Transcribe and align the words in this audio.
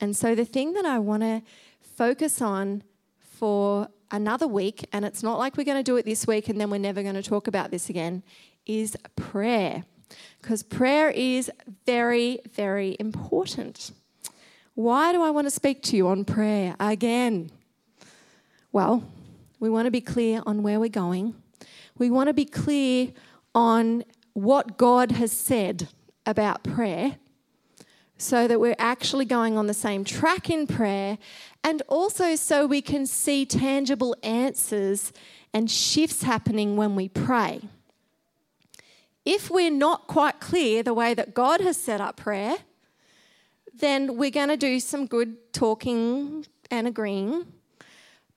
And 0.00 0.16
so 0.16 0.34
the 0.34 0.44
thing 0.44 0.72
that 0.74 0.84
I 0.84 0.98
want 0.98 1.22
to 1.22 1.42
focus 1.82 2.40
on 2.40 2.82
for 3.20 3.88
another 4.10 4.46
week, 4.46 4.88
and 4.92 5.04
it's 5.04 5.22
not 5.22 5.38
like 5.38 5.56
we're 5.56 5.64
going 5.64 5.78
to 5.78 5.82
do 5.82 5.96
it 5.96 6.04
this 6.04 6.26
week 6.26 6.48
and 6.48 6.60
then 6.60 6.70
we're 6.70 6.78
never 6.78 7.02
going 7.02 7.14
to 7.14 7.22
talk 7.22 7.46
about 7.46 7.70
this 7.70 7.90
again, 7.90 8.22
is 8.66 8.96
prayer. 9.16 9.84
Because 10.40 10.62
prayer 10.62 11.10
is 11.10 11.50
very, 11.86 12.40
very 12.52 12.96
important. 12.98 13.92
Why 14.74 15.12
do 15.12 15.22
I 15.22 15.30
want 15.30 15.46
to 15.46 15.50
speak 15.50 15.82
to 15.84 15.96
you 15.96 16.08
on 16.08 16.24
prayer 16.24 16.74
again? 16.80 17.50
Well, 18.72 19.04
we 19.58 19.68
want 19.68 19.86
to 19.86 19.90
be 19.90 20.00
clear 20.00 20.42
on 20.46 20.62
where 20.62 20.80
we're 20.80 20.88
going. 20.88 21.34
We 21.98 22.10
want 22.10 22.28
to 22.28 22.34
be 22.34 22.46
clear 22.46 23.08
on 23.54 24.04
what 24.32 24.78
God 24.78 25.12
has 25.12 25.32
said 25.32 25.88
about 26.24 26.62
prayer 26.62 27.16
so 28.20 28.46
that 28.46 28.60
we're 28.60 28.76
actually 28.78 29.24
going 29.24 29.56
on 29.56 29.66
the 29.66 29.74
same 29.74 30.04
track 30.04 30.50
in 30.50 30.66
prayer 30.66 31.16
and 31.64 31.82
also 31.88 32.36
so 32.36 32.66
we 32.66 32.82
can 32.82 33.06
see 33.06 33.46
tangible 33.46 34.14
answers 34.22 35.12
and 35.54 35.70
shifts 35.70 36.22
happening 36.22 36.76
when 36.76 36.94
we 36.94 37.08
pray. 37.08 37.62
If 39.24 39.50
we're 39.50 39.70
not 39.70 40.06
quite 40.06 40.38
clear 40.38 40.82
the 40.82 40.92
way 40.92 41.14
that 41.14 41.32
God 41.32 41.62
has 41.62 41.78
set 41.78 42.00
up 42.00 42.16
prayer, 42.16 42.56
then 43.72 44.18
we're 44.18 44.30
going 44.30 44.48
to 44.48 44.56
do 44.56 44.80
some 44.80 45.06
good 45.06 45.52
talking 45.54 46.46
and 46.70 46.86
agreeing 46.86 47.46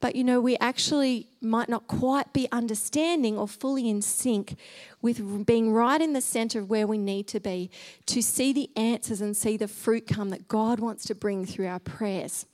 but 0.03 0.17
you 0.17 0.23
know, 0.25 0.41
we 0.41 0.57
actually 0.57 1.29
might 1.39 1.69
not 1.69 1.87
quite 1.87 2.33
be 2.33 2.49
understanding 2.51 3.37
or 3.37 3.47
fully 3.47 3.89
in 3.89 4.01
sync 4.01 4.57
with 5.01 5.45
being 5.45 5.71
right 5.71 6.01
in 6.01 6.11
the 6.11 6.19
center 6.19 6.59
of 6.59 6.69
where 6.69 6.85
we 6.85 6.97
need 6.97 7.25
to 7.25 7.39
be 7.39 7.71
to 8.07 8.21
see 8.21 8.51
the 8.51 8.69
answers 8.75 9.21
and 9.21 9.37
see 9.37 9.55
the 9.55 9.69
fruit 9.69 10.05
come 10.05 10.29
that 10.31 10.49
God 10.49 10.81
wants 10.81 11.05
to 11.05 11.15
bring 11.15 11.45
through 11.45 11.67
our 11.67 11.79
prayers. 11.79 12.45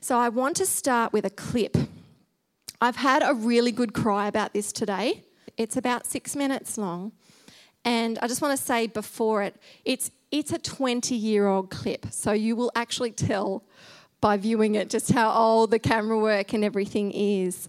So, 0.00 0.18
I 0.18 0.28
want 0.28 0.56
to 0.56 0.66
start 0.66 1.12
with 1.12 1.24
a 1.24 1.30
clip. 1.30 1.76
I've 2.80 2.96
had 2.96 3.22
a 3.22 3.32
really 3.32 3.70
good 3.70 3.94
cry 3.94 4.26
about 4.26 4.52
this 4.52 4.72
today. 4.72 5.22
It's 5.56 5.76
about 5.76 6.04
six 6.04 6.34
minutes 6.34 6.76
long. 6.76 7.12
And 7.84 8.18
I 8.18 8.26
just 8.26 8.42
want 8.42 8.58
to 8.58 8.64
say 8.64 8.88
before 8.88 9.44
it, 9.44 9.54
it's, 9.84 10.10
it's 10.32 10.52
a 10.52 10.58
20 10.58 11.14
year 11.14 11.46
old 11.46 11.70
clip. 11.70 12.06
So 12.10 12.32
you 12.32 12.56
will 12.56 12.72
actually 12.74 13.12
tell 13.12 13.62
by 14.22 14.36
viewing 14.38 14.76
it 14.76 14.88
just 14.88 15.12
how 15.12 15.30
old 15.30 15.72
the 15.72 15.78
camera 15.78 16.16
work 16.16 16.54
and 16.54 16.64
everything 16.64 17.10
is. 17.10 17.68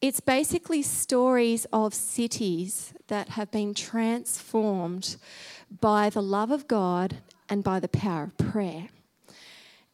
It's 0.00 0.20
basically 0.20 0.80
stories 0.80 1.66
of 1.72 1.92
cities 1.92 2.94
that 3.08 3.30
have 3.30 3.50
been 3.50 3.74
transformed 3.74 5.16
by 5.80 6.08
the 6.08 6.22
love 6.22 6.50
of 6.50 6.66
God 6.68 7.18
and 7.50 7.62
by 7.62 7.80
the 7.80 7.88
power 7.88 8.22
of 8.22 8.38
prayer. 8.38 8.88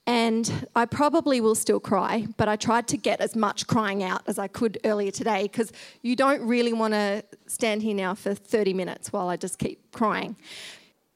And 0.06 0.68
I 0.76 0.84
probably 0.84 1.40
will 1.40 1.56
still 1.56 1.80
cry, 1.80 2.28
but 2.36 2.48
I 2.48 2.54
tried 2.54 2.86
to 2.88 2.96
get 2.96 3.20
as 3.20 3.34
much 3.34 3.66
crying 3.66 4.04
out 4.04 4.22
as 4.28 4.38
I 4.38 4.46
could 4.46 4.78
earlier 4.84 5.10
today 5.10 5.44
because 5.44 5.72
you 6.02 6.14
don't 6.14 6.46
really 6.46 6.74
want 6.74 6.92
to 6.92 7.24
stand 7.46 7.82
here 7.82 7.94
now 7.94 8.14
for 8.14 8.34
30 8.34 8.74
minutes 8.74 9.12
while 9.12 9.28
I 9.28 9.36
just 9.36 9.58
keep 9.58 9.90
crying. 9.90 10.36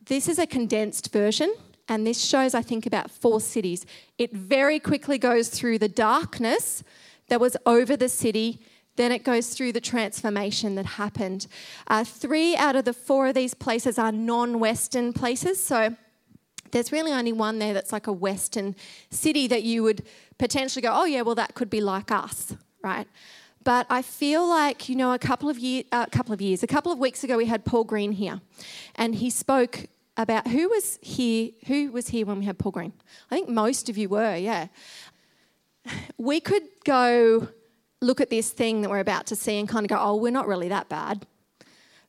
This 0.07 0.29
is 0.29 0.39
a 0.41 0.47
condensed 0.47 1.13
version 1.13 1.55
and 1.91 2.07
this 2.07 2.25
shows, 2.25 2.55
I 2.55 2.63
think, 2.63 2.87
about 2.87 3.11
four 3.11 3.41
cities. 3.41 3.85
It 4.17 4.33
very 4.33 4.79
quickly 4.79 5.19
goes 5.19 5.49
through 5.49 5.81
the 5.81 5.89
darkness 5.89 6.85
that 7.29 7.41
was 7.41 7.57
over 7.67 7.97
the 7.97 8.09
city. 8.09 8.61
Then 8.95 9.11
it 9.11 9.25
goes 9.25 9.49
through 9.49 9.73
the 9.73 9.81
transformation 9.81 10.77
that 10.77 10.87
happened. 10.87 11.49
Uh, 11.89 12.05
three 12.05 12.55
out 12.55 12.77
of 12.77 12.85
the 12.85 12.93
four 12.93 13.27
of 13.27 13.35
these 13.35 13.55
places 13.55 13.99
are 13.99 14.13
non 14.13 14.61
Western 14.61 15.13
places. 15.13 15.63
So 15.63 15.97
there's 16.71 16.93
really 16.93 17.11
only 17.11 17.33
one 17.33 17.59
there 17.59 17.75
that's 17.75 17.93
like 17.93 18.07
a 18.07 18.13
Western 18.13 18.77
city 19.11 19.49
that 19.49 19.65
you 19.65 19.83
would 19.83 20.07
potentially 20.39 20.83
go, 20.83 20.93
oh, 20.93 21.07
yeah, 21.07 21.23
well, 21.23 21.35
that 21.35 21.57
could 21.57 21.71
be 21.71 21.81
like 21.81 22.13
us, 22.13 22.55
right? 22.85 23.09
But 23.65 23.87
I 23.91 24.03
feel 24.03 24.49
like, 24.49 24.89
you 24.89 24.95
know, 24.95 25.13
a 25.13 25.19
couple 25.19 25.51
of, 25.51 25.59
year, 25.59 25.83
uh, 25.91 26.07
couple 26.07 26.33
of 26.33 26.41
years, 26.41 26.63
a 26.63 26.69
couple 26.69 26.93
of 26.93 27.01
weeks 27.01 27.25
ago, 27.25 27.37
we 27.37 27.47
had 27.47 27.65
Paul 27.65 27.83
Green 27.83 28.13
here, 28.13 28.41
and 28.95 29.17
he 29.17 29.29
spoke 29.29 29.87
about 30.23 30.49
who 30.49 30.69
was 30.69 30.99
here, 31.03 31.51
who 31.67 31.91
was 31.93 32.09
here 32.09 32.27
when 32.27 32.39
we 32.39 32.45
had 32.45 32.59
Paul 32.59 32.73
Green. 32.73 32.93
I 33.31 33.35
think 33.35 33.49
most 33.49 33.89
of 33.89 33.97
you 33.97 34.09
were, 34.09 34.37
yeah. 34.37 34.69
We 36.19 36.41
could 36.41 36.65
go 36.85 37.49
look 38.01 38.21
at 38.21 38.31
this 38.31 38.51
thing 38.51 38.83
that 38.83 38.91
we're 38.91 39.01
about 39.01 39.27
to 39.27 39.37
see 39.37 39.59
and 39.59 39.69
kind 39.69 39.85
of 39.85 39.91
go, 39.91 39.99
oh, 39.99 40.17
we're 40.17 40.33
not 40.33 40.47
really 40.47 40.69
that 40.69 40.89
bad. 40.89 41.27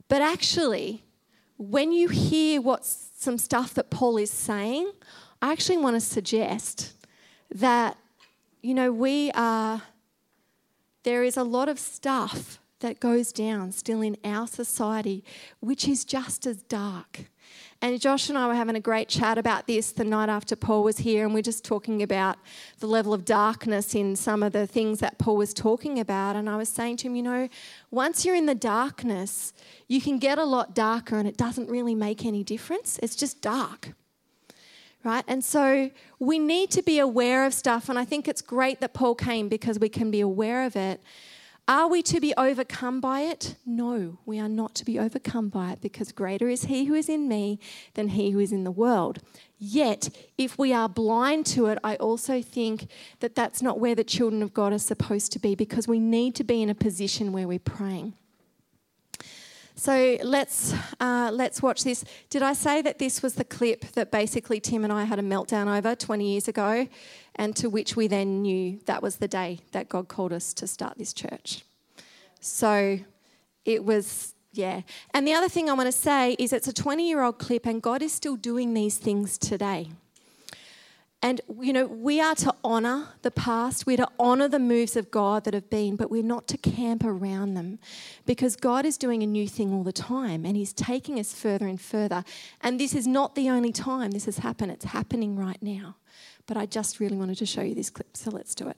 But 0.07 0.22
actually, 0.22 1.03
when 1.57 1.91
you 1.91 2.09
hear 2.09 2.61
what 2.61 2.85
some 2.85 3.38
stuff 3.38 3.73
that 3.75 3.89
Paul 3.89 4.17
is 4.17 4.31
saying, 4.31 4.91
I 5.41 5.51
actually 5.51 5.78
want 5.78 5.95
to 5.95 6.01
suggest 6.01 6.93
that, 7.53 7.97
you 8.61 8.73
know, 8.73 8.91
we 8.91 9.31
are, 9.31 9.81
there 11.03 11.23
is 11.23 11.38
a 11.38 11.43
lot 11.43 11.69
of 11.69 11.79
stuff 11.79 12.59
that 12.81 13.00
goes 13.00 13.31
down 13.31 13.72
still 13.72 14.02
in 14.02 14.18
our 14.24 14.46
society, 14.46 15.24
which 15.59 15.88
is 15.88 16.06
just 16.06 16.46
as 16.46 16.62
dark. 16.64 17.25
And 17.84 18.00
Josh 18.00 18.30
and 18.30 18.38
I 18.38 18.47
were 18.47 18.53
having 18.53 18.75
a 18.75 18.80
great 18.80 19.09
chat 19.09 19.40
about 19.40 19.66
this 19.66 19.92
the 19.92 20.03
night 20.03 20.30
after 20.30 20.56
Paul 20.56 20.84
was 20.84 21.00
here, 21.00 21.25
and 21.25 21.34
we're 21.34 21.41
just 21.41 21.66
talking 21.66 22.03
about 22.03 22.38
the 22.80 22.86
level 22.86 23.12
of 23.12 23.25
darkness 23.25 23.96
in 23.96 24.16
some 24.16 24.44
of 24.44 24.53
the 24.53 24.68
things 24.68 25.00
that 25.00 25.18
Paul 25.18 25.38
was 25.38 25.52
talking 25.52 26.00
about. 26.00 26.36
And 26.36 26.47
I 26.47 26.58
was 26.58 26.70
saying 26.70 26.97
to 26.97 27.08
him, 27.08 27.16
you 27.16 27.24
know, 27.24 27.50
once 27.90 28.24
you're 28.24 28.36
in 28.36 28.46
the 28.46 28.53
darkness, 28.53 29.52
you 29.88 30.00
can 30.00 30.20
get 30.20 30.38
a 30.38 30.46
lot 30.46 30.75
darker, 30.75 31.18
and 31.18 31.28
it 31.28 31.38
doesn't 31.38 31.70
really 31.70 31.96
make 31.96 32.24
any 32.24 32.44
difference. 32.44 33.00
It's 33.02 33.16
just 33.16 33.41
dark. 33.41 33.94
Right? 35.03 35.25
And 35.28 35.44
so 35.44 35.90
we 36.20 36.38
need 36.38 36.70
to 36.72 36.84
be 36.84 37.00
aware 37.00 37.47
of 37.47 37.56
stuff, 37.56 37.90
and 37.90 37.97
I 37.97 38.06
think 38.06 38.28
it's 38.28 38.44
great 38.44 38.80
that 38.81 38.94
Paul 38.94 39.16
came 39.16 39.50
because 39.50 39.80
we 39.80 39.90
can 39.90 40.12
be 40.12 40.22
aware 40.22 40.64
of 40.68 40.75
it. 40.75 41.02
Are 41.67 41.88
we 41.88 42.01
to 42.03 42.19
be 42.19 42.33
overcome 42.38 42.99
by 42.99 43.22
it? 43.22 43.55
No, 43.66 44.19
we 44.25 44.39
are 44.39 44.49
not 44.49 44.75
to 44.75 44.85
be 44.85 44.99
overcome 44.99 45.49
by 45.49 45.72
it 45.72 45.81
because 45.81 46.11
greater 46.11 46.49
is 46.49 46.66
He 46.66 46.85
who 46.85 46.94
is 46.94 47.07
in 47.07 47.27
me 47.27 47.59
than 47.94 48.09
He 48.09 48.31
who 48.31 48.39
is 48.39 48.51
in 48.51 48.63
the 48.63 48.72
world. 48.72 49.19
Yet, 49.57 50.09
if 50.38 50.57
we 50.57 50.73
are 50.73 50.89
blind 50.89 51.45
to 51.47 51.67
it, 51.67 51.77
I 51.83 51.95
also 51.97 52.41
think 52.41 52.88
that 53.19 53.35
that's 53.35 53.61
not 53.61 53.79
where 53.79 53.95
the 53.95 54.03
children 54.03 54.41
of 54.41 54.53
God 54.53 54.73
are 54.73 54.79
supposed 54.79 55.31
to 55.33 55.39
be 55.39 55.55
because 55.55 55.88
we 55.88 55.99
need 55.99 56.35
to 56.35 56.44
be 56.44 56.61
in 56.61 56.69
a 56.69 56.75
position 56.75 57.31
where 57.31 57.47
we're 57.47 57.59
praying. 57.59 58.13
So 59.81 60.16
let's 60.22 60.75
uh, 61.00 61.31
let's 61.34 61.59
watch 61.64 61.84
this. 61.84 62.06
Did 62.30 62.44
I 62.44 62.53
say 62.53 62.84
that 62.84 63.00
this 63.00 63.24
was 63.24 63.34
the 63.34 63.44
clip 63.44 63.81
that 63.94 64.12
basically 64.12 64.59
Tim 64.59 64.84
and 64.84 64.94
I 64.94 65.06
had 65.06 65.18
a 65.18 65.24
meltdown 65.24 65.75
over 65.75 65.96
20 65.96 66.24
years 66.24 66.47
ago, 66.47 66.88
and 67.36 67.56
to 67.56 67.68
which 67.68 67.96
we 67.96 68.06
then 68.06 68.44
knew 68.44 68.80
that 68.86 69.02
was 69.02 69.16
the 69.16 69.28
day 69.28 69.58
that 69.72 69.90
God 69.90 70.08
called 70.08 70.34
us 70.34 70.53
to 70.53 70.68
start 70.68 71.00
this 71.00 71.14
church. 71.14 71.66
So 72.40 73.00
it 73.66 73.84
was 73.84 74.36
yeah. 74.53 74.81
And 75.16 75.28
the 75.28 75.34
other 75.34 75.50
thing 75.50 75.68
I 75.68 75.74
want 75.74 75.88
to 75.88 75.91
say 75.91 76.36
is 76.38 76.53
it's 76.53 76.68
a 76.68 76.74
20 76.74 77.09
year 77.09 77.24
old 77.24 77.40
clip, 77.40 77.66
and 77.66 77.81
God 77.81 78.03
is 78.03 78.14
still 78.14 78.36
doing 78.36 78.75
these 78.75 78.97
things 79.00 79.40
today. 79.40 79.90
And, 81.24 81.40
you 81.59 81.72
know, 81.72 81.86
we 81.86 82.20
are 82.20 82.34
to 82.36 82.56
honour 82.66 83.09
the 83.22 83.30
past, 83.30 83.86
we're 83.86 83.98
to 83.98 84.09
honour 84.20 84.48
the 84.48 84.58
moves 84.58 84.96
of 84.96 85.12
God 85.12 85.44
that 85.44 85.54
have 85.54 85.70
been, 85.70 85.96
but 85.96 86.09
we're 86.09 86.24
not 86.24 86.48
to 86.48 86.58
camp 86.58 87.04
around 87.04 87.54
them 87.54 87.78
because 88.26 88.56
God 88.56 88.86
is 88.86 88.98
doing 88.98 89.22
a 89.22 89.28
new 89.28 89.48
thing 89.48 89.72
all 89.72 89.84
the 89.84 89.92
time 89.92 90.46
and 90.46 90.58
He's 90.58 90.74
taking 90.74 91.20
us 91.20 91.32
further 91.32 91.68
and 91.68 91.80
further. 91.80 92.24
And 92.62 92.80
this 92.80 92.96
is 92.96 93.06
not 93.06 93.36
the 93.36 93.50
only 93.52 93.72
time 93.72 94.12
this 94.12 94.26
has 94.26 94.40
happened, 94.40 94.72
it's 94.72 94.86
happening 94.86 95.36
right 95.36 95.62
now. 95.62 95.98
But 96.48 96.58
I 96.58 96.66
just 96.66 97.00
really 97.00 97.18
wanted 97.18 97.38
to 97.38 97.46
show 97.46 97.62
you 97.62 97.76
this 97.76 97.92
clip, 97.92 98.18
so 98.18 98.32
let's 98.32 98.56
do 98.56 98.68
it. 98.68 98.78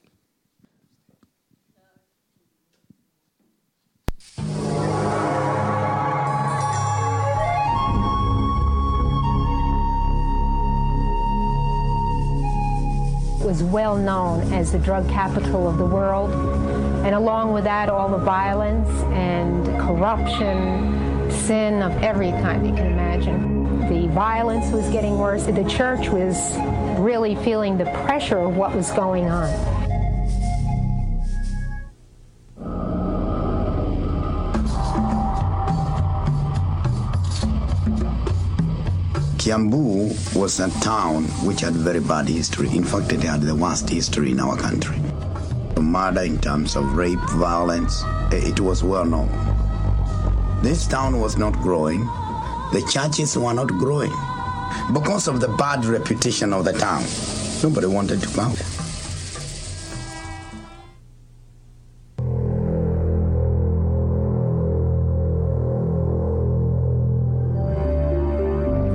Was 13.53 13.61
well 13.61 13.95
known 13.95 14.51
as 14.51 14.71
the 14.71 14.79
drug 14.79 15.07
capital 15.07 15.69
of 15.69 15.77
the 15.77 15.85
world. 15.85 16.31
And 17.05 17.13
along 17.13 17.53
with 17.53 17.65
that, 17.65 17.87
all 17.87 18.09
the 18.09 18.17
violence 18.17 18.89
and 19.13 19.63
corruption, 19.79 21.29
sin 21.29 21.83
of 21.83 21.91
every 22.01 22.31
kind 22.31 22.65
you 22.65 22.73
can 22.73 22.87
imagine. 22.87 23.87
The 23.89 24.11
violence 24.11 24.71
was 24.71 24.89
getting 24.89 25.19
worse. 25.19 25.45
The 25.45 25.69
church 25.69 26.09
was 26.09 26.57
really 26.97 27.35
feeling 27.43 27.77
the 27.77 27.85
pressure 28.05 28.39
of 28.39 28.57
what 28.57 28.73
was 28.73 28.89
going 28.89 29.29
on. 29.29 29.82
Kiambu 39.43 40.37
was 40.37 40.61
a 40.61 40.69
town 40.79 41.25
which 41.45 41.59
had 41.59 41.73
very 41.73 41.99
bad 41.99 42.29
history. 42.29 42.69
In 42.69 42.85
fact, 42.85 43.11
it 43.11 43.23
had 43.23 43.41
the 43.41 43.53
worst 43.53 43.89
history 43.89 44.31
in 44.31 44.39
our 44.39 44.55
country. 44.55 44.97
Murder 45.81 46.21
in 46.21 46.39
terms 46.39 46.77
of 46.77 46.93
rape, 46.93 47.19
violence, 47.31 48.03
eh, 48.31 48.39
it 48.47 48.61
was 48.61 48.85
well 48.85 49.03
known. 49.03 49.27
This 50.61 50.87
town 50.87 51.19
was 51.19 51.35
not 51.35 51.59
growing. 51.59 52.05
The 52.71 52.89
churches 52.89 53.37
were 53.37 53.53
not 53.53 53.67
growing 53.67 54.13
because 54.93 55.27
of 55.27 55.41
the 55.41 55.49
bad 55.57 55.83
reputation 55.83 56.53
of 56.53 56.63
the 56.63 56.71
town. 56.71 57.03
Nobody 57.61 57.87
wanted 57.87 58.21
to 58.21 58.29
come. 58.29 58.55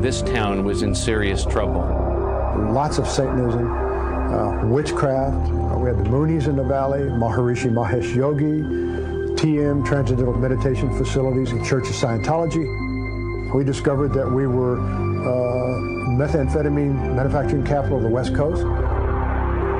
This 0.00 0.22
town 0.22 0.62
was 0.62 0.82
in 0.82 0.94
serious 0.94 1.44
trouble. 1.44 1.80
Lots 2.72 2.98
of 2.98 3.08
Satanism, 3.08 3.68
uh, 3.68 4.64
witchcraft. 4.66 5.50
Uh, 5.50 5.76
we 5.76 5.88
had 5.88 5.98
the 5.98 6.08
Moonies 6.08 6.46
in 6.46 6.54
the 6.54 6.62
valley, 6.62 7.00
Maharishi 7.00 7.68
Mahesh 7.68 8.14
Yogi, 8.14 8.62
TM, 9.34 9.84
Transcendental 9.84 10.34
Meditation 10.34 10.96
Facilities, 10.96 11.50
and 11.50 11.66
Church 11.66 11.88
of 11.88 11.96
Scientology. 11.96 13.52
We 13.52 13.64
discovered 13.64 14.14
that 14.14 14.30
we 14.30 14.46
were 14.46 14.78
uh, 14.78 15.80
methamphetamine 16.14 17.16
manufacturing 17.16 17.64
capital 17.64 17.96
of 17.96 18.04
the 18.04 18.08
West 18.08 18.36
Coast. 18.36 18.62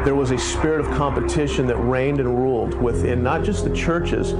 There 0.05 0.17
was 0.17 0.33
a 0.33 0.39
spirit 0.39 0.81
of 0.81 0.89
competition 0.97 1.69
that 1.69 1.77
reigned 1.77 2.19
and 2.19 2.37
ruled 2.37 2.75
within 2.75 3.23
not 3.23 3.45
just 3.45 3.63
the 3.63 3.75
churches, 3.75 4.33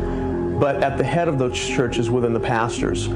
but 0.59 0.83
at 0.83 0.99
the 0.99 1.05
head 1.05 1.29
of 1.29 1.39
those 1.39 1.57
churches 1.57 2.11
within 2.11 2.33
the 2.33 2.41
pastors. 2.41 3.09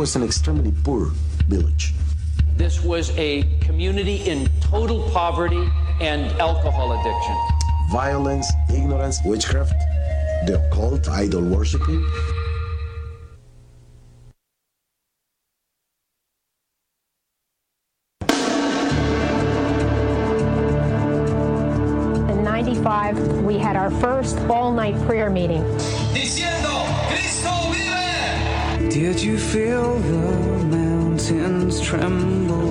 Was 0.00 0.16
an 0.16 0.22
extremely 0.22 0.72
poor 0.82 1.10
village. 1.46 1.92
This 2.56 2.82
was 2.82 3.10
a 3.18 3.42
community 3.60 4.16
in 4.26 4.48
total 4.62 5.02
poverty 5.10 5.68
and 6.00 6.32
alcohol 6.40 6.98
addiction. 6.98 7.36
Violence, 7.92 8.50
ignorance, 8.72 9.18
witchcraft, 9.26 9.74
the 10.46 10.58
occult, 10.58 11.06
idol 11.10 11.42
worshiping. 11.42 12.02
In 22.30 22.42
95, 22.42 23.42
we 23.42 23.58
had 23.58 23.76
our 23.76 23.90
first 23.90 24.38
all-night 24.48 24.96
prayer 25.06 25.28
meeting. 25.28 25.62
Diciendo, 26.14 26.59
Cristo 26.59 26.59
vive. 26.59 26.59
Did 29.10 29.22
you 29.22 29.38
feel 29.38 29.98
the 29.98 30.64
mountains 30.66 31.80
tremble? 31.80 32.70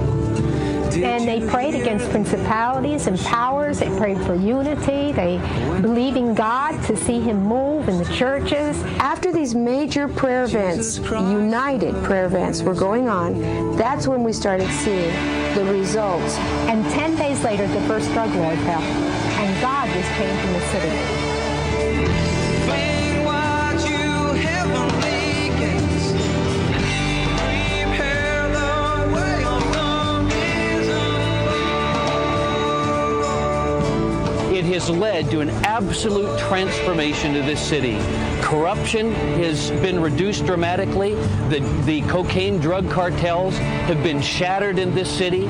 Did 0.90 1.04
And 1.04 1.28
they 1.28 1.46
prayed 1.46 1.76
against 1.76 2.10
principalities 2.12 3.08
and 3.08 3.20
powers. 3.20 3.80
They 3.80 3.90
prayed 3.98 4.22
for 4.22 4.36
unity. 4.36 5.12
They 5.12 5.38
believed 5.82 6.16
in 6.16 6.34
God 6.34 6.82
to 6.86 6.96
see 6.96 7.20
Him 7.20 7.44
move 7.44 7.90
in 7.90 7.98
the 7.98 8.10
churches. 8.14 8.82
After 9.00 9.34
these 9.34 9.54
major 9.54 10.08
prayer 10.08 10.46
events, 10.46 11.00
united 11.00 11.94
prayer 12.06 12.28
events 12.28 12.62
were 12.62 12.74
going 12.74 13.10
on, 13.10 13.76
that's 13.76 14.08
when 14.08 14.24
we 14.24 14.32
started 14.32 14.70
seeing 14.70 15.12
the 15.56 15.66
results. 15.74 16.38
And 16.72 16.90
10 16.92 17.18
days 17.18 17.44
later, 17.44 17.68
the 17.68 17.82
first 17.82 18.10
drug 18.14 18.34
war 18.36 18.56
fell. 18.64 18.82
And 18.82 19.62
God 19.62 19.94
was 19.94 20.06
changing 20.16 20.54
the 20.54 20.62
city. 20.68 21.29
Has 34.74 34.90
led 34.90 35.30
to 35.32 35.40
an 35.40 35.50
absolute 35.66 36.38
transformation 36.40 37.36
of 37.36 37.46
this 37.46 37.60
city. 37.62 37.98
Corruption 38.42 39.14
has 39.14 39.72
been 39.72 40.00
reduced 40.00 40.46
dramatically. 40.46 41.16
The, 41.50 41.60
the 41.86 42.02
cocaine 42.04 42.60
drug 42.60 42.90
cartels 42.90 43.58
have 43.58 44.04
been 44.04 44.22
shattered 44.22 44.80
in 44.80 44.94
this 44.94 45.10
city. 45.10 45.48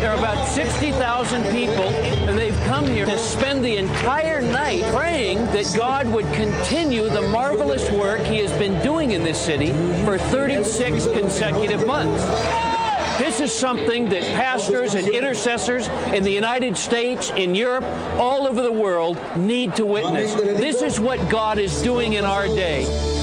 There 0.00 0.10
are 0.10 0.18
about 0.18 0.46
60,000 0.46 1.42
people, 1.50 1.84
and 2.28 2.38
they've 2.38 2.58
come 2.64 2.86
here 2.86 3.06
to 3.06 3.18
spend 3.18 3.64
the 3.64 3.76
entire 3.76 4.40
night 4.40 4.82
praying 4.94 5.38
that 5.46 5.72
God 5.76 6.06
would 6.08 6.26
continue 6.34 7.08
the 7.08 7.22
marvelous 7.22 7.90
work 7.90 8.20
He 8.20 8.38
has 8.38 8.52
been 8.58 8.80
doing 8.82 9.12
in 9.12 9.24
this 9.24 9.40
city 9.40 9.72
for 10.04 10.18
36 10.18 11.06
consecutive 11.06 11.86
months. 11.86 12.75
This 13.36 13.52
is 13.52 13.58
something 13.60 14.08
that 14.08 14.22
pastors 14.22 14.94
and 14.94 15.06
intercessors 15.06 15.88
in 16.14 16.22
the 16.22 16.30
United 16.30 16.74
States, 16.74 17.30
in 17.36 17.54
Europe, 17.54 17.84
all 18.16 18.46
over 18.46 18.62
the 18.62 18.72
world 18.72 19.18
need 19.36 19.76
to 19.76 19.84
witness. 19.84 20.32
This 20.32 20.80
is 20.80 20.98
what 20.98 21.28
God 21.28 21.58
is 21.58 21.82
doing 21.82 22.14
in 22.14 22.24
our 22.24 22.46
day. 22.46 23.15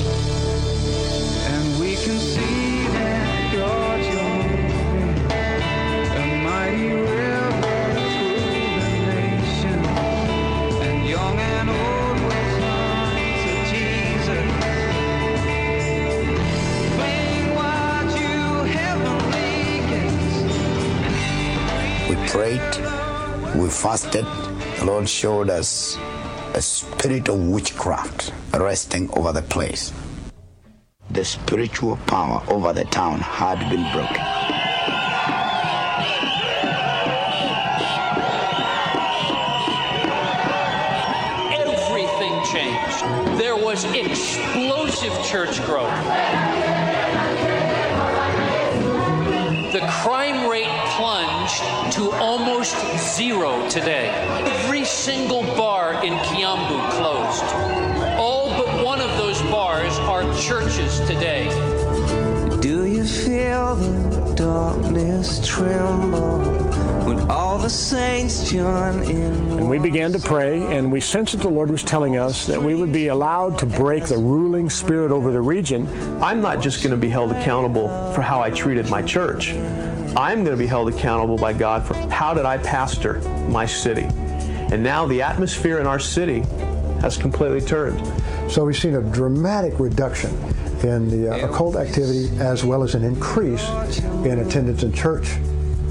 Prayed, 22.33 22.75
we 23.55 23.69
fasted. 23.69 24.25
The 24.79 24.85
Lord 24.85 25.07
showed 25.07 25.51
us 25.51 25.99
a 26.55 26.61
spirit 26.63 27.29
of 27.29 27.37
witchcraft 27.39 28.33
resting 28.51 29.07
over 29.13 29.31
the 29.31 29.43
place. 29.43 29.93
The 31.11 31.23
spiritual 31.23 31.97
power 32.07 32.41
over 32.47 32.73
the 32.73 32.85
town 32.85 33.19
had 33.19 33.59
been 33.69 33.85
broken. 33.93 34.25
Everything 41.53 42.33
changed. 42.51 43.39
There 43.39 43.57
was 43.57 43.85
explosive 43.93 45.13
church 45.23 45.63
growth. 45.67 45.93
Zero 53.13 53.69
today. 53.69 54.09
Every 54.09 54.83
single 54.83 55.43
bar 55.55 56.03
in 56.03 56.13
Kiambu 56.13 56.89
closed. 56.93 57.43
All 58.17 58.49
but 58.57 58.83
one 58.83 58.99
of 58.99 59.15
those 59.17 59.39
bars 59.43 59.99
are 59.99 60.23
churches 60.41 60.99
today. 61.01 61.47
Do 62.59 62.85
you 62.85 63.03
feel 63.03 63.75
the 63.75 64.33
darkness 64.35 65.47
tremble 65.47 66.39
when 67.05 67.29
all 67.29 67.59
the 67.59 67.69
saints 67.69 68.49
join 68.49 69.03
in? 69.03 69.33
And 69.59 69.69
we 69.69 69.77
began 69.77 70.11
to 70.13 70.19
pray, 70.19 70.63
and 70.75 70.91
we 70.91 70.99
sensed 70.99 71.33
that 71.33 71.41
the 71.43 71.49
Lord 71.49 71.69
was 71.69 71.83
telling 71.83 72.17
us 72.17 72.47
that 72.47 72.59
we 72.59 72.73
would 72.73 72.91
be 72.91 73.09
allowed 73.09 73.59
to 73.59 73.67
break 73.67 74.05
the 74.05 74.17
ruling 74.17 74.71
spirit 74.71 75.11
over 75.11 75.31
the 75.31 75.41
region. 75.41 75.87
I'm 76.19 76.41
not 76.41 76.61
just 76.61 76.81
going 76.81 76.91
to 76.91 76.97
be 76.97 77.09
held 77.09 77.31
accountable 77.31 77.89
for 78.13 78.21
how 78.21 78.41
I 78.41 78.49
treated 78.49 78.89
my 78.89 79.03
church. 79.03 79.53
I'm 80.15 80.43
going 80.43 80.55
to 80.55 80.61
be 80.61 80.67
held 80.67 80.89
accountable 80.89 81.37
by 81.37 81.53
God 81.53 81.85
for 81.85 81.95
how 82.11 82.33
did 82.35 82.45
I 82.45 82.59
pastor 82.59 83.19
my 83.49 83.65
city. 83.65 84.03
And 84.71 84.83
now 84.83 85.07
the 85.07 85.21
atmosphere 85.21 85.79
in 85.79 85.87
our 85.87 85.99
city 85.99 86.41
has 87.01 87.17
completely 87.17 87.61
turned. 87.61 87.99
So 88.51 88.63
we've 88.63 88.77
seen 88.77 88.95
a 88.95 89.01
dramatic 89.01 89.79
reduction 89.79 90.31
in 90.83 91.09
the 91.09 91.31
uh, 91.31 91.47
occult 91.49 91.75
activity 91.75 92.29
as 92.39 92.63
well 92.63 92.83
as 92.83 92.93
an 92.93 93.03
increase 93.03 93.67
in 94.23 94.39
attendance 94.39 94.83
in 94.83 94.93
church 94.93 95.37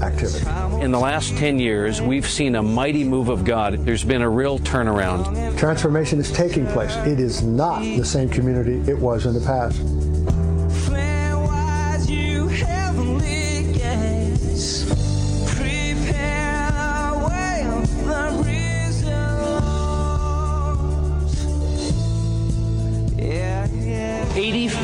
activity. 0.01 0.45
In 0.81 0.91
the 0.91 0.99
last 0.99 1.35
10 1.37 1.59
years, 1.59 2.01
we've 2.01 2.27
seen 2.27 2.55
a 2.55 2.63
mighty 2.63 3.03
move 3.03 3.29
of 3.29 3.43
God. 3.43 3.85
There's 3.85 4.03
been 4.03 4.21
a 4.21 4.29
real 4.29 4.59
turnaround. 4.59 5.57
Transformation 5.57 6.19
is 6.19 6.31
taking 6.31 6.65
place. 6.67 6.95
It 7.07 7.19
is 7.19 7.41
not 7.43 7.81
the 7.81 8.05
same 8.05 8.29
community 8.29 8.79
it 8.89 8.97
was 8.97 9.25
in 9.25 9.33
the 9.33 9.41
past. 9.41 9.81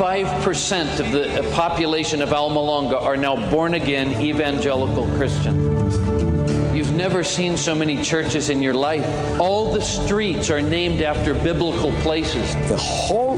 85% 0.10 1.00
of 1.00 1.12
the 1.12 1.40
uh, 1.40 1.56
population 1.56 2.24
of 2.24 2.30
Almolonga 2.30 3.00
are 3.00 3.16
now 3.16 3.36
born 3.52 3.76
again 3.76 4.20
evangelical 4.20 5.06
Christian. 5.18 5.56
You've 6.76 6.94
never 6.94 7.24
seen 7.24 7.56
so 7.56 7.76
many 7.76 8.02
churches 8.02 8.50
in 8.50 8.64
your 8.64 8.74
life. 8.74 9.06
All 9.40 9.72
the 9.72 9.82
streets 9.82 10.50
are 10.50 10.62
named 10.62 11.04
after 11.04 11.36
biblical 11.36 11.92
places. 12.02 12.56
The 12.70 12.78
whole 12.78 13.38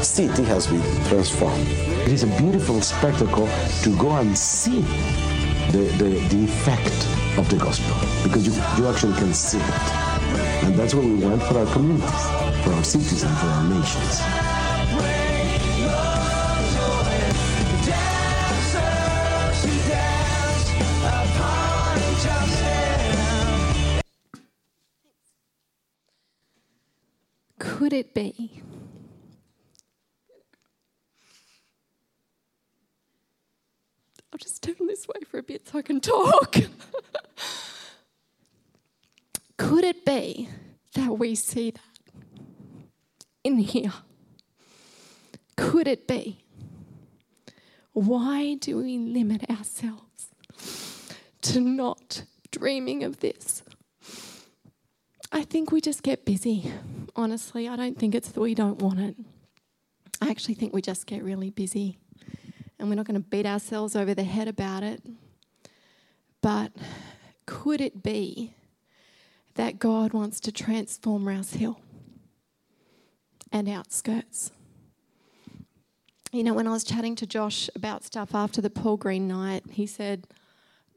city 0.00 0.44
has 0.44 0.68
been 0.68 0.80
transformed. 1.06 1.66
It 2.06 2.12
is 2.12 2.22
a 2.22 2.28
beautiful 2.38 2.80
spectacle 2.82 3.48
to 3.82 3.98
go 3.98 4.12
and 4.12 4.38
see 4.38 4.82
the, 5.72 5.92
the, 5.98 6.24
the 6.30 6.44
effect 6.44 7.36
of 7.36 7.50
the 7.50 7.56
gospel 7.56 7.96
because 8.22 8.46
you, 8.46 8.52
you 8.78 8.88
actually 8.88 9.14
can 9.14 9.34
see 9.34 9.58
it. 9.58 10.64
And 10.64 10.76
that's 10.76 10.94
what 10.94 11.04
we 11.04 11.16
want 11.16 11.42
for 11.42 11.58
our 11.58 11.66
communities, 11.72 12.26
for 12.62 12.74
our 12.74 12.84
cities, 12.84 13.24
and 13.24 13.36
for 13.38 13.46
our 13.46 13.64
nations. 13.64 14.55
It 27.96 28.14
be? 28.14 28.62
I'll 34.32 34.38
just 34.38 34.62
turn 34.62 34.86
this 34.86 35.08
way 35.08 35.20
for 35.26 35.38
a 35.38 35.42
bit 35.42 35.66
so 35.66 35.78
I 35.78 35.82
can 35.82 36.00
talk. 36.00 36.56
Could 39.56 39.84
it 39.84 40.04
be 40.04 40.48
that 40.94 41.18
we 41.18 41.34
see 41.34 41.70
that 41.70 41.80
in 43.42 43.58
here? 43.58 43.92
Could 45.56 45.88
it 45.88 46.06
be? 46.06 46.44
Why 47.92 48.56
do 48.56 48.76
we 48.76 48.98
limit 48.98 49.48
ourselves 49.48 50.28
to 51.42 51.60
not 51.60 52.24
dreaming 52.50 53.02
of 53.04 53.20
this? 53.20 53.62
I 55.32 55.44
think 55.44 55.72
we 55.72 55.80
just 55.80 56.02
get 56.02 56.26
busy. 56.26 56.70
Honestly, 57.16 57.66
I 57.66 57.76
don't 57.76 57.98
think 57.98 58.14
it's 58.14 58.28
that 58.28 58.40
we 58.40 58.54
don't 58.54 58.80
want 58.80 59.00
it. 59.00 59.16
I 60.20 60.30
actually 60.30 60.54
think 60.54 60.72
we 60.72 60.82
just 60.82 61.06
get 61.06 61.24
really 61.24 61.50
busy 61.50 61.98
and 62.78 62.88
we're 62.88 62.94
not 62.94 63.06
going 63.06 63.20
to 63.20 63.28
beat 63.28 63.46
ourselves 63.46 63.96
over 63.96 64.14
the 64.14 64.24
head 64.24 64.48
about 64.48 64.82
it. 64.82 65.02
But 66.42 66.72
could 67.46 67.80
it 67.80 68.02
be 68.02 68.54
that 69.54 69.78
God 69.78 70.12
wants 70.12 70.40
to 70.40 70.52
transform 70.52 71.26
Rouse 71.26 71.54
Hill 71.54 71.80
and 73.50 73.68
outskirts? 73.68 74.52
You 76.32 76.44
know, 76.44 76.52
when 76.52 76.66
I 76.66 76.72
was 76.72 76.84
chatting 76.84 77.16
to 77.16 77.26
Josh 77.26 77.70
about 77.74 78.04
stuff 78.04 78.34
after 78.34 78.60
the 78.60 78.68
Paul 78.68 78.98
Green 78.98 79.26
night, 79.26 79.64
he 79.70 79.86
said, 79.86 80.26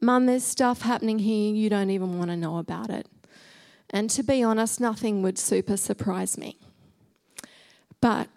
Mum, 0.02 0.26
there's 0.26 0.44
stuff 0.44 0.82
happening 0.82 1.18
here, 1.18 1.54
you 1.54 1.70
don't 1.70 1.90
even 1.90 2.18
want 2.18 2.30
to 2.30 2.36
know 2.36 2.58
about 2.58 2.90
it. 2.90 3.06
And 3.90 4.08
to 4.10 4.22
be 4.22 4.42
honest, 4.42 4.80
nothing 4.80 5.22
would 5.22 5.38
super 5.38 5.76
surprise 5.76 6.38
me. 6.38 6.58
But 8.00 8.28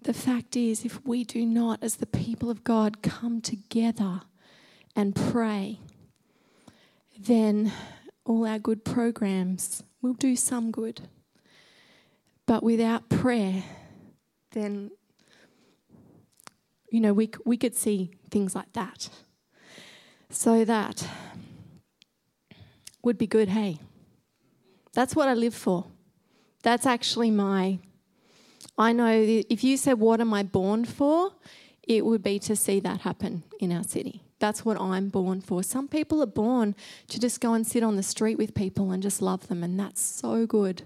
the 0.00 0.14
fact 0.14 0.56
is, 0.56 0.84
if 0.84 1.04
we 1.04 1.24
do 1.24 1.44
not, 1.44 1.82
as 1.82 1.96
the 1.96 2.06
people 2.06 2.48
of 2.48 2.62
God, 2.62 3.02
come 3.02 3.40
together 3.40 4.22
and 4.94 5.16
pray, 5.16 5.80
then 7.18 7.72
all 8.24 8.46
our 8.46 8.58
good 8.58 8.84
programs 8.84 9.82
will 10.00 10.14
do 10.14 10.36
some 10.36 10.70
good. 10.70 11.00
But 12.46 12.62
without 12.62 13.08
prayer, 13.08 13.64
then, 14.52 14.90
you 16.90 17.00
know, 17.00 17.12
we, 17.12 17.30
we 17.44 17.56
could 17.56 17.74
see 17.74 18.10
things 18.30 18.54
like 18.54 18.72
that. 18.74 19.08
So 20.30 20.64
that 20.64 21.08
would 23.02 23.18
be 23.18 23.26
good, 23.26 23.48
hey? 23.48 23.78
That's 24.94 25.14
what 25.16 25.28
I 25.28 25.34
live 25.34 25.54
for. 25.54 25.86
That's 26.62 26.86
actually 26.86 27.30
my. 27.30 27.78
I 28.78 28.92
know 28.92 29.12
if 29.48 29.62
you 29.62 29.76
said, 29.76 30.00
What 30.00 30.20
am 30.20 30.32
I 30.32 30.42
born 30.42 30.84
for? 30.84 31.32
it 31.86 32.04
would 32.04 32.22
be 32.22 32.38
to 32.38 32.56
see 32.56 32.80
that 32.80 33.02
happen 33.02 33.42
in 33.60 33.72
our 33.72 33.84
city. 33.84 34.22
That's 34.38 34.64
what 34.64 34.80
I'm 34.80 35.08
born 35.08 35.40
for. 35.40 35.62
Some 35.62 35.88
people 35.88 36.22
are 36.22 36.26
born 36.26 36.74
to 37.08 37.20
just 37.20 37.40
go 37.40 37.54
and 37.54 37.66
sit 37.66 37.82
on 37.82 37.96
the 37.96 38.02
street 38.02 38.36
with 38.38 38.54
people 38.54 38.90
and 38.90 39.02
just 39.02 39.22
love 39.22 39.48
them, 39.48 39.62
and 39.62 39.78
that's 39.78 40.00
so 40.00 40.46
good. 40.46 40.82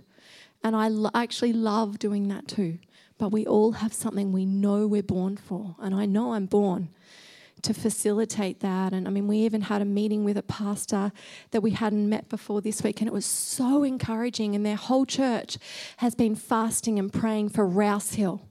And 0.62 0.74
I 0.74 0.88
lo- 0.88 1.10
actually 1.14 1.52
love 1.52 1.98
doing 1.98 2.28
that 2.28 2.48
too. 2.48 2.78
But 3.16 3.30
we 3.30 3.46
all 3.46 3.72
have 3.72 3.92
something 3.92 4.32
we 4.32 4.44
know 4.44 4.86
we're 4.86 5.02
born 5.02 5.36
for, 5.36 5.76
and 5.80 5.94
I 5.94 6.04
know 6.06 6.32
I'm 6.32 6.46
born 6.46 6.88
to 7.62 7.74
facilitate 7.74 8.60
that. 8.60 8.92
And 8.92 9.06
I 9.06 9.10
mean, 9.10 9.26
we 9.26 9.38
even 9.38 9.62
had 9.62 9.82
a 9.82 9.84
meeting 9.84 10.24
with 10.24 10.36
a 10.36 10.42
pastor 10.42 11.12
that 11.50 11.60
we 11.60 11.72
hadn't 11.72 12.08
met 12.08 12.28
before 12.28 12.60
this 12.60 12.82
week, 12.82 13.00
and 13.00 13.08
it 13.08 13.12
was 13.12 13.26
so 13.26 13.82
encouraging. 13.82 14.54
And 14.54 14.64
their 14.64 14.76
whole 14.76 15.06
church 15.06 15.58
has 15.98 16.14
been 16.14 16.34
fasting 16.34 16.98
and 16.98 17.12
praying 17.12 17.50
for 17.50 17.66
Rouse 17.66 18.14
Hill, 18.14 18.42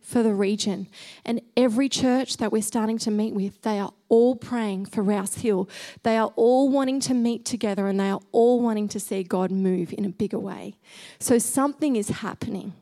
for 0.00 0.22
the 0.22 0.34
region. 0.34 0.88
And 1.24 1.40
every 1.56 1.88
church 1.88 2.38
that 2.38 2.52
we're 2.52 2.62
starting 2.62 2.98
to 2.98 3.10
meet 3.10 3.34
with, 3.34 3.62
they 3.62 3.78
are 3.78 3.92
all 4.08 4.36
praying 4.36 4.86
for 4.86 5.02
Rouse 5.02 5.36
Hill. 5.36 5.68
They 6.02 6.16
are 6.16 6.32
all 6.36 6.68
wanting 6.68 7.00
to 7.00 7.14
meet 7.14 7.44
together 7.44 7.86
and 7.86 8.00
they 8.00 8.10
are 8.10 8.20
all 8.32 8.60
wanting 8.60 8.88
to 8.88 9.00
see 9.00 9.22
God 9.22 9.50
move 9.50 9.92
in 9.92 10.04
a 10.04 10.08
bigger 10.08 10.38
way. 10.38 10.76
So 11.18 11.38
something 11.38 11.96
is 11.96 12.08
happening 12.08 12.74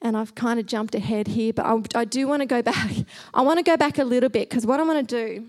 and 0.00 0.16
I've 0.16 0.34
kind 0.34 0.60
of 0.60 0.66
jumped 0.66 0.94
ahead 0.94 1.28
here, 1.28 1.52
but 1.52 1.66
I, 1.66 2.00
I 2.00 2.04
do 2.04 2.28
want 2.28 2.42
to 2.42 2.46
go 2.46 2.62
back. 2.72 2.90
I 3.34 3.42
want 3.42 3.58
to 3.58 3.62
go 3.62 3.76
back 3.76 3.98
a 3.98 4.04
little 4.04 4.28
bit 4.28 4.48
because 4.48 4.66
what 4.66 4.80
I 4.80 4.82
want 4.84 5.08
to 5.08 5.16
do 5.16 5.46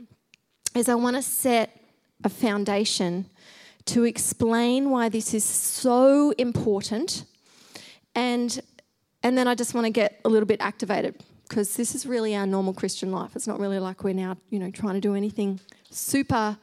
is 0.76 0.90
I 0.90 0.96
want 0.96 1.16
to 1.16 1.22
set 1.22 1.76
a 2.24 2.30
foundation 2.30 3.30
to 3.86 4.04
explain 4.04 4.90
why 4.90 5.10
this 5.10 5.34
is 5.34 5.44
so 5.44 6.32
important, 6.38 7.26
and 8.16 8.60
and 9.24 9.38
then 9.38 9.48
I 9.48 9.56
just 9.56 9.74
want 9.74 9.86
to 9.86 9.92
get 9.92 10.20
a 10.26 10.30
little 10.30 10.46
bit 10.46 10.62
activated 10.62 11.24
because 11.48 11.76
this 11.76 11.96
is 11.96 12.06
really 12.06 12.36
our 12.36 12.46
normal 12.46 12.74
Christian 12.74 13.12
life. 13.12 13.36
It's 13.36 13.48
not 13.48 13.60
really 13.60 13.80
like 13.80 14.04
we're 14.04 14.14
now 14.14 14.38
you 14.50 14.60
know 14.60 14.72
trying 14.72 14.96
to 14.96 15.02
do 15.02 15.16
anything 15.16 15.60
super 15.90 16.58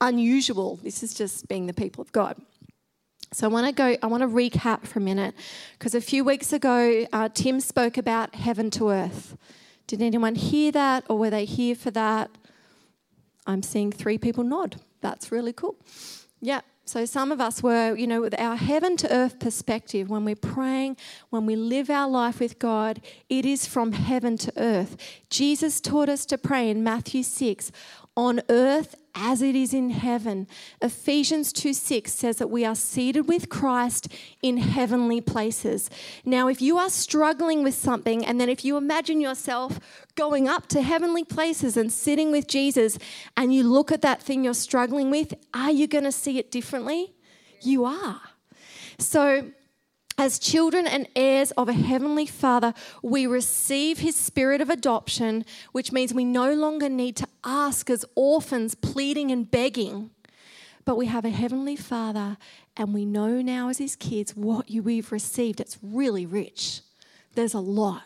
unusual. 0.00 0.76
This 0.82 1.02
is 1.02 1.14
just 1.14 1.48
being 1.48 1.66
the 1.66 1.74
people 1.74 2.02
of 2.02 2.12
God. 2.12 2.40
So 3.32 3.46
I 3.46 3.50
want 3.50 3.66
to 3.66 3.72
go. 3.72 3.96
I 4.02 4.06
want 4.06 4.22
to 4.22 4.28
recap 4.28 4.86
for 4.86 5.00
a 5.00 5.02
minute 5.02 5.34
because 5.78 5.94
a 5.94 6.00
few 6.00 6.24
weeks 6.24 6.52
ago 6.52 7.06
uh, 7.12 7.28
Tim 7.32 7.60
spoke 7.60 7.98
about 7.98 8.34
heaven 8.34 8.70
to 8.70 8.90
earth. 8.90 9.36
Did 9.86 10.02
anyone 10.02 10.34
hear 10.34 10.72
that, 10.72 11.04
or 11.08 11.18
were 11.18 11.30
they 11.30 11.44
here 11.44 11.74
for 11.74 11.90
that? 11.90 12.30
I'm 13.46 13.62
seeing 13.62 13.92
three 13.92 14.18
people 14.18 14.44
nod. 14.44 14.76
That's 15.00 15.30
really 15.30 15.52
cool. 15.52 15.76
Yeah. 16.40 16.60
So 16.84 17.04
some 17.04 17.32
of 17.32 17.40
us 17.40 17.62
were, 17.62 17.94
you 17.94 18.06
know, 18.06 18.22
with 18.22 18.38
our 18.40 18.56
heaven 18.56 18.96
to 18.98 19.12
earth 19.12 19.38
perspective, 19.38 20.08
when 20.08 20.24
we're 20.24 20.34
praying, 20.34 20.96
when 21.28 21.44
we 21.44 21.54
live 21.54 21.90
our 21.90 22.08
life 22.08 22.40
with 22.40 22.58
God, 22.58 23.02
it 23.28 23.44
is 23.44 23.66
from 23.66 23.92
heaven 23.92 24.38
to 24.38 24.52
earth. 24.56 24.96
Jesus 25.28 25.82
taught 25.82 26.08
us 26.08 26.24
to 26.24 26.38
pray 26.38 26.70
in 26.70 26.82
Matthew 26.82 27.22
6 27.22 27.72
on 28.16 28.40
earth 28.48 28.94
as 29.20 29.42
it 29.42 29.56
is 29.56 29.74
in 29.74 29.90
heaven. 29.90 30.46
Ephesians 30.80 31.52
2 31.52 31.72
6 31.72 32.12
says 32.12 32.36
that 32.36 32.50
we 32.50 32.64
are 32.64 32.74
seated 32.74 33.28
with 33.28 33.48
Christ 33.48 34.08
in 34.42 34.58
heavenly 34.58 35.20
places. 35.20 35.90
Now, 36.24 36.48
if 36.48 36.62
you 36.62 36.78
are 36.78 36.88
struggling 36.88 37.62
with 37.64 37.74
something, 37.74 38.24
and 38.24 38.40
then 38.40 38.48
if 38.48 38.64
you 38.64 38.76
imagine 38.76 39.20
yourself 39.20 39.80
going 40.14 40.48
up 40.48 40.68
to 40.68 40.82
heavenly 40.82 41.24
places 41.24 41.76
and 41.76 41.92
sitting 41.92 42.30
with 42.30 42.46
Jesus, 42.46 42.98
and 43.36 43.52
you 43.52 43.64
look 43.64 43.90
at 43.90 44.02
that 44.02 44.22
thing 44.22 44.44
you're 44.44 44.54
struggling 44.54 45.10
with, 45.10 45.34
are 45.52 45.72
you 45.72 45.86
going 45.86 46.04
to 46.04 46.12
see 46.12 46.38
it 46.38 46.50
differently? 46.50 47.12
You 47.60 47.84
are. 47.84 48.20
So, 48.98 49.50
as 50.18 50.40
children 50.40 50.86
and 50.86 51.08
heirs 51.14 51.52
of 51.52 51.68
a 51.68 51.72
heavenly 51.72 52.26
Father, 52.26 52.74
we 53.02 53.24
receive 53.24 54.00
his 54.00 54.16
spirit 54.16 54.60
of 54.60 54.68
adoption, 54.68 55.44
which 55.70 55.92
means 55.92 56.12
we 56.12 56.24
no 56.24 56.52
longer 56.52 56.88
need 56.88 57.14
to 57.16 57.28
ask 57.44 57.88
as 57.88 58.04
orphans, 58.16 58.74
pleading 58.74 59.30
and 59.30 59.48
begging. 59.48 60.10
But 60.84 60.96
we 60.96 61.06
have 61.06 61.24
a 61.24 61.30
heavenly 61.30 61.76
Father, 61.76 62.36
and 62.76 62.92
we 62.92 63.04
know 63.04 63.40
now 63.40 63.68
as 63.68 63.78
his 63.78 63.94
kids 63.94 64.34
what 64.34 64.68
you 64.68 64.82
we've 64.82 65.12
received. 65.12 65.60
It's 65.60 65.78
really 65.80 66.26
rich. 66.26 66.80
There's 67.34 67.54
a 67.54 67.60
lot. 67.60 68.02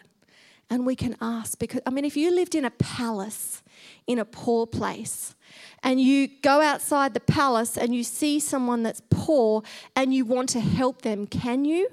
And 0.68 0.84
we 0.84 0.96
can 0.96 1.16
ask 1.20 1.58
because, 1.58 1.80
I 1.86 1.90
mean, 1.90 2.04
if 2.04 2.16
you 2.16 2.34
lived 2.34 2.54
in 2.54 2.64
a 2.64 2.70
palace 2.70 3.62
in 4.06 4.18
a 4.18 4.24
poor 4.24 4.66
place, 4.66 5.34
and 5.82 6.00
you 6.00 6.28
go 6.42 6.60
outside 6.60 7.14
the 7.14 7.20
palace 7.20 7.76
and 7.76 7.94
you 7.94 8.04
see 8.04 8.38
someone 8.40 8.82
that's 8.82 9.02
poor 9.10 9.62
and 9.96 10.14
you 10.14 10.24
want 10.24 10.48
to 10.50 10.60
help 10.60 11.02
them, 11.02 11.26
can 11.26 11.64
you? 11.64 11.88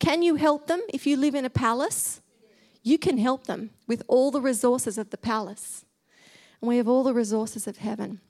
Can 0.00 0.22
you 0.22 0.34
help 0.34 0.66
them 0.66 0.80
if 0.92 1.06
you 1.06 1.16
live 1.16 1.34
in 1.36 1.44
a 1.44 1.50
palace? 1.50 2.20
You 2.82 2.98
can 2.98 3.18
help 3.18 3.46
them 3.46 3.70
with 3.86 4.02
all 4.08 4.30
the 4.30 4.40
resources 4.40 4.98
of 4.98 5.10
the 5.10 5.18
palace. 5.18 5.84
And 6.60 6.68
we 6.68 6.78
have 6.78 6.88
all 6.88 7.04
the 7.04 7.14
resources 7.14 7.66
of 7.66 7.76
heaven. 7.76 8.20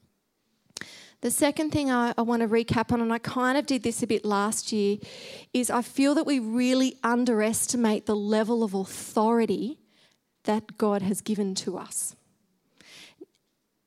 The 1.21 1.31
second 1.31 1.71
thing 1.71 1.89
I, 1.89 2.13
I, 2.17 2.23
want 2.23 2.41
to 2.41 2.47
recap 2.47 2.91
on, 2.91 2.99
and 2.99 3.13
I 3.13 3.19
kind 3.19 3.57
of 3.57 3.65
did 3.65 3.83
this 3.83 4.01
a 4.01 4.07
bit 4.07 4.25
last 4.25 4.71
year, 4.71 4.97
is 5.53 5.69
I 5.69 5.81
feel 5.81 6.15
that 6.15 6.25
we 6.25 6.39
really 6.39 6.97
underestimate 7.03 8.05
the 8.05 8.15
level 8.15 8.63
of 8.63 8.73
authority 8.73 9.77
that 10.43 10.77
God 10.77 11.03
has 11.03 11.21
given 11.21 11.53
to 11.55 11.77
us. 11.77 12.15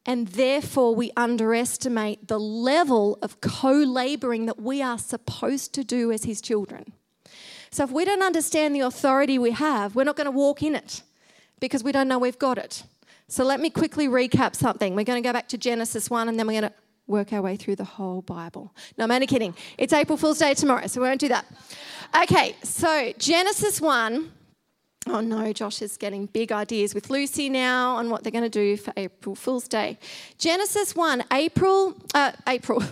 And 0.06 0.28
therefore, 0.28 0.94
we 0.94 1.10
underestimate 1.16 2.28
the 2.28 2.38
level 2.38 3.18
of 3.20 3.40
co 3.40 3.72
laboring 3.72 4.46
that 4.46 4.60
we 4.60 4.80
are 4.80 4.98
supposed 4.98 5.74
to 5.74 5.82
do 5.82 6.12
as 6.12 6.24
His 6.24 6.40
children. 6.40 6.92
So 7.74 7.82
if 7.82 7.90
we 7.90 8.04
don't 8.04 8.22
understand 8.22 8.72
the 8.72 8.82
authority 8.82 9.36
we 9.36 9.50
have, 9.50 9.96
we're 9.96 10.04
not 10.04 10.14
going 10.14 10.26
to 10.26 10.30
walk 10.30 10.62
in 10.62 10.76
it 10.76 11.02
because 11.58 11.82
we 11.82 11.90
don't 11.90 12.06
know 12.06 12.20
we've 12.20 12.38
got 12.38 12.56
it. 12.56 12.84
So 13.26 13.42
let 13.42 13.58
me 13.58 13.68
quickly 13.68 14.06
recap 14.06 14.54
something. 14.54 14.94
We're 14.94 15.02
going 15.02 15.20
to 15.20 15.28
go 15.28 15.32
back 15.32 15.48
to 15.48 15.58
Genesis 15.58 16.08
1 16.08 16.28
and 16.28 16.38
then 16.38 16.46
we're 16.46 16.60
going 16.60 16.70
to 16.70 16.78
work 17.08 17.32
our 17.32 17.42
way 17.42 17.56
through 17.56 17.74
the 17.74 17.82
whole 17.82 18.22
Bible. 18.22 18.72
No, 18.96 19.02
I'm 19.02 19.10
only 19.10 19.26
kidding. 19.26 19.56
It's 19.76 19.92
April 19.92 20.16
Fool's 20.16 20.38
Day 20.38 20.54
tomorrow, 20.54 20.86
so 20.86 21.00
we 21.00 21.08
won't 21.08 21.20
do 21.20 21.26
that. 21.30 21.46
Okay, 22.22 22.54
so 22.62 23.12
Genesis 23.18 23.80
1. 23.80 24.30
Oh 25.08 25.20
no, 25.20 25.52
Josh 25.52 25.82
is 25.82 25.96
getting 25.96 26.26
big 26.26 26.52
ideas 26.52 26.94
with 26.94 27.10
Lucy 27.10 27.48
now 27.48 27.96
on 27.96 28.08
what 28.08 28.22
they're 28.22 28.30
going 28.30 28.44
to 28.44 28.48
do 28.48 28.76
for 28.76 28.92
April 28.96 29.34
Fool's 29.34 29.66
Day. 29.66 29.98
Genesis 30.38 30.94
1, 30.94 31.24
April, 31.32 31.96
uh, 32.14 32.30
April. 32.46 32.84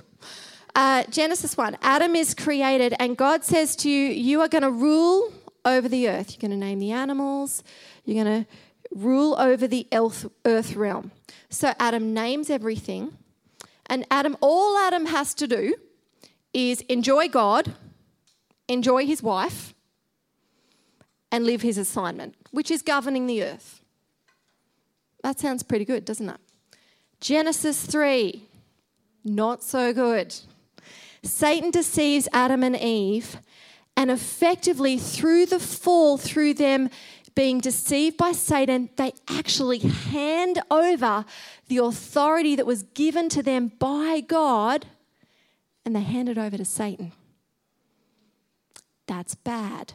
Uh, 0.74 1.04
Genesis 1.10 1.56
1, 1.56 1.76
Adam 1.82 2.16
is 2.16 2.34
created, 2.34 2.94
and 2.98 3.16
God 3.16 3.44
says 3.44 3.76
to 3.76 3.90
you, 3.90 4.08
You 4.08 4.40
are 4.40 4.48
going 4.48 4.62
to 4.62 4.70
rule 4.70 5.32
over 5.66 5.86
the 5.86 6.08
earth. 6.08 6.30
You're 6.30 6.48
going 6.48 6.58
to 6.58 6.66
name 6.66 6.78
the 6.78 6.92
animals, 6.92 7.62
you're 8.04 8.24
going 8.24 8.44
to 8.44 8.50
rule 8.90 9.36
over 9.38 9.66
the 9.66 9.86
earth, 9.92 10.74
realm. 10.74 11.12
So 11.50 11.74
Adam 11.78 12.14
names 12.14 12.48
everything, 12.48 13.18
and 13.86 14.06
Adam, 14.10 14.36
all 14.40 14.78
Adam 14.78 15.06
has 15.06 15.34
to 15.34 15.46
do 15.46 15.74
is 16.54 16.80
enjoy 16.82 17.28
God, 17.28 17.74
enjoy 18.66 19.04
his 19.04 19.22
wife, 19.22 19.74
and 21.30 21.44
live 21.44 21.60
his 21.60 21.76
assignment, 21.76 22.34
which 22.50 22.70
is 22.70 22.80
governing 22.80 23.26
the 23.26 23.42
earth. 23.42 23.82
That 25.22 25.38
sounds 25.38 25.62
pretty 25.62 25.84
good, 25.84 26.06
doesn't 26.06 26.28
it? 26.28 26.40
Genesis 27.20 27.84
3, 27.84 28.42
not 29.24 29.62
so 29.62 29.92
good. 29.92 30.34
Satan 31.22 31.70
deceives 31.70 32.28
Adam 32.32 32.62
and 32.62 32.76
Eve, 32.76 33.38
and 33.96 34.10
effectively, 34.10 34.98
through 34.98 35.46
the 35.46 35.60
fall, 35.60 36.18
through 36.18 36.54
them 36.54 36.90
being 37.34 37.60
deceived 37.60 38.16
by 38.16 38.32
Satan, 38.32 38.90
they 38.96 39.12
actually 39.28 39.78
hand 39.78 40.60
over 40.70 41.24
the 41.68 41.78
authority 41.78 42.56
that 42.56 42.66
was 42.66 42.82
given 42.82 43.28
to 43.30 43.42
them 43.42 43.72
by 43.78 44.20
God 44.20 44.86
and 45.84 45.96
they 45.96 46.02
hand 46.02 46.28
it 46.28 46.38
over 46.38 46.56
to 46.56 46.64
Satan. 46.64 47.12
That's 49.06 49.34
bad. 49.34 49.94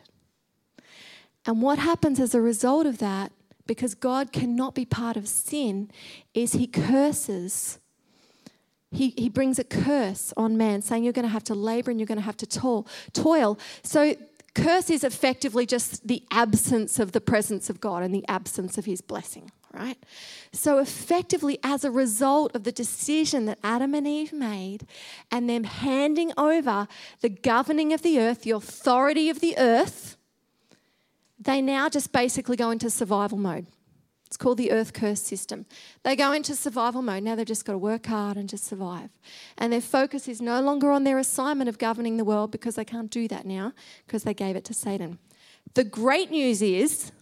And 1.46 1.62
what 1.62 1.80
happens 1.80 2.20
as 2.20 2.36
a 2.36 2.42
result 2.42 2.86
of 2.86 2.98
that, 2.98 3.32
because 3.66 3.96
God 3.96 4.32
cannot 4.32 4.76
be 4.76 4.86
part 4.86 5.16
of 5.16 5.28
sin, 5.28 5.90
is 6.34 6.54
he 6.54 6.68
curses. 6.68 7.80
He, 8.92 9.14
he 9.18 9.30
brings 9.30 9.60
a 9.60 9.64
curse 9.64 10.34
on 10.38 10.58
man, 10.58 10.82
saying 10.82 11.04
you're 11.04 11.14
going 11.14 11.24
to 11.24 11.30
have 11.30 11.44
to 11.46 11.56
labor 11.56 11.92
and 11.92 12.00
you're 12.00 12.08
going 12.08 12.20
to 12.20 12.24
have 12.24 12.38
to 12.38 12.46
toil. 12.46 12.88
toil. 13.14 13.60
So, 13.84 14.16
curse 14.56 14.90
is 14.90 15.04
effectively 15.04 15.66
just 15.66 16.08
the 16.08 16.24
absence 16.32 16.98
of 16.98 17.12
the 17.12 17.22
presence 17.22 17.70
of 17.70 17.82
God 17.82 18.02
and 18.02 18.14
the 18.14 18.26
absence 18.28 18.78
of 18.78 18.86
his 18.86 19.02
blessing, 19.02 19.52
right? 19.74 19.98
So, 20.54 20.80
effectively, 20.80 21.60
as 21.64 21.84
a 21.84 21.92
result 21.92 22.56
of 22.56 22.64
the 22.64 22.72
decision 22.72 23.46
that 23.46 23.60
Adam 23.62 23.94
and 23.94 24.08
Eve 24.08 24.32
made 24.32 24.88
and 25.32 25.50
them 25.50 25.66
handing 25.66 26.32
over 26.38 26.88
the 27.20 27.30
governing 27.30 27.92
of 27.92 28.04
the 28.04 28.20
earth, 28.20 28.44
the 28.44 28.52
authority 28.52 29.30
of 29.30 29.42
the 29.42 29.58
earth, 29.58 30.16
they 31.38 31.62
now 31.62 31.90
just 31.90 32.14
basically 32.14 32.56
go 32.56 32.72
into 32.72 32.90
survival 32.90 33.38
mode. 33.38 33.68
It's 34.28 34.36
called 34.36 34.58
the 34.58 34.72
earth 34.72 34.92
curse 34.94 35.22
system. 35.22 35.66
They 36.04 36.16
go 36.16 36.34
into 36.34 36.54
survival 36.54 37.02
mode. 37.02 37.24
Now 37.24 37.36
they've 37.36 37.46
just 37.46 37.64
got 37.64 37.72
to 37.72 37.78
work 37.78 38.06
hard 38.06 38.36
and 38.36 38.50
just 38.50 38.66
survive. 38.66 39.10
And 39.58 39.72
their 39.72 39.82
focus 39.82 40.28
is 40.28 40.42
no 40.42 40.62
longer 40.62 40.92
on 40.92 41.06
their 41.06 41.18
assignment 41.18 41.70
of 41.70 41.78
governing 41.78 42.18
the 42.18 42.26
world 42.26 42.52
because 42.52 42.76
they 42.76 42.84
can't 42.84 43.10
do 43.10 43.30
that 43.30 43.46
now 43.46 43.72
because 44.06 44.24
they 44.24 44.34
gave 44.34 44.58
it 44.58 44.66
to 44.66 44.74
Satan. 44.74 45.18
The 45.76 45.86
great 45.86 46.30
news 46.30 46.62
is 46.62 47.14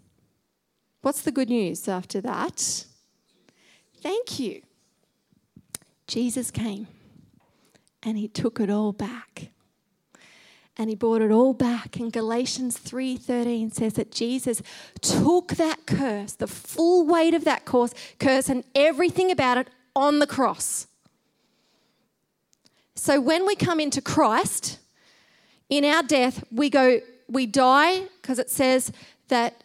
what's 1.02 1.22
the 1.22 1.32
good 1.32 1.50
news 1.50 1.88
after 1.88 2.22
that? 2.22 2.86
Thank 4.02 4.40
you. 4.40 4.64
Jesus 6.08 6.50
came 6.50 6.88
and 8.02 8.18
he 8.18 8.28
took 8.28 8.60
it 8.60 8.72
all 8.72 8.94
back 8.94 9.50
and 10.77 10.89
he 10.89 10.96
brought 10.96 11.22
it 11.22 11.32
all 11.32 11.53
back. 11.53 11.98
And 11.98 12.12
galatians 12.12 12.77
3.13 12.77 13.74
says 13.74 13.94
that 13.94 14.12
jesus 14.12 14.62
took 15.01 15.55
that 15.55 15.86
curse 15.86 16.34
the 16.34 16.48
full 16.48 17.06
weight 17.06 17.34
of 17.34 17.43
that 17.45 17.65
curse, 17.65 17.93
curse 18.19 18.50
and 18.50 18.63
everything 18.73 19.32
about 19.32 19.58
it 19.58 19.69
on 19.95 20.19
the 20.19 20.28
cross. 20.28 20.88
So 22.95 23.21
when 23.21 23.45
we 23.45 23.56
come 23.56 23.80
into 23.80 24.02
christ 24.02 24.80
in 25.69 25.86
our 25.86 26.04
death 26.04 26.43
we 26.52 26.69
go 26.69 27.00
we 27.28 27.45
die 27.45 28.04
because 28.21 28.39
it 28.39 28.50
says 28.50 28.91
that 29.30 29.63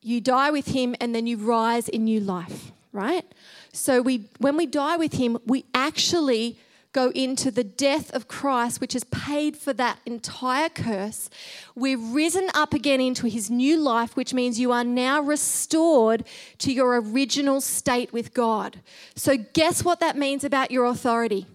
you 0.00 0.20
die 0.20 0.50
with 0.50 0.68
him 0.68 0.96
and 1.00 1.14
then 1.14 1.26
you 1.26 1.36
rise 1.36 1.88
in 1.88 2.04
new 2.04 2.20
life 2.20 2.72
right? 2.92 3.24
So 3.72 4.02
we 4.02 4.28
when 4.38 4.56
we 4.56 4.66
die 4.66 4.96
with 4.96 5.14
him 5.14 5.38
we 5.46 5.64
actually 5.74 6.58
go 6.92 7.10
into 7.10 7.50
the 7.50 7.64
death 7.64 8.10
of 8.12 8.28
Christ, 8.28 8.80
which 8.80 8.92
has 8.92 9.04
paid 9.04 9.56
for 9.56 9.72
that 9.72 9.98
entire 10.04 10.68
curse. 10.68 11.30
We're 11.74 11.98
risen 11.98 12.48
up 12.54 12.74
again 12.74 13.00
into 13.00 13.26
his 13.26 13.50
new 13.50 13.78
life, 13.78 14.14
which 14.14 14.34
means 14.34 14.60
you 14.60 14.72
are 14.72 14.84
now 14.84 15.20
restored 15.22 16.24
to 16.58 16.72
your 16.72 17.00
original 17.00 17.60
state 17.60 18.12
with 18.12 18.34
God. 18.34 18.80
So, 19.16 19.36
guess 19.36 19.84
what 19.84 20.00
that 20.00 20.18
means 20.18 20.44
about 20.44 20.70
your 20.70 20.84
authority? 20.84 21.46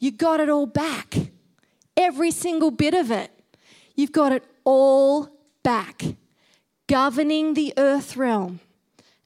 You 0.00 0.10
got 0.10 0.40
it 0.40 0.48
all 0.48 0.66
back, 0.66 1.14
every 1.96 2.30
single 2.30 2.70
bit 2.70 2.94
of 2.94 3.10
it. 3.10 3.30
You've 3.94 4.12
got 4.12 4.32
it 4.32 4.44
all 4.64 5.28
back, 5.62 6.02
governing 6.88 7.54
the 7.54 7.72
earth 7.76 8.16
realm 8.16 8.60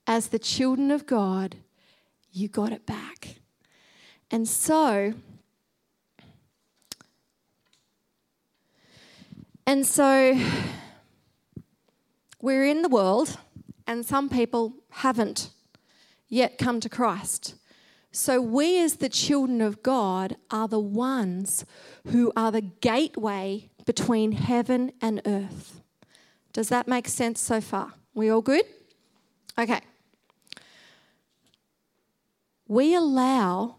as 0.07 0.29
the 0.29 0.39
children 0.39 0.91
of 0.91 1.07
God. 1.07 1.57
You 2.31 2.49
got 2.49 2.73
it 2.73 2.85
back. 2.85 3.38
And 4.31 4.47
so, 4.47 5.15
and 9.67 9.87
so 9.87 10.39
we're 12.43 12.67
in 12.67 12.83
the 12.83 12.89
world, 12.89 13.39
and 13.87 14.05
some 14.05 14.29
people 14.29 14.75
haven't 14.91 15.51
yet 16.29 16.59
come 16.59 16.79
to 16.81 16.89
Christ. 16.89 17.55
So, 18.13 18.41
we 18.41 18.81
as 18.81 18.97
the 18.97 19.09
children 19.09 19.61
of 19.61 19.83
God 19.83 20.37
are 20.51 20.69
the 20.69 20.81
ones 20.81 21.65
who 22.09 22.33
are 22.37 22.51
the 22.51 22.61
gateway 22.61 23.71
between 23.87 24.33
heaven 24.33 24.93
and 25.01 25.23
earth. 25.25 25.81
Does 26.53 26.69
that 26.69 26.89
make 26.89 27.09
sense 27.09 27.41
so 27.41 27.61
far? 27.61 27.95
We 28.15 28.29
all 28.29 28.43
good? 28.43 28.65
Okay. 29.59 29.81
We 32.67 32.95
allow 32.95 33.78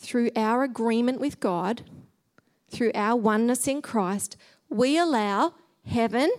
through 0.00 0.30
our 0.34 0.62
agreement 0.62 1.20
with 1.20 1.40
God, 1.40 1.82
through 2.70 2.90
our 2.94 3.16
oneness 3.16 3.68
in 3.68 3.82
Christ, 3.82 4.36
we 4.70 4.96
allow 4.96 5.54
heaven 5.86 6.32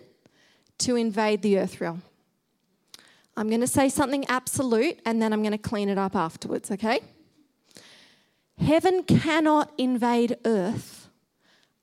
to 0.80 0.96
invade 0.96 1.44
the 1.44 1.60
earth 1.60 1.80
realm. 1.80 2.02
I'm 3.38 3.48
going 3.48 3.62
to 3.62 3.68
say 3.68 3.88
something 3.88 4.26
absolute 4.26 5.00
and 5.06 5.22
then 5.22 5.32
I'm 5.32 5.42
going 5.42 5.52
to 5.52 5.58
clean 5.58 5.90
it 5.90 5.98
up 5.98 6.16
afterwards, 6.16 6.72
okay? 6.72 7.02
Heaven 8.58 9.04
cannot 9.04 9.72
invade 9.78 10.38
earth 10.44 11.10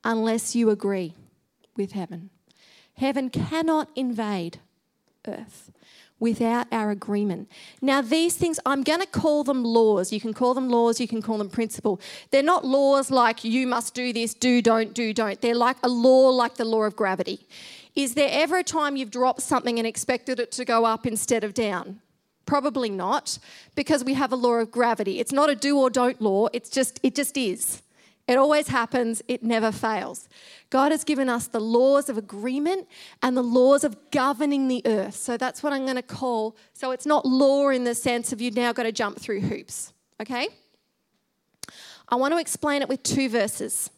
unless 0.04 0.56
you 0.56 0.70
agree 0.70 1.14
with 1.76 1.92
heaven. 1.92 2.30
Heaven 2.94 3.30
cannot 3.30 3.88
invade 3.94 4.58
earth 5.26 5.70
without 6.20 6.66
our 6.72 6.90
agreement. 6.90 7.48
Now, 7.80 8.00
these 8.00 8.36
things, 8.36 8.58
I'm 8.66 8.82
going 8.82 9.00
to 9.00 9.06
call 9.06 9.44
them 9.44 9.64
laws. 9.64 10.12
You 10.12 10.20
can 10.20 10.34
call 10.34 10.54
them 10.54 10.68
laws, 10.68 11.00
you 11.00 11.08
can 11.08 11.22
call 11.22 11.38
them 11.38 11.48
principle. 11.48 12.00
They're 12.30 12.42
not 12.42 12.64
laws 12.64 13.10
like 13.10 13.44
you 13.44 13.66
must 13.66 13.94
do 13.94 14.12
this, 14.12 14.34
do, 14.34 14.60
don't, 14.60 14.94
do, 14.94 15.12
don't. 15.12 15.40
They're 15.40 15.54
like 15.54 15.76
a 15.82 15.88
law 15.88 16.30
like 16.30 16.54
the 16.54 16.64
law 16.64 16.82
of 16.82 16.96
gravity. 16.96 17.46
Is 17.94 18.14
there 18.14 18.28
ever 18.30 18.58
a 18.58 18.64
time 18.64 18.96
you've 18.96 19.10
dropped 19.10 19.42
something 19.42 19.78
and 19.78 19.86
expected 19.86 20.38
it 20.38 20.52
to 20.52 20.64
go 20.64 20.84
up 20.84 21.06
instead 21.06 21.44
of 21.44 21.54
down? 21.54 22.00
Probably 22.46 22.88
not, 22.88 23.38
because 23.74 24.04
we 24.04 24.14
have 24.14 24.32
a 24.32 24.36
law 24.36 24.54
of 24.54 24.70
gravity. 24.70 25.20
It's 25.20 25.32
not 25.32 25.50
a 25.50 25.54
do 25.54 25.78
or 25.78 25.90
don't 25.90 26.20
law, 26.20 26.48
it's 26.52 26.70
just 26.70 26.98
it 27.02 27.14
just 27.14 27.36
is. 27.36 27.82
It 28.28 28.36
always 28.36 28.68
happens, 28.68 29.22
it 29.26 29.42
never 29.42 29.72
fails. 29.72 30.28
God 30.68 30.92
has 30.92 31.02
given 31.02 31.30
us 31.30 31.46
the 31.46 31.60
laws 31.60 32.10
of 32.10 32.18
agreement 32.18 32.86
and 33.22 33.34
the 33.34 33.42
laws 33.42 33.84
of 33.84 33.96
governing 34.10 34.68
the 34.68 34.82
earth. 34.84 35.16
So 35.16 35.38
that's 35.38 35.62
what 35.62 35.72
I'm 35.72 35.84
going 35.84 35.96
to 35.96 36.02
call. 36.02 36.54
So 36.74 36.90
it's 36.90 37.06
not 37.06 37.24
law 37.24 37.70
in 37.70 37.84
the 37.84 37.94
sense 37.94 38.30
of 38.30 38.42
you've 38.42 38.54
now 38.54 38.74
got 38.74 38.82
to 38.82 38.92
jump 38.92 39.18
through 39.18 39.40
hoops, 39.40 39.94
okay? 40.20 40.48
I 42.06 42.16
want 42.16 42.34
to 42.34 42.38
explain 42.38 42.82
it 42.82 42.88
with 42.88 43.02
two 43.02 43.30
verses. 43.30 43.90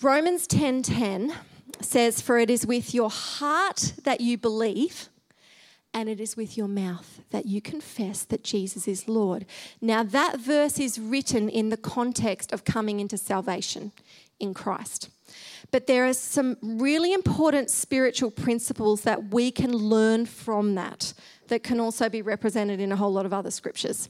Romans 0.00 0.48
10:10 0.48 1.32
says 1.80 2.20
for 2.20 2.38
it 2.38 2.50
is 2.50 2.66
with 2.66 2.92
your 2.92 3.10
heart 3.10 3.94
that 4.02 4.20
you 4.20 4.36
believe 4.36 5.08
and 5.94 6.08
it 6.08 6.20
is 6.20 6.36
with 6.36 6.56
your 6.56 6.68
mouth 6.68 7.20
that 7.30 7.46
you 7.46 7.60
confess 7.60 8.22
that 8.24 8.44
Jesus 8.44 8.88
is 8.88 9.08
Lord. 9.08 9.44
Now, 9.80 10.02
that 10.02 10.38
verse 10.38 10.78
is 10.78 10.98
written 10.98 11.48
in 11.48 11.68
the 11.68 11.76
context 11.76 12.52
of 12.52 12.64
coming 12.64 13.00
into 13.00 13.18
salvation 13.18 13.92
in 14.40 14.54
Christ. 14.54 15.10
But 15.70 15.86
there 15.86 16.06
are 16.06 16.14
some 16.14 16.56
really 16.62 17.12
important 17.12 17.70
spiritual 17.70 18.30
principles 18.30 19.02
that 19.02 19.32
we 19.32 19.50
can 19.50 19.72
learn 19.72 20.26
from 20.26 20.74
that, 20.74 21.14
that 21.48 21.62
can 21.62 21.80
also 21.80 22.08
be 22.08 22.22
represented 22.22 22.80
in 22.80 22.92
a 22.92 22.96
whole 22.96 23.12
lot 23.12 23.26
of 23.26 23.32
other 23.32 23.50
scriptures. 23.50 24.08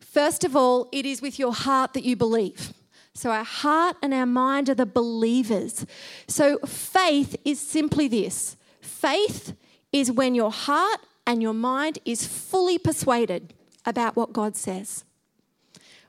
First 0.00 0.44
of 0.44 0.54
all, 0.54 0.88
it 0.92 1.06
is 1.06 1.22
with 1.22 1.38
your 1.38 1.52
heart 1.52 1.94
that 1.94 2.04
you 2.04 2.16
believe. 2.16 2.72
So 3.14 3.30
our 3.30 3.44
heart 3.44 3.96
and 4.02 4.12
our 4.12 4.26
mind 4.26 4.68
are 4.68 4.74
the 4.74 4.86
believers. 4.86 5.86
So 6.28 6.58
faith 6.58 7.36
is 7.44 7.60
simply 7.60 8.08
this 8.08 8.56
faith 8.80 9.54
is 9.94 10.10
when 10.10 10.34
your 10.34 10.50
heart 10.50 11.00
and 11.24 11.40
your 11.40 11.54
mind 11.54 12.00
is 12.04 12.26
fully 12.26 12.78
persuaded 12.78 13.54
about 13.86 14.16
what 14.16 14.32
God 14.32 14.56
says. 14.56 15.04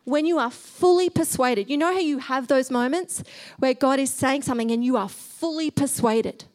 When 0.06 0.26
you 0.26 0.40
are 0.40 0.50
fully 0.50 1.08
persuaded, 1.08 1.70
you 1.70 1.78
know 1.78 1.94
how 1.94 2.00
you 2.00 2.18
have 2.18 2.48
those 2.48 2.72
moments 2.72 3.24
where 3.60 3.76
God 3.76 4.00
is 4.00 4.12
saying 4.12 4.42
something 4.42 4.72
and 4.72 4.84
you 4.84 4.98
are 4.98 5.08
fully 5.08 5.70
persuaded. 5.70 6.46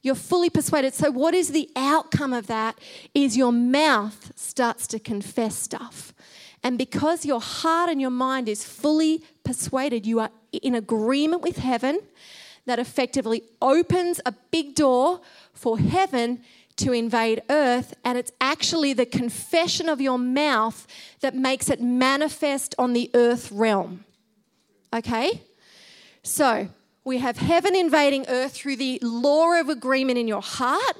You're 0.00 0.14
fully 0.14 0.48
persuaded. 0.48 0.94
So, 0.94 1.10
what 1.10 1.34
is 1.34 1.50
the 1.50 1.68
outcome 1.76 2.32
of 2.32 2.46
that? 2.46 2.78
Is 3.14 3.36
your 3.36 3.52
mouth 3.52 4.32
starts 4.34 4.86
to 4.88 4.98
confess 4.98 5.56
stuff. 5.56 6.14
And 6.64 6.78
because 6.78 7.26
your 7.26 7.40
heart 7.40 7.90
and 7.90 8.00
your 8.00 8.10
mind 8.10 8.48
is 8.48 8.64
fully 8.64 9.22
persuaded, 9.44 10.06
you 10.06 10.20
are 10.20 10.30
in 10.50 10.74
agreement 10.74 11.42
with 11.42 11.58
heaven, 11.58 12.00
that 12.66 12.78
effectively 12.78 13.42
opens 13.60 14.20
a 14.24 14.32
big 14.50 14.74
door 14.74 15.20
for 15.52 15.78
heaven 15.78 16.40
to 16.76 16.92
invade 16.92 17.42
earth. 17.50 17.94
And 18.04 18.18
it's 18.18 18.32
actually 18.40 18.92
the 18.92 19.06
confession 19.06 19.88
of 19.88 20.00
your 20.00 20.18
mouth 20.18 20.86
that 21.20 21.34
makes 21.34 21.70
it 21.70 21.80
manifest 21.80 22.74
on 22.78 22.92
the 22.92 23.10
earth 23.14 23.50
realm. 23.52 24.04
Okay? 24.92 25.42
So 26.22 26.68
we 27.04 27.18
have 27.18 27.36
heaven 27.36 27.74
invading 27.74 28.26
earth 28.28 28.52
through 28.52 28.76
the 28.76 28.98
law 29.02 29.58
of 29.58 29.68
agreement 29.68 30.18
in 30.18 30.28
your 30.28 30.42
heart. 30.42 30.96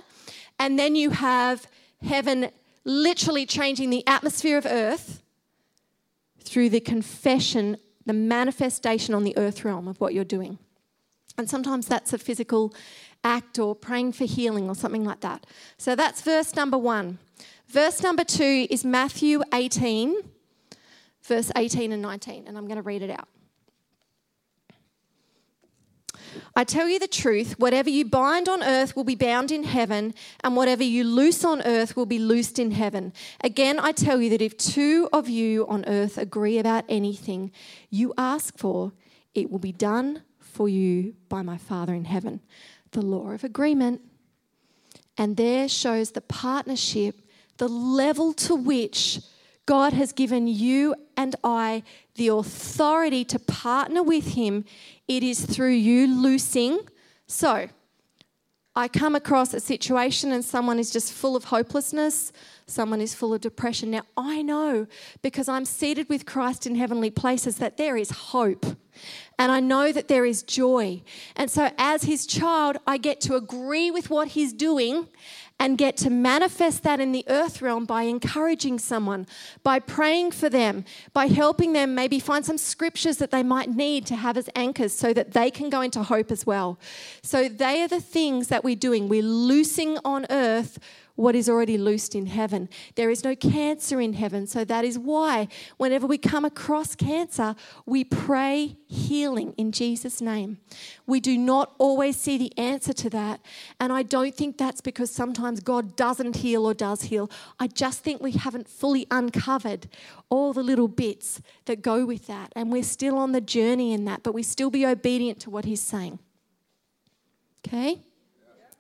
And 0.59 0.79
then 0.79 0.95
you 0.97 1.11
have 1.11 1.67
heaven 2.03 2.51
literally 2.85 3.47
changing 3.47 3.91
the 3.91 4.07
atmosphere 4.07 4.59
of 4.59 4.67
earth 4.67 5.23
through 6.41 6.71
the 6.71 6.81
confession, 6.81 7.77
the 8.05 8.13
manifestation 8.13 9.15
on 9.15 9.25
the 9.25 9.37
earth 9.37 9.65
realm 9.65 9.87
of 9.87 10.01
what 10.01 10.13
you're 10.13 10.25
doing. 10.25 10.59
And 11.39 11.49
sometimes 11.49 11.87
that's 11.87 12.13
a 12.13 12.19
physical 12.19 12.75
act 13.25 13.59
or 13.59 13.75
praying 13.75 14.13
for 14.13 14.25
healing 14.25 14.69
or 14.69 14.75
something 14.75 15.05
like 15.05 15.21
that. 15.21 15.47
So 15.79 15.95
that's 15.95 16.23
verse 16.23 16.55
number 16.55 16.79
one. 16.79 17.19
Verse 17.69 18.03
number 18.03 18.25
two 18.25 18.67
is 18.69 18.85
Matthew 18.85 19.43
18, 19.53 20.17
verse 21.23 21.51
18 21.57 21.93
and 21.93 22.03
19, 22.03 22.45
and 22.47 22.59
I'm 22.59 22.67
going 22.67 22.77
to 22.77 22.83
read 22.83 23.03
it 23.03 23.11
out. 23.11 23.29
I 26.55 26.65
tell 26.65 26.89
you 26.89 26.99
the 26.99 27.09
truth, 27.09 27.59
whatever 27.59 27.91
you 27.91 28.05
bind 28.05 28.49
on 28.49 28.63
earth 28.63 28.95
will 28.95 29.05
be 29.05 29.15
bound 29.15 29.51
in 29.51 29.65
heaven, 29.65 30.15
and 30.43 30.57
whatever 30.57 30.83
you 30.83 31.05
loose 31.05 31.45
on 31.45 31.63
earth 31.63 31.97
will 31.97 32.07
be 32.07 32.19
loosed 32.19 32.59
in 32.59 32.73
heaven. 32.73 33.13
Again, 33.43 33.79
I 33.79 33.93
tell 33.93 34.21
you 34.21 34.31
that 34.31 34.43
if 34.43 34.57
two 34.57 35.09
of 35.13 35.29
you 35.29 35.67
on 35.67 35.85
earth 35.87 36.19
agree 36.19 36.59
about 36.59 36.85
anything 36.89 37.53
you 37.91 38.13
ask 38.19 38.57
for, 38.59 38.93
it 39.35 39.51
will 39.51 39.59
be 39.59 39.73
done 39.73 40.23
for 40.39 40.69
you 40.69 41.15
by 41.29 41.43
my 41.43 41.57
Father 41.57 41.95
in 41.95 42.05
heaven. 42.05 42.41
The 42.93 43.03
law 43.03 43.31
of 43.31 43.45
agreement. 43.45 44.01
And 45.19 45.37
there 45.37 45.69
shows 45.69 46.13
the 46.13 46.21
partnership, 46.21 47.21
the 47.59 47.69
level 47.69 48.33
to 48.35 48.55
which 48.55 49.21
God 49.67 49.93
has 49.93 50.13
given 50.13 50.47
you 50.47 50.95
and 51.17 51.37
I 51.45 51.83
the 52.15 52.29
authority 52.29 53.25
to 53.27 53.39
partner 53.39 54.03
with 54.03 54.35
Him. 54.35 54.65
It 55.07 55.23
is 55.23 55.45
through 55.45 55.73
you 55.73 56.07
loosing. 56.07 56.81
So, 57.27 57.69
I 58.75 58.89
come 58.89 59.15
across 59.15 59.53
a 59.53 59.61
situation 59.61 60.33
and 60.33 60.43
someone 60.43 60.79
is 60.79 60.91
just 60.91 61.13
full 61.13 61.37
of 61.37 61.45
hopelessness, 61.45 62.33
someone 62.67 63.03
is 63.03 63.15
full 63.15 63.35
of 63.35 63.43
depression. 63.43 63.91
Now, 63.91 64.03
I 64.17 64.41
know 64.41 64.87
because 65.21 65.47
I'm 65.47 65.67
seated 65.67 66.09
with 66.09 66.25
Christ 66.25 66.67
in 66.67 66.77
heavenly 66.77 67.11
places 67.11 67.57
that 67.57 67.77
there 67.77 67.99
is 67.99 68.11
hope 68.11 68.65
and 69.39 69.51
I 69.51 69.61
know 69.61 69.93
that 69.93 70.09
there 70.09 70.25
is 70.25 70.43
joy. 70.43 71.03
And 71.37 71.51
so, 71.51 71.71
as 71.79 72.05
his 72.05 72.27
child, 72.27 72.77
I 72.87 72.99
get 72.99 73.21
to 73.23 73.35
agree 73.35 73.91
with 73.91 74.11
what 74.11 74.29
he's 74.29 74.53
doing 74.53 75.09
and 75.63 75.79
get 75.79 75.97
to 75.97 76.11
manifest 76.11 76.83
that 76.83 76.99
in 76.99 77.13
the 77.13 77.25
earth 77.29 77.63
realm 77.63 77.85
by 77.85 78.03
encouraging 78.03 78.81
someone, 78.81 79.27
by 79.63 79.79
praying 79.79 80.33
for 80.33 80.49
them, 80.49 80.85
by 81.13 81.27
helping 81.27 81.73
them 81.73 81.95
maybe 81.95 82.19
find 82.19 82.45
some 82.45 82.59
scriptures 82.59 83.19
that 83.19 83.31
they 83.31 83.45
might 83.45 83.71
need 83.71 84.05
to 84.05 84.17
have 84.17 84.37
as 84.37 84.51
anchors 84.57 84.93
so 84.93 85.13
that 85.13 85.33
they 85.33 85.53
can 85.53 85.71
go 85.71 85.81
into 85.81 86.03
hope 86.03 86.33
as 86.33 86.45
well. 86.45 86.81
So 87.23 87.49
they 87.49 87.81
are 87.83 87.89
the 87.89 88.01
things 88.01 88.49
that 88.49 88.65
we're 88.65 88.75
doing. 88.75 89.09
We're 89.09 89.23
loosing 89.23 89.99
on 90.05 90.27
earth 90.31 90.81
what 91.15 91.35
is 91.35 91.49
already 91.49 91.77
loosed 91.77 92.15
in 92.15 92.27
heaven. 92.27 92.69
There 92.95 93.11
is 93.11 93.23
no 93.23 93.35
cancer 93.35 94.01
in 94.01 94.15
heaven. 94.15 94.47
So 94.47 94.65
that 94.65 94.85
is 94.85 94.99
why, 94.99 95.49
whenever 95.77 96.07
we 96.07 96.19
come 96.19 96.45
across 96.45 96.95
cancer, 96.95 97.55
we 97.87 98.05
pray 98.05 98.77
healing 98.87 99.53
in 99.57 99.73
Jesus' 99.73 100.21
name. 100.21 100.59
We 101.07 101.21
do 101.21 101.37
not 101.37 101.75
always 101.79 102.17
see 102.17 102.39
the 102.39 102.57
answer 102.59 102.93
to 102.95 103.11
that. 103.11 103.41
And 103.79 103.93
I 103.93 104.03
don't 104.03 104.35
think 104.35 104.57
that's 104.59 104.81
because 104.81 105.11
sometimes 105.11 105.61
God 105.61 105.97
doesn't 105.97 106.37
heal 106.37 106.65
or 106.67 106.75
does 106.75 107.03
heal. 107.03 107.31
I 107.59 107.67
just 107.67 108.03
think 108.03 108.23
we 108.23 108.33
haven't 108.33 108.69
fully 108.69 109.07
uncovered 109.11 109.89
all 110.31 110.53
the 110.53 110.63
little 110.63 110.89
bits 110.89 111.41
that 111.67 111.83
go 111.83 112.07
with 112.07 112.27
that. 112.27 112.53
And 112.57 112.73
we're 112.73 112.83
still 112.83 113.19
on 113.19 113.33
the 113.33 113.41
journey 113.41 113.93
in 113.93 114.07
that, 114.07 114.23
but 114.23 114.33
we 114.33 114.43
still 114.43 114.71
be 114.71 114.87
obedient 114.87 115.41
to 115.41 115.51
what 115.51 115.65
He's 115.65 115.83
saying. 115.83 116.19
Okay? 117.67 118.01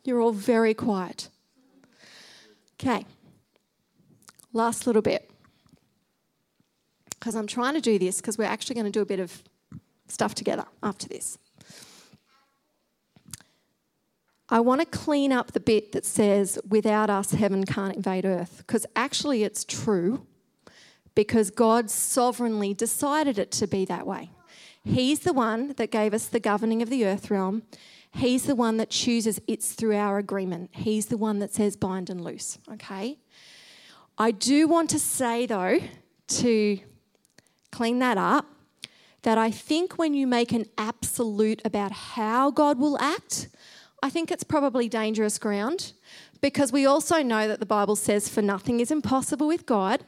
You're 0.04 0.20
all 0.20 0.32
very 0.32 0.74
quiet. 0.74 1.28
Okay, 2.82 3.06
last 4.52 4.88
little 4.88 5.02
bit. 5.02 5.30
Because 7.10 7.36
I'm 7.36 7.46
trying 7.46 7.74
to 7.74 7.80
do 7.80 7.96
this 7.96 8.20
because 8.20 8.36
we're 8.36 8.44
actually 8.44 8.74
going 8.74 8.86
to 8.86 8.90
do 8.90 9.02
a 9.02 9.06
bit 9.06 9.20
of 9.20 9.40
stuff 10.08 10.34
together 10.34 10.64
after 10.82 11.06
this. 11.06 11.38
I 14.48 14.58
want 14.58 14.80
to 14.80 14.86
clean 14.86 15.30
up 15.30 15.52
the 15.52 15.60
bit 15.60 15.92
that 15.92 16.04
says, 16.04 16.58
without 16.68 17.08
us, 17.08 17.30
heaven 17.30 17.64
can't 17.64 17.94
invade 17.94 18.24
earth. 18.24 18.64
Because 18.66 18.84
actually, 18.96 19.44
it's 19.44 19.64
true 19.64 20.26
because 21.14 21.50
God 21.50 21.88
sovereignly 21.88 22.74
decided 22.74 23.38
it 23.38 23.52
to 23.52 23.68
be 23.68 23.84
that 23.84 24.08
way. 24.08 24.30
He's 24.84 25.20
the 25.20 25.32
one 25.32 25.74
that 25.76 25.92
gave 25.92 26.12
us 26.12 26.26
the 26.26 26.40
governing 26.40 26.82
of 26.82 26.90
the 26.90 27.06
earth 27.06 27.30
realm. 27.30 27.62
He's 28.14 28.44
the 28.44 28.54
one 28.54 28.76
that 28.76 28.90
chooses 28.90 29.40
it's 29.46 29.72
through 29.72 29.96
our 29.96 30.18
agreement. 30.18 30.70
He's 30.72 31.06
the 31.06 31.16
one 31.16 31.38
that 31.38 31.54
says 31.54 31.76
bind 31.76 32.10
and 32.10 32.22
loose, 32.22 32.58
okay? 32.70 33.18
I 34.18 34.30
do 34.30 34.68
want 34.68 34.90
to 34.90 34.98
say, 34.98 35.46
though, 35.46 35.80
to 36.28 36.78
clean 37.70 37.98
that 38.00 38.18
up, 38.18 38.46
that 39.22 39.38
I 39.38 39.50
think 39.50 39.98
when 39.98 40.14
you 40.14 40.26
make 40.26 40.52
an 40.52 40.66
absolute 40.76 41.62
about 41.64 41.92
how 41.92 42.50
God 42.50 42.78
will 42.78 42.98
act, 43.00 43.48
I 44.02 44.10
think 44.10 44.30
it's 44.30 44.44
probably 44.44 44.88
dangerous 44.88 45.38
ground 45.38 45.92
because 46.40 46.72
we 46.72 46.84
also 46.84 47.22
know 47.22 47.48
that 47.48 47.60
the 47.60 47.66
Bible 47.66 47.96
says, 47.96 48.28
for 48.28 48.42
nothing 48.42 48.80
is 48.80 48.90
impossible 48.90 49.46
with 49.46 49.64
God. 49.64 50.04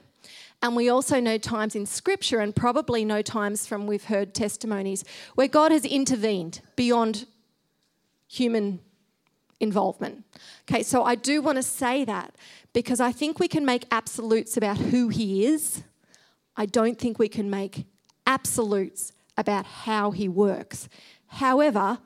And 0.60 0.74
we 0.76 0.88
also 0.88 1.20
know 1.20 1.38
times 1.38 1.74
in 1.74 1.86
Scripture, 1.86 2.40
and 2.40 2.56
probably 2.56 3.04
know 3.04 3.22
times 3.22 3.66
from 3.66 3.86
we've 3.86 4.04
heard 4.04 4.34
testimonies, 4.34 5.04
where 5.34 5.48
God 5.48 5.72
has 5.72 5.84
intervened 5.84 6.60
beyond 6.74 7.26
human 8.34 8.80
involvement. 9.60 10.24
Okay, 10.68 10.82
so 10.82 11.04
I 11.04 11.14
do 11.14 11.40
want 11.40 11.56
to 11.56 11.62
say 11.62 12.04
that 12.04 12.34
because 12.72 13.00
I 13.00 13.12
think 13.12 13.38
we 13.38 13.48
can 13.48 13.64
make 13.64 13.86
absolutes 13.90 14.56
about 14.56 14.78
who 14.78 15.08
he 15.08 15.46
is. 15.46 15.82
I 16.56 16.66
don't 16.66 16.98
think 16.98 17.18
we 17.18 17.28
can 17.28 17.48
make 17.48 17.86
absolutes 18.26 19.12
about 19.36 19.66
how 19.66 20.10
he 20.10 20.28
works. 20.28 20.88
However, 21.26 21.98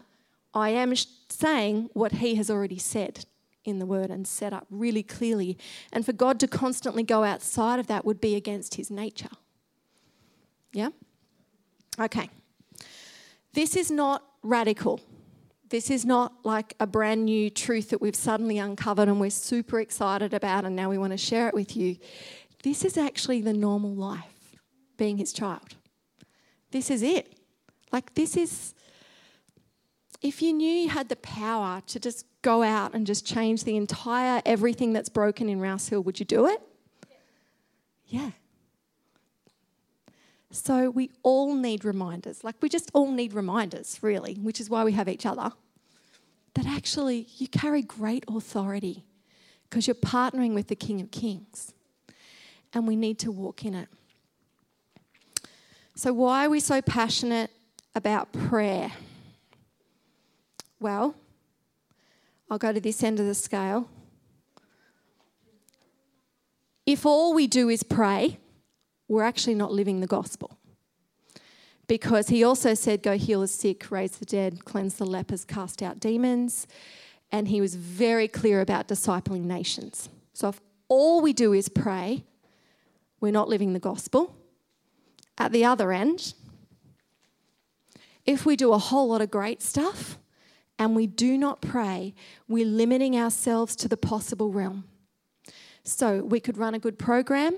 I 0.54 0.70
am 0.70 0.94
saying 1.28 1.90
what 1.92 2.12
he 2.12 2.34
has 2.36 2.50
already 2.50 2.78
said 2.78 3.24
in 3.64 3.78
the 3.78 3.86
word 3.86 4.10
and 4.10 4.26
set 4.26 4.52
up 4.52 4.66
really 4.70 5.02
clearly. 5.02 5.58
And 5.92 6.04
for 6.04 6.12
God 6.12 6.40
to 6.40 6.48
constantly 6.48 7.02
go 7.02 7.24
outside 7.24 7.78
of 7.78 7.86
that 7.86 8.04
would 8.04 8.20
be 8.20 8.34
against 8.34 8.74
his 8.76 8.90
nature. 8.90 9.30
Yeah? 10.72 10.90
Okay. 12.00 12.30
This 13.52 13.76
is 13.76 13.90
not 13.90 14.22
radical. 14.42 15.00
This 15.70 15.90
is 15.90 16.06
not 16.06 16.32
like 16.44 16.74
a 16.80 16.86
brand 16.86 17.26
new 17.26 17.50
truth 17.50 17.90
that 17.90 18.00
we've 18.00 18.16
suddenly 18.16 18.58
uncovered 18.58 19.08
and 19.08 19.20
we're 19.20 19.30
super 19.30 19.80
excited 19.80 20.32
about 20.32 20.64
and 20.64 20.74
now 20.74 20.88
we 20.88 20.96
want 20.96 21.12
to 21.12 21.18
share 21.18 21.48
it 21.48 21.54
with 21.54 21.76
you. 21.76 21.96
This 22.62 22.84
is 22.84 22.96
actually 22.96 23.42
the 23.42 23.52
normal 23.52 23.94
life, 23.94 24.56
being 24.96 25.18
his 25.18 25.32
child. 25.32 25.76
This 26.70 26.90
is 26.90 27.02
it. 27.02 27.38
Like, 27.92 28.14
this 28.14 28.36
is, 28.36 28.74
if 30.22 30.42
you 30.42 30.52
knew 30.52 30.70
you 30.70 30.88
had 30.88 31.08
the 31.08 31.16
power 31.16 31.82
to 31.86 32.00
just 32.00 32.26
go 32.42 32.62
out 32.62 32.94
and 32.94 33.06
just 33.06 33.26
change 33.26 33.64
the 33.64 33.76
entire 33.76 34.42
everything 34.44 34.92
that's 34.92 35.08
broken 35.08 35.48
in 35.48 35.60
Rouse 35.60 35.88
Hill, 35.88 36.02
would 36.02 36.18
you 36.18 36.26
do 36.26 36.46
it? 36.46 36.60
Yeah. 38.06 38.30
So 40.50 40.90
we 40.90 41.10
all 41.22 41.54
need 41.54 41.84
reminders. 41.84 42.42
Like 42.42 42.56
we 42.60 42.68
just 42.68 42.90
all 42.94 43.10
need 43.10 43.34
reminders, 43.34 43.98
really, 44.02 44.34
which 44.34 44.60
is 44.60 44.70
why 44.70 44.84
we 44.84 44.92
have 44.92 45.08
each 45.08 45.26
other. 45.26 45.52
That 46.54 46.66
actually 46.66 47.28
you 47.36 47.48
carry 47.48 47.82
great 47.82 48.24
authority 48.28 49.04
because 49.68 49.86
you're 49.86 49.94
partnering 49.94 50.54
with 50.54 50.68
the 50.68 50.76
King 50.76 51.00
of 51.00 51.10
Kings. 51.10 51.74
And 52.72 52.86
we 52.86 52.96
need 52.96 53.18
to 53.20 53.30
walk 53.30 53.64
in 53.64 53.74
it. 53.74 53.88
So, 55.94 56.12
why 56.12 56.46
are 56.46 56.50
we 56.50 56.60
so 56.60 56.82
passionate 56.82 57.50
about 57.94 58.32
prayer? 58.32 58.92
Well, 60.80 61.14
I'll 62.50 62.58
go 62.58 62.72
to 62.72 62.80
this 62.80 63.02
end 63.02 63.20
of 63.20 63.26
the 63.26 63.34
scale. 63.34 63.88
If 66.86 67.04
all 67.04 67.34
we 67.34 67.46
do 67.46 67.68
is 67.68 67.82
pray, 67.82 68.38
we're 69.08 69.24
actually 69.24 69.54
not 69.54 69.72
living 69.72 70.00
the 70.00 70.06
gospel. 70.06 70.58
Because 71.86 72.28
he 72.28 72.44
also 72.44 72.74
said, 72.74 73.02
Go 73.02 73.16
heal 73.16 73.40
the 73.40 73.48
sick, 73.48 73.90
raise 73.90 74.12
the 74.12 74.26
dead, 74.26 74.64
cleanse 74.64 74.94
the 74.94 75.06
lepers, 75.06 75.44
cast 75.44 75.82
out 75.82 75.98
demons. 75.98 76.66
And 77.32 77.48
he 77.48 77.60
was 77.60 77.74
very 77.74 78.28
clear 78.28 78.60
about 78.60 78.88
discipling 78.88 79.44
nations. 79.44 80.08
So 80.34 80.48
if 80.48 80.60
all 80.88 81.20
we 81.20 81.32
do 81.32 81.52
is 81.52 81.68
pray, 81.68 82.24
we're 83.20 83.32
not 83.32 83.48
living 83.48 83.72
the 83.72 83.78
gospel. 83.78 84.36
At 85.36 85.52
the 85.52 85.64
other 85.64 85.92
end, 85.92 86.34
if 88.26 88.44
we 88.44 88.56
do 88.56 88.72
a 88.72 88.78
whole 88.78 89.08
lot 89.08 89.20
of 89.20 89.30
great 89.30 89.62
stuff 89.62 90.18
and 90.78 90.94
we 90.94 91.06
do 91.06 91.38
not 91.38 91.60
pray, 91.60 92.14
we're 92.46 92.66
limiting 92.66 93.16
ourselves 93.16 93.74
to 93.76 93.88
the 93.88 93.96
possible 93.96 94.52
realm. 94.52 94.84
So 95.84 96.22
we 96.22 96.40
could 96.40 96.58
run 96.58 96.74
a 96.74 96.78
good 96.78 96.98
program. 96.98 97.56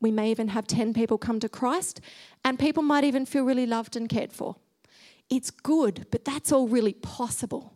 We 0.00 0.10
may 0.10 0.30
even 0.30 0.48
have 0.48 0.66
10 0.66 0.92
people 0.92 1.18
come 1.18 1.40
to 1.40 1.48
Christ, 1.48 2.00
and 2.44 2.58
people 2.58 2.82
might 2.82 3.04
even 3.04 3.24
feel 3.24 3.44
really 3.44 3.66
loved 3.66 3.96
and 3.96 4.08
cared 4.08 4.32
for. 4.32 4.56
It's 5.30 5.50
good, 5.50 6.06
but 6.10 6.24
that's 6.24 6.52
all 6.52 6.68
really 6.68 6.92
possible. 6.92 7.72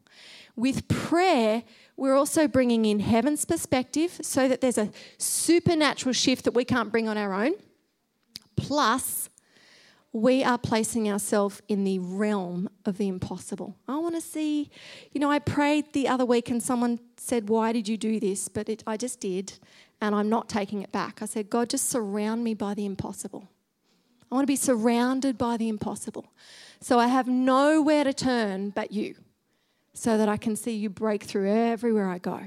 With 0.55 0.89
prayer, 0.89 1.63
we're 1.97 2.15
also 2.15 2.47
bringing 2.47 2.85
in 2.85 3.01
heaven's 3.01 3.45
perspective 3.45 4.19
so 4.23 4.49
that 4.49 4.61
there's 4.61 4.79
a 4.79 4.91
supernatural 5.17 6.13
shift 6.13 6.45
that 6.45 6.55
we 6.55 6.65
can't 6.65 6.93
bring 6.93 7.09
on 7.09 7.17
our 7.17 7.33
own. 7.33 7.53
Plus, 8.57 9.30
we 10.13 10.43
are 10.43 10.59
placing 10.59 11.09
ourselves 11.09 11.63
in 11.69 11.85
the 11.85 11.99
realm 12.01 12.69
of 12.85 12.99
the 12.99 13.07
impossible. 13.07 13.77
I 13.87 13.99
want 13.99 14.17
to 14.17 14.21
see, 14.21 14.71
you 15.13 15.21
know, 15.21 15.31
I 15.31 15.39
prayed 15.39 15.93
the 15.93 16.09
other 16.09 16.25
week 16.25 16.51
and 16.51 16.63
someone 16.63 16.99
said, 17.17 17.49
Why 17.49 17.73
did 17.73 17.89
you 17.89 17.97
do 17.97 18.19
this? 18.19 18.49
But 18.49 18.69
it, 18.69 18.83
I 18.87 18.97
just 18.97 19.21
did, 19.21 19.59
and 20.01 20.15
I'm 20.15 20.29
not 20.29 20.49
taking 20.49 20.83
it 20.83 20.91
back. 20.91 21.23
I 21.23 21.27
said, 21.27 21.49
God, 21.49 21.71
just 21.71 21.89
surround 21.89 22.43
me 22.43 22.55
by 22.55 22.75
the 22.75 22.87
impossible. 22.87 23.49
I 24.31 24.35
want 24.35 24.45
to 24.45 24.51
be 24.51 24.57
surrounded 24.57 25.39
by 25.39 25.57
the 25.57 25.69
impossible. 25.69 26.33
So 26.81 26.99
I 26.99 27.09
have 27.09 27.29
nowhere 27.29 28.05
to 28.05 28.13
turn 28.13 28.71
but 28.71 28.93
you, 28.93 29.15
so 29.93 30.19
that 30.19 30.29
I 30.29 30.37
can 30.37 30.57
see 30.57 30.73
you 30.73 30.91
break 30.91 31.23
through 31.23 31.51
everywhere 31.51 32.09
I 32.09 32.19
go. 32.19 32.41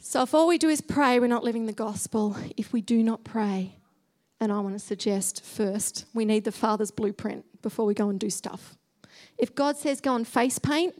So 0.00 0.22
if 0.22 0.34
all 0.34 0.46
we 0.46 0.58
do 0.58 0.68
is 0.68 0.80
pray, 0.80 1.18
we're 1.18 1.26
not 1.26 1.42
living 1.42 1.66
the 1.66 1.72
gospel. 1.72 2.36
If 2.56 2.72
we 2.72 2.80
do 2.80 3.02
not 3.02 3.24
pray, 3.24 3.77
and 4.40 4.52
I 4.52 4.60
want 4.60 4.74
to 4.74 4.78
suggest 4.78 5.44
first, 5.44 6.04
we 6.14 6.24
need 6.24 6.44
the 6.44 6.52
Father's 6.52 6.90
blueprint 6.90 7.44
before 7.62 7.86
we 7.86 7.94
go 7.94 8.08
and 8.08 8.20
do 8.20 8.30
stuff. 8.30 8.76
If 9.36 9.54
God 9.54 9.76
says 9.76 10.00
go 10.00 10.14
and 10.14 10.26
face 10.26 10.58
paint, 10.58 10.94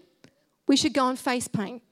we 0.66 0.76
should 0.76 0.92
go 0.92 1.08
and 1.08 1.18
face 1.18 1.48
paint. 1.48 1.82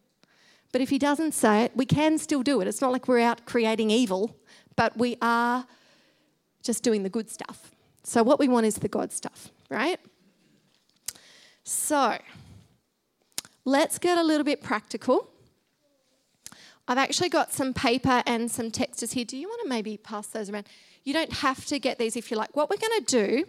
But 0.73 0.81
if 0.81 0.91
He 0.91 0.99
doesn't 0.99 1.33
say 1.33 1.65
it, 1.65 1.73
we 1.77 1.87
can 1.87 2.19
still 2.19 2.43
do 2.43 2.61
it. 2.61 2.69
It's 2.69 2.81
not 2.81 2.93
like 2.93 3.09
we're 3.09 3.21
out 3.21 3.47
creating 3.47 3.91
evil, 3.91 4.37
but 4.75 4.97
we 4.97 5.17
are 5.23 5.67
just 6.63 6.83
doing 6.83 7.03
the 7.03 7.09
good 7.09 7.31
stuff. 7.31 7.71
So, 8.03 8.23
what 8.23 8.39
we 8.39 8.49
want 8.49 8.67
is 8.67 8.75
the 8.77 8.89
God 8.89 9.13
stuff, 9.13 9.51
right? 9.71 9.99
So, 11.65 12.19
let's 13.65 13.99
get 13.99 14.19
a 14.19 14.23
little 14.23 14.45
bit 14.45 14.63
practical. 14.63 15.31
I've 16.89 16.99
actually 16.99 17.31
got 17.31 17.53
some 17.53 17.75
paper 17.75 18.23
and 18.27 18.49
some 18.51 18.71
texters 18.71 19.13
here. 19.13 19.25
Do 19.25 19.37
you 19.37 19.49
want 19.49 19.63
to 19.63 19.69
maybe 19.69 19.97
pass 19.97 20.29
those 20.29 20.51
around? 20.51 20.69
You 21.07 21.13
don't 21.13 21.33
have 21.35 21.65
to 21.67 21.79
get 21.79 22.01
these 22.01 22.17
if 22.17 22.33
you 22.33 22.37
like. 22.37 22.57
What 22.57 22.69
we're 22.69 22.79
going 22.79 23.05
to 23.05 23.07
do, 23.07 23.45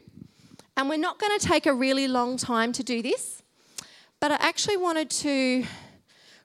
and 0.78 0.88
we're 0.88 0.98
not 0.98 1.18
going 1.18 1.38
to 1.40 1.44
take 1.44 1.66
a 1.66 1.74
really 1.74 2.08
long 2.08 2.38
time 2.38 2.72
to 2.74 2.84
do 2.84 3.02
this, 3.02 3.42
but 4.20 4.32
I 4.32 4.36
actually 4.36 4.78
wanted 4.78 5.10
to. 5.10 5.66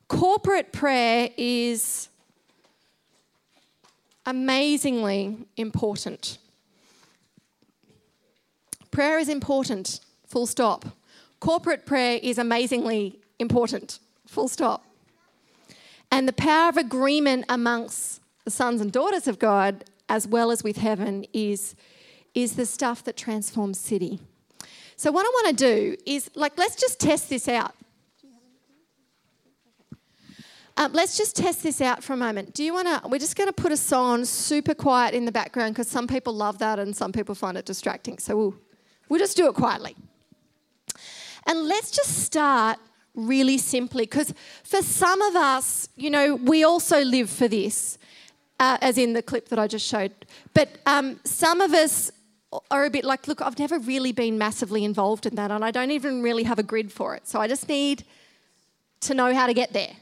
Corporate 0.09 0.73
prayer 0.73 1.29
is 1.37 2.09
amazingly 4.25 5.37
important. 5.59 6.39
Prayer 8.91 9.19
is 9.19 9.29
important, 9.29 10.01
full 10.27 10.47
stop. 10.47 10.87
Corporate 11.41 11.85
prayer 11.85 12.21
is 12.23 12.39
amazingly 12.39 13.19
important, 13.39 13.99
full 14.27 14.49
stop. 14.49 14.83
And 16.11 16.27
the 16.27 16.33
power 16.33 16.71
of 16.71 16.79
agreement 16.79 17.45
amongst 17.51 18.23
the 18.45 18.51
sons 18.51 18.81
and 18.81 18.91
daughters 18.91 19.29
of 19.29 19.39
God, 19.39 19.85
as 20.09 20.27
well 20.27 20.51
as 20.51 20.63
with 20.63 20.77
heaven, 20.77 21.25
is, 21.33 21.75
is 22.35 22.57
the 22.57 22.67
stuff 22.67 23.05
that 23.05 23.17
transforms 23.17 23.79
city. 23.79 24.21
So, 24.97 25.11
what 25.11 25.25
I 25.27 25.29
want 25.29 25.59
to 25.59 25.65
do 25.65 25.97
is, 26.07 26.31
like, 26.35 26.57
let's 26.59 26.77
just 26.77 27.01
test 27.01 27.29
this 27.29 27.49
out. 27.49 27.75
Um, 30.77 30.93
let's 30.93 31.17
just 31.17 31.37
test 31.37 31.63
this 31.63 31.81
out 31.81 32.03
for 32.03 32.15
a 32.15 32.17
moment. 32.17 32.55
Do 32.55 32.65
you 32.65 32.73
want 32.73 32.89
to? 32.89 33.09
We're 33.09 33.19
just 33.19 33.37
going 33.37 33.49
to 33.49 33.53
put 33.53 33.73
a 33.73 33.77
song 33.77 34.25
super 34.25 34.75
quiet 34.75 35.15
in 35.15 35.27
the 35.27 35.33
background 35.33 35.75
because 35.75 35.89
some 35.89 36.07
people 36.07 36.35
love 36.35 36.59
that 36.59 36.79
and 36.79 36.97
some 36.97 37.13
people 37.13 37.35
find 37.35 37.59
it 37.59 37.67
distracting. 37.67 38.19
So 38.19 38.37
we'll, 38.37 38.55
we'll 39.09 39.21
just 39.21 39.37
do 39.37 39.49
it 39.49 39.55
quietly. 39.55 39.95
And 41.47 41.65
let's 41.65 41.91
just 41.91 42.23
start 42.23 42.79
really 43.15 43.59
simply 43.59 44.05
because 44.05 44.33
for 44.65 44.83
some 44.83 45.21
of 45.21 45.37
us, 45.37 45.89
you 45.97 46.09
know, 46.09 46.37
we 46.37 46.65
also 46.65 47.03
live 47.03 47.29
for 47.29 47.49
this, 47.49 47.99
uh, 48.63 48.79
as 48.81 48.97
in 48.97 49.13
the 49.13 49.23
clip 49.23 49.49
that 49.49 49.59
I 49.59 49.67
just 49.67 49.85
showed. 49.85 50.13
But 50.55 50.69
um, 50.87 51.19
some 51.25 51.61
of 51.61 51.73
us 51.73 52.13
are 52.71 52.85
a 52.85 52.91
bit 52.91 53.05
like, 53.05 53.27
look, 53.27 53.43
I've 53.43 53.59
never 53.59 53.79
really 53.81 54.13
been 54.13 54.39
massively 54.39 54.85
involved 54.85 55.27
in 55.27 55.35
that 55.35 55.51
and 55.51 55.65
I 55.65 55.73
don't 55.73 55.91
even 55.91 56.23
really 56.23 56.45
have 56.45 56.61
a 56.61 56.63
grid 56.63 56.93
for 56.93 57.17
it. 57.17 57.27
So 57.27 57.41
I 57.41 57.49
just 57.49 57.69
need 57.69 58.05
to 59.01 59.15
know 59.15 59.35
how 59.35 59.47
to 59.49 59.55
get 59.55 59.73
there. 59.73 59.95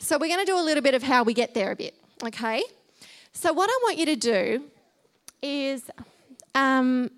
So 0.00 0.18
we're 0.18 0.32
going 0.34 0.44
to 0.44 0.52
do 0.52 0.58
a 0.58 0.66
little 0.68 0.82
bit 0.82 0.94
of 0.94 1.02
how 1.04 1.22
we 1.22 1.32
get 1.32 1.54
there 1.54 1.70
a 1.70 1.76
bit, 1.76 1.94
okay? 2.24 2.64
So 3.32 3.52
what 3.52 3.70
I 3.70 3.78
want 3.84 3.98
you 3.98 4.06
to 4.06 4.16
do 4.16 4.64
is 5.40 5.88
um, 6.56 7.08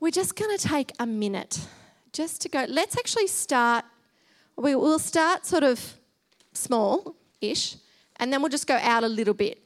we're 0.00 0.10
just 0.22 0.36
going 0.36 0.56
to 0.56 0.68
take 0.68 0.92
a 0.98 1.06
minute 1.06 1.66
just 2.14 2.40
to 2.42 2.48
go. 2.48 2.64
Let's 2.66 2.96
actually 2.96 3.26
start. 3.26 3.84
We 4.56 4.74
will 4.74 4.98
start 4.98 5.44
sort 5.44 5.64
of 5.64 5.78
small 6.54 7.14
ish, 7.42 7.76
and 8.18 8.32
then 8.32 8.40
we'll 8.42 8.50
just 8.50 8.66
go 8.66 8.78
out 8.80 9.04
a 9.04 9.08
little 9.08 9.34
bit. 9.34 9.58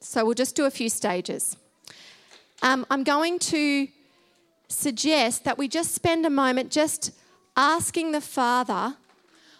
So 0.00 0.24
we'll 0.24 0.34
just 0.34 0.56
do 0.56 0.64
a 0.64 0.70
few 0.70 0.88
stages. 0.88 1.56
Um, 2.62 2.86
I'm 2.90 3.04
going 3.04 3.38
to 3.40 3.88
suggest 4.68 5.44
that 5.44 5.58
we 5.58 5.68
just 5.68 5.94
spend 5.94 6.24
a 6.26 6.30
moment 6.30 6.70
just 6.70 7.12
asking 7.56 8.12
the 8.12 8.20
Father 8.20 8.96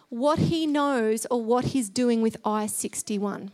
what 0.08 0.38
he 0.38 0.66
knows 0.66 1.26
or 1.30 1.42
what 1.42 1.66
he's 1.66 1.88
doing 1.88 2.22
with 2.22 2.36
I 2.44 2.66
61. 2.66 3.50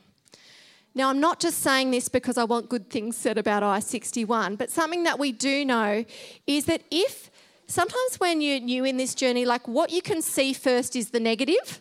Now, 0.94 1.10
I'm 1.10 1.20
not 1.20 1.38
just 1.38 1.60
saying 1.60 1.92
this 1.92 2.08
because 2.08 2.36
I 2.36 2.44
want 2.44 2.68
good 2.68 2.90
things 2.90 3.16
said 3.16 3.38
about 3.38 3.62
I 3.62 3.78
61, 3.78 4.56
but 4.56 4.70
something 4.70 5.04
that 5.04 5.18
we 5.18 5.30
do 5.30 5.64
know 5.64 6.04
is 6.46 6.64
that 6.64 6.82
if 6.90 7.30
sometimes 7.68 8.18
when 8.18 8.40
you're 8.40 8.58
new 8.58 8.84
in 8.84 8.96
this 8.96 9.14
journey, 9.14 9.44
like 9.44 9.68
what 9.68 9.90
you 9.92 10.02
can 10.02 10.20
see 10.22 10.52
first 10.52 10.96
is 10.96 11.10
the 11.10 11.20
negative. 11.20 11.78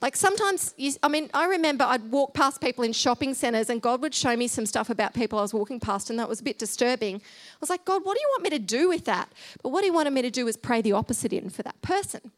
Like 0.00 0.14
sometimes, 0.14 0.74
you, 0.76 0.92
I 1.02 1.08
mean, 1.08 1.28
I 1.34 1.46
remember 1.46 1.84
I'd 1.84 2.12
walk 2.12 2.32
past 2.32 2.60
people 2.60 2.84
in 2.84 2.92
shopping 2.92 3.34
centres 3.34 3.68
and 3.68 3.82
God 3.82 4.00
would 4.00 4.14
show 4.14 4.36
me 4.36 4.46
some 4.46 4.64
stuff 4.64 4.90
about 4.90 5.12
people 5.12 5.40
I 5.40 5.42
was 5.42 5.52
walking 5.52 5.80
past, 5.80 6.08
and 6.08 6.18
that 6.20 6.28
was 6.28 6.40
a 6.40 6.44
bit 6.44 6.56
disturbing. 6.56 7.16
I 7.16 7.56
was 7.60 7.68
like, 7.68 7.84
God, 7.84 8.04
what 8.04 8.14
do 8.14 8.20
you 8.20 8.28
want 8.30 8.44
me 8.44 8.50
to 8.50 8.60
do 8.60 8.88
with 8.88 9.06
that? 9.06 9.32
But 9.62 9.70
what 9.70 9.82
He 9.82 9.90
wanted 9.90 10.12
me 10.12 10.22
to 10.22 10.30
do 10.30 10.44
was 10.44 10.56
pray 10.56 10.82
the 10.82 10.92
opposite 10.92 11.32
in 11.32 11.50
for 11.50 11.62
that 11.64 11.80
person. 11.82 12.30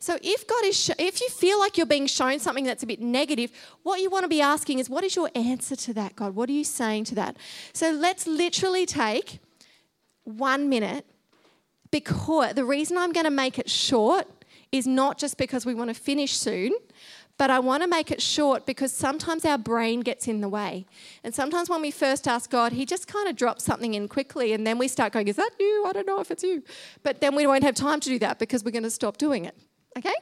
So 0.00 0.18
if 0.22 0.46
God 0.46 0.64
is, 0.64 0.78
sh- 0.78 0.90
if 0.98 1.20
you 1.20 1.28
feel 1.28 1.58
like 1.60 1.78
you're 1.78 1.86
being 1.86 2.08
shown 2.08 2.40
something 2.40 2.64
that's 2.64 2.82
a 2.82 2.86
bit 2.86 3.00
negative, 3.00 3.52
what 3.84 4.00
you 4.00 4.10
want 4.10 4.24
to 4.24 4.28
be 4.28 4.40
asking 4.40 4.80
is, 4.80 4.90
what 4.90 5.04
is 5.04 5.14
your 5.14 5.30
answer 5.36 5.76
to 5.76 5.94
that, 5.94 6.16
God? 6.16 6.34
What 6.34 6.48
are 6.48 6.52
you 6.52 6.64
saying 6.64 7.04
to 7.04 7.14
that? 7.14 7.36
So 7.72 7.92
let's 7.92 8.26
literally 8.26 8.86
take 8.86 9.38
one 10.24 10.68
minute 10.68 11.06
because 11.90 12.54
the 12.54 12.64
reason 12.64 12.98
I'm 12.98 13.12
going 13.12 13.24
to 13.24 13.30
make 13.30 13.58
it 13.58 13.70
short 13.70 14.26
is 14.74 14.88
not 14.88 15.18
just 15.18 15.38
because 15.38 15.64
we 15.64 15.72
want 15.72 15.88
to 15.88 15.94
finish 15.94 16.36
soon, 16.36 16.72
but 17.38 17.48
I 17.48 17.60
want 17.60 17.84
to 17.84 17.88
make 17.88 18.10
it 18.10 18.20
short 18.20 18.66
because 18.66 18.92
sometimes 18.92 19.44
our 19.44 19.56
brain 19.56 20.00
gets 20.00 20.26
in 20.26 20.40
the 20.40 20.48
way. 20.48 20.84
And 21.22 21.32
sometimes 21.32 21.70
when 21.70 21.80
we 21.80 21.92
first 21.92 22.26
ask 22.26 22.50
God, 22.50 22.72
He 22.72 22.84
just 22.84 23.06
kind 23.06 23.28
of 23.28 23.36
drops 23.36 23.64
something 23.64 23.94
in 23.94 24.08
quickly, 24.08 24.52
and 24.52 24.66
then 24.66 24.76
we 24.76 24.88
start 24.88 25.12
going, 25.12 25.28
Is 25.28 25.36
that 25.36 25.52
you? 25.60 25.84
I 25.86 25.92
don't 25.92 26.08
know 26.08 26.20
if 26.20 26.32
it's 26.32 26.42
you. 26.42 26.64
But 27.04 27.20
then 27.20 27.36
we 27.36 27.46
won't 27.46 27.62
have 27.62 27.76
time 27.76 28.00
to 28.00 28.08
do 28.08 28.18
that 28.18 28.40
because 28.40 28.64
we're 28.64 28.72
going 28.72 28.82
to 28.82 28.90
stop 28.90 29.16
doing 29.16 29.44
it. 29.44 29.56
Okay? 29.96 30.14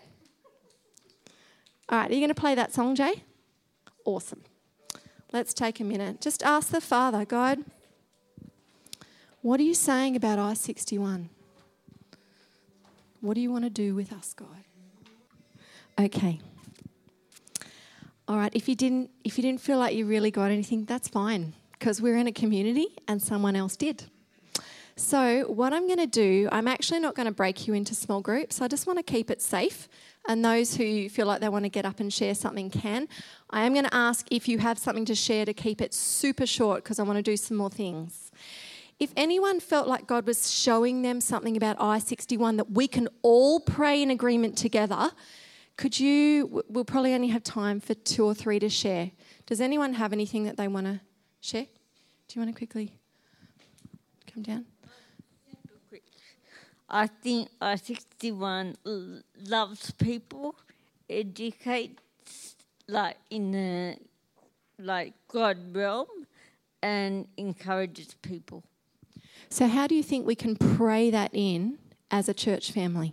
All 1.89 1.99
right, 1.99 2.11
are 2.11 2.15
you 2.15 2.21
going 2.21 2.29
to 2.29 2.35
play 2.35 2.55
that 2.55 2.75
song, 2.75 2.95
Jay? 2.95 3.25
Awesome. 4.05 4.43
Let's 5.33 5.55
take 5.55 5.81
a 5.81 5.85
minute. 5.85 6.21
Just 6.21 6.43
ask 6.43 6.69
the 6.69 6.81
Father, 6.83 7.25
God, 7.25 7.65
what 9.41 9.59
are 9.61 9.65
you 9.65 9.75
saying 9.75 10.15
about 10.15 10.39
I 10.39 10.53
61? 10.53 11.31
What 13.23 13.35
do 13.35 13.41
you 13.41 13.51
want 13.51 13.65
to 13.65 13.71
do 13.71 13.95
with 13.95 14.13
us, 14.13 14.35
God? 14.35 14.65
Okay. 15.99 16.41
All 18.29 18.37
right, 18.37 18.53
if 18.55 18.69
you 18.69 18.75
didn't 18.75 19.11
if 19.25 19.39
you 19.39 19.43
didn't 19.43 19.61
feel 19.61 19.79
like 19.79 19.95
you 19.95 20.07
really 20.07 20.31
got 20.31 20.51
anything, 20.51 20.85
that's 20.85 21.09
fine. 21.09 21.55
because 21.83 22.01
we're 22.01 22.17
in 22.17 22.29
a 22.29 22.33
community 22.33 22.87
and 23.09 23.21
someone 23.21 23.57
else 23.57 23.77
did. 23.77 24.05
So, 24.95 25.45
what 25.49 25.73
I'm 25.73 25.87
going 25.87 25.99
to 25.99 26.07
do, 26.07 26.49
I'm 26.53 26.69
actually 26.69 27.01
not 27.01 27.15
going 27.15 27.27
to 27.27 27.33
break 27.33 27.67
you 27.67 27.75
into 27.75 27.95
small 27.95 28.21
groups. 28.21 28.61
I 28.61 28.69
just 28.69 28.87
want 28.87 28.99
to 28.99 29.03
keep 29.03 29.31
it 29.31 29.41
safe. 29.41 29.89
And 30.29 30.45
those 30.45 30.77
who 30.77 31.09
feel 31.09 31.27
like 31.27 31.41
they 31.41 31.49
want 31.49 31.65
to 31.65 31.69
get 31.69 31.85
up 31.85 31.99
and 31.99 32.13
share 32.13 32.35
something 32.35 32.71
can. 32.71 33.09
I 33.51 33.65
am 33.65 33.73
going 33.73 33.87
to 33.87 33.95
ask 33.95 34.27
if 34.31 34.47
you 34.47 34.59
have 34.59 34.79
something 34.79 35.05
to 35.07 35.15
share 35.15 35.45
to 35.45 35.55
keep 35.55 35.81
it 35.81 35.95
super 35.95 36.47
short 36.47 36.85
because 36.85 36.99
I 36.99 37.05
want 37.05 37.17
to 37.17 37.23
do 37.23 37.37
some 37.37 37.57
more 37.57 37.71
things. 37.71 38.31
If 39.03 39.13
anyone 39.17 39.59
felt 39.59 39.89
like 39.89 40.07
God 40.07 40.29
was 40.29 40.49
showing 40.49 41.03
them 41.03 41.21
something 41.21 41.57
about 41.57 41.77
I 41.81 41.99
61 41.99 42.59
that 42.59 42.71
we 42.71 42.87
can 42.87 43.09
all 43.23 43.59
pray 43.59 44.01
in 44.01 44.13
agreement 44.13 44.57
together, 44.57 45.11
could 45.77 45.99
you? 45.99 46.63
We'll 46.69 46.85
probably 46.85 47.13
only 47.13 47.27
have 47.27 47.43
time 47.43 47.81
for 47.81 47.95
two 47.95 48.25
or 48.25 48.33
three 48.33 48.61
to 48.61 48.69
share. 48.69 49.11
Does 49.45 49.61
anyone 49.61 49.95
have 49.95 50.13
anything 50.13 50.45
that 50.45 50.57
they 50.57 50.69
want 50.69 50.87
to 50.87 51.01
share? 51.41 51.67
Do 52.29 52.39
you 52.39 52.43
want 52.43 52.55
to 52.55 52.57
quickly 52.57 52.95
come 54.33 54.45
down? 54.45 54.67
I 56.89 57.09
think 57.09 57.49
I 57.61 57.75
61 57.75 58.77
loves 59.49 59.91
people, 59.91 60.55
educates 61.11 62.55
like 62.87 63.17
in 63.31 63.51
the 63.51 63.97
like 64.79 65.15
God 65.27 65.75
realm, 65.75 66.07
and 66.81 67.27
encourages 67.37 68.15
people. 68.23 68.63
So, 69.53 69.69
how 69.69 69.87
do 69.87 69.95
you 69.95 70.03
think 70.03 70.27
we 70.27 70.35
can 70.35 70.57
pray 70.57 71.11
that 71.11 71.31
in 71.35 71.77
as 72.11 72.27
a 72.27 72.33
church 72.33 72.73
family? 72.73 73.13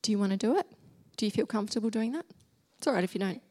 Do 0.00 0.10
you 0.10 0.18
want 0.18 0.30
to 0.30 0.38
do 0.38 0.56
it? 0.56 0.66
Do 1.18 1.26
you 1.26 1.30
feel 1.30 1.44
comfortable 1.44 1.90
doing 1.90 2.12
that? 2.12 2.24
It's 2.78 2.86
all 2.86 2.94
right 2.94 3.04
if 3.04 3.14
you 3.14 3.20
don't. 3.20 3.42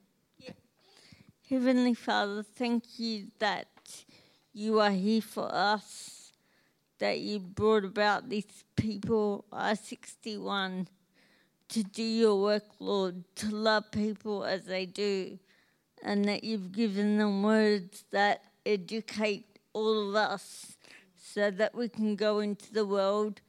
Heavenly 1.48 1.94
Father, 1.94 2.42
thank 2.42 2.98
you 2.98 3.28
that 3.38 3.68
you 4.54 4.80
are 4.80 4.90
here 4.90 5.22
for 5.22 5.48
us, 5.54 6.32
that 6.98 7.20
you 7.20 7.40
brought 7.40 7.86
about 7.86 8.28
these 8.28 8.64
people, 8.76 9.46
I 9.54 9.76
61, 9.76 10.88
to 11.70 11.84
do 11.84 12.02
your 12.02 12.42
work, 12.42 12.64
Lord, 12.80 13.24
to 13.36 13.56
love 13.56 13.92
people 13.92 14.46
as 14.46 14.66
they 14.66 14.88
do, 14.88 15.38
and 16.02 16.26
that 16.26 16.44
you've 16.44 16.72
given 16.72 17.20
them 17.20 17.44
words 17.44 18.04
that 18.10 18.42
educate 18.66 19.51
all 19.74 20.10
of 20.10 20.16
us 20.16 20.78
so 21.16 21.52
that 21.52 21.76
we 21.76 21.88
can 21.90 22.16
go 22.16 22.40
into 22.40 22.74
the 22.74 22.86
world 22.86 23.42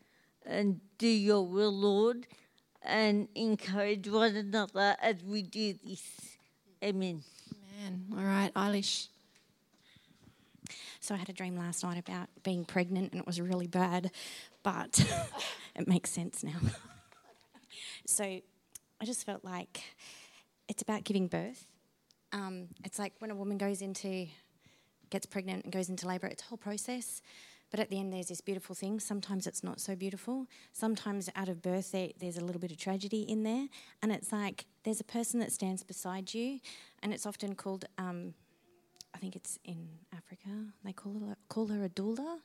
and 0.44 0.80
do 0.98 1.08
your 1.08 1.46
will, 1.46 1.72
Lord, 1.72 2.26
and 2.82 3.28
encourage 3.35 4.08
one 4.08 4.37
another 4.37 4.96
as 5.00 5.16
we 5.24 5.42
do 5.42 5.74
this. 5.85 6.02
Amen. 6.82 7.22
Amen. 7.80 8.04
All 8.16 8.24
right, 8.24 8.52
Eilish. 8.54 9.08
So 11.00 11.14
I 11.14 11.18
had 11.18 11.28
a 11.28 11.32
dream 11.32 11.56
last 11.56 11.82
night 11.82 11.98
about 11.98 12.28
being 12.44 12.64
pregnant 12.64 13.12
and 13.12 13.20
it 13.20 13.26
was 13.26 13.40
really 13.40 13.66
bad, 13.66 14.11
but 14.62 15.04
it 15.76 15.88
makes 15.88 16.11
sense 16.11 16.44
now. 16.44 16.58
so 18.06 18.24
I 18.24 19.04
just 19.04 19.26
felt 19.26 19.44
like 19.44 19.82
it's 20.68 20.82
about 20.82 21.04
giving 21.04 21.26
birth. 21.26 21.66
Um, 22.32 22.68
it's 22.85 22.98
like 22.98 23.14
when 23.18 23.30
a 23.30 23.35
woman 23.35 23.58
goes 23.58 23.82
into, 23.82 24.28
gets 25.12 25.27
pregnant 25.27 25.62
and 25.64 25.72
goes 25.72 25.88
into 25.88 26.09
labour, 26.09 26.27
it's 26.27 26.42
a 26.42 26.46
whole 26.46 26.59
process. 26.59 27.22
But 27.70 27.81
at 27.81 27.88
the 27.88 27.98
end, 27.98 28.12
there's 28.12 28.27
this 28.27 28.40
beautiful 28.40 28.75
thing. 28.75 29.01
Sometimes 29.01 29.46
it's 29.46 29.64
not 29.64 29.81
so 29.81 29.94
beautiful. 29.94 30.46
Sometimes 30.72 31.31
out 31.35 31.48
of 31.48 31.62
birth, 31.62 31.92
there, 31.92 32.11
there's 32.20 32.37
a 32.37 32.44
little 32.44 32.61
bit 32.61 32.70
of 32.70 32.77
tragedy 32.77 33.22
in 33.22 33.44
there. 33.44 33.68
And 34.03 34.12
it's 34.12 34.31
like 34.31 34.66
there's 34.85 35.01
a 35.01 35.05
person 35.05 35.40
that 35.40 35.53
stands 35.53 35.83
beside 35.83 36.35
you, 36.35 36.61
and 37.03 37.14
it's 37.14 37.25
often 37.25 37.55
called, 37.55 37.87
um, 37.96 38.35
I 39.14 39.18
think 39.18 39.37
it's 39.37 39.59
in 39.64 39.88
Africa, 40.14 40.51
they 40.85 40.92
call, 40.92 41.31
it, 41.31 41.38
call 41.48 41.68
her 41.68 41.85
a 41.85 41.88
doula. 41.88 42.40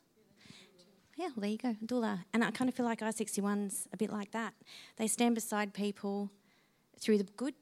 Yeah, 1.17 1.29
well, 1.35 1.41
there 1.41 1.49
you 1.49 1.57
go, 1.57 1.75
doula. 1.83 2.23
And 2.33 2.43
I 2.43 2.51
kind 2.51 2.69
of 2.69 2.75
feel 2.75 2.85
like 2.85 3.01
I 3.01 3.09
61's 3.09 3.87
a 3.91 3.97
bit 3.97 4.11
like 4.11 4.31
that. 4.31 4.53
They 4.97 5.07
stand 5.07 5.35
beside 5.35 5.73
people 5.73 6.29
through 6.99 7.17
the 7.17 7.23
good 7.35 7.55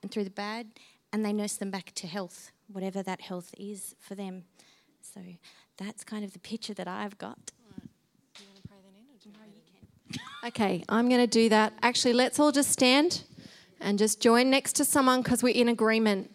and 0.00 0.10
through 0.10 0.24
the 0.24 0.30
bad, 0.30 0.68
and 1.12 1.24
they 1.24 1.32
nurse 1.32 1.56
them 1.56 1.70
back 1.70 1.92
to 1.96 2.06
health, 2.06 2.52
whatever 2.72 3.02
that 3.02 3.20
health 3.20 3.54
is 3.58 3.94
for 3.98 4.14
them. 4.14 4.44
So 5.00 5.20
that's 5.76 6.04
kind 6.04 6.24
of 6.24 6.32
the 6.32 6.38
picture 6.38 6.74
that 6.74 6.88
I've 6.88 7.18
got. 7.18 7.38
Okay, 10.42 10.82
I'm 10.88 11.08
going 11.08 11.20
to 11.20 11.26
do 11.26 11.50
that. 11.50 11.74
Actually, 11.82 12.14
let's 12.14 12.40
all 12.40 12.50
just 12.50 12.70
stand 12.70 13.24
and 13.78 13.98
just 13.98 14.20
join 14.20 14.48
next 14.48 14.74
to 14.76 14.84
someone 14.84 15.20
because 15.22 15.42
we're 15.42 15.54
in 15.54 15.68
agreement. 15.68 16.30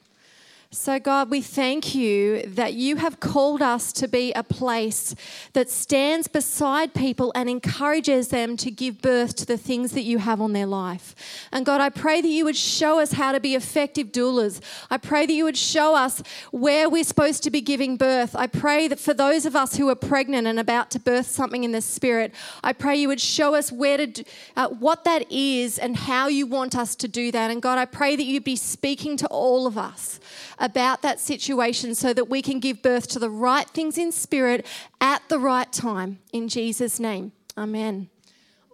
So, 0.76 1.00
God, 1.00 1.32
we 1.32 1.40
thank 1.40 1.96
you 1.96 2.42
that 2.42 2.74
you 2.74 2.98
have 2.98 3.22
called 3.22 3.62
us 3.62 3.94
to 3.94 4.10
be 4.10 4.34
a 4.34 4.44
place 4.44 5.16
that 5.54 5.70
stands 5.70 6.28
beside 6.28 6.94
people 6.94 7.32
and 7.34 7.50
encourages 7.50 8.28
them 8.28 8.58
to 8.58 8.70
give 8.70 9.02
birth 9.02 9.38
to 9.38 9.46
the 9.46 9.58
things 9.58 9.94
that 9.94 10.02
you 10.02 10.18
have 10.18 10.42
on 10.42 10.52
their 10.52 10.66
life. 10.66 11.16
And 11.54 11.66
God, 11.66 11.80
I 11.80 11.88
pray 11.90 12.20
that 12.20 12.28
you 12.28 12.44
would 12.44 12.58
show 12.58 13.00
us 13.00 13.14
how 13.14 13.32
to 13.32 13.40
be 13.40 13.56
effective 13.56 14.12
doulas. 14.12 14.60
I 14.92 14.98
pray 14.98 15.26
that 15.26 15.32
you 15.32 15.46
would 15.46 15.58
show 15.58 15.96
us 15.96 16.22
where 16.52 16.90
we're 16.90 17.06
supposed 17.06 17.42
to 17.44 17.52
be 17.52 17.62
giving 17.62 17.96
birth. 17.96 18.36
I 18.36 18.46
pray 18.46 18.90
that 18.90 19.00
for 19.00 19.14
those 19.14 19.46
of 19.46 19.56
us 19.56 19.78
who 19.78 19.88
are 19.88 19.96
pregnant 19.96 20.46
and 20.46 20.60
about 20.60 20.92
to 20.92 21.00
birth 21.00 21.28
something 21.28 21.64
in 21.64 21.72
the 21.72 21.82
spirit, 21.82 22.34
I 22.66 22.74
pray 22.74 22.98
you 22.98 23.08
would 23.08 23.22
show 23.22 23.56
us 23.56 23.72
where 23.72 23.96
to, 23.96 24.08
do, 24.08 24.24
uh, 24.58 24.68
what 24.68 25.06
that 25.06 25.32
is 25.32 25.80
and 25.80 25.96
how 25.96 26.28
you 26.28 26.46
want 26.46 26.76
us 26.76 26.98
to 26.98 27.08
do 27.08 27.32
that. 27.32 27.50
And 27.50 27.62
God, 27.62 27.78
I 27.78 27.86
pray 27.86 28.18
that 28.18 28.24
you'd 28.24 28.44
be 28.44 28.58
speaking 28.58 29.16
to 29.18 29.28
all 29.28 29.68
of 29.68 29.78
us 29.78 30.20
about 30.66 31.02
that 31.04 31.20
situation 31.20 31.96
so 31.96 32.12
that 32.14 32.30
we 32.30 32.42
can 32.42 32.60
give 32.60 32.82
birth 32.82 33.08
to 33.10 33.20
the 33.20 33.30
right 33.30 33.70
things 33.70 33.98
in 33.98 34.12
spirit 34.12 34.66
at 35.00 35.22
the 35.30 35.40
right 35.40 35.72
time. 35.72 36.20
In 36.34 36.48
Jesus' 36.48 37.00
name. 37.00 37.32
Amen. 37.58 38.10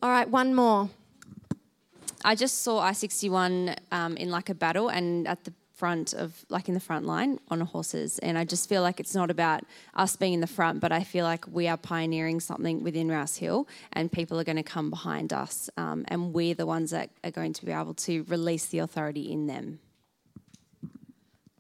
All 0.02 0.10
right, 0.10 0.28
one 0.28 0.56
more. 0.56 0.90
I 2.24 2.36
just 2.36 2.62
saw 2.62 2.80
I 2.80 2.94
61 2.94 3.76
um, 3.92 4.16
in 4.18 4.30
like 4.30 4.50
a 4.50 4.56
battle 4.56 4.90
and 4.90 5.28
at 5.28 5.44
the 5.44 5.54
front 5.76 6.14
of, 6.14 6.46
like 6.50 6.68
in 6.68 6.76
the 6.76 6.80
front 6.80 7.06
line 7.06 7.40
on 7.50 7.60
horses. 7.62 8.20
And 8.20 8.38
I 8.38 8.46
just 8.46 8.70
feel 8.70 8.84
like 8.84 9.00
it's 9.00 9.16
not 9.16 9.32
about 9.32 9.64
us 9.96 10.16
being 10.16 10.34
in 10.34 10.40
the 10.40 10.48
front, 10.48 10.80
but 10.80 10.92
I 10.92 11.04
feel 11.04 11.26
like 11.26 11.46
we 11.48 11.68
are 11.68 11.78
pioneering 11.78 12.40
something 12.40 12.84
within 12.84 13.10
Rouse 13.10 13.38
Hill 13.38 13.68
and 13.94 14.12
people 14.12 14.40
are 14.40 14.44
going 14.44 14.58
to 14.58 14.64
come 14.64 14.92
behind 14.92 15.34
us. 15.34 15.72
Um, 15.78 16.06
and 16.08 16.34
we're 16.34 16.54
the 16.54 16.68
ones 16.68 16.92
that 16.92 17.10
are 17.24 17.32
going 17.32 17.54
to 17.54 17.66
be 17.66 17.72
able 17.72 17.96
to 17.96 18.24
release 18.24 18.68
the 18.68 18.80
authority 18.80 19.32
in 19.32 19.48
them. 19.48 19.80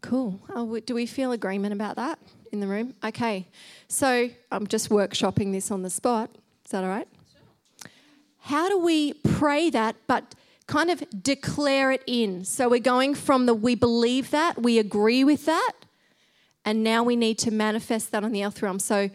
Cool. 0.02 0.40
Oh, 0.50 0.80
do 0.80 0.96
we 0.96 1.06
feel 1.06 1.32
agreement 1.32 1.74
about 1.74 1.96
that 1.96 2.20
in 2.52 2.60
the 2.60 2.68
room? 2.68 2.96
Okay. 3.04 3.48
So 3.88 4.30
I'm 4.52 4.68
just 4.68 4.90
workshopping 4.90 5.52
this 5.52 5.72
on 5.72 5.84
the 5.84 5.90
spot. 5.90 6.30
Is 6.66 6.72
that 6.72 6.84
all 6.84 6.90
right? 6.90 7.08
How 8.40 8.68
do 8.68 8.80
we 8.80 9.14
pray 9.14 9.70
that, 9.70 9.96
but 10.08 10.34
kind 10.66 10.90
of 10.90 11.04
declare 11.22 11.92
it 11.92 12.04
in? 12.08 12.44
So 12.44 12.68
we're 12.70 12.80
going 12.80 13.14
from 13.14 13.46
the 13.46 13.54
we 13.54 13.76
believe 13.76 14.32
that, 14.32 14.62
we 14.62 14.80
agree 14.80 15.24
with 15.24 15.46
that, 15.46 15.74
and 16.66 16.84
now 16.84 17.04
we 17.04 17.16
need 17.16 17.38
to 17.40 17.52
manifest 17.52 18.12
that 18.12 18.24
on 18.24 18.32
the 18.32 18.44
earth 18.44 18.62
realm. 18.62 18.80
So 18.80 19.12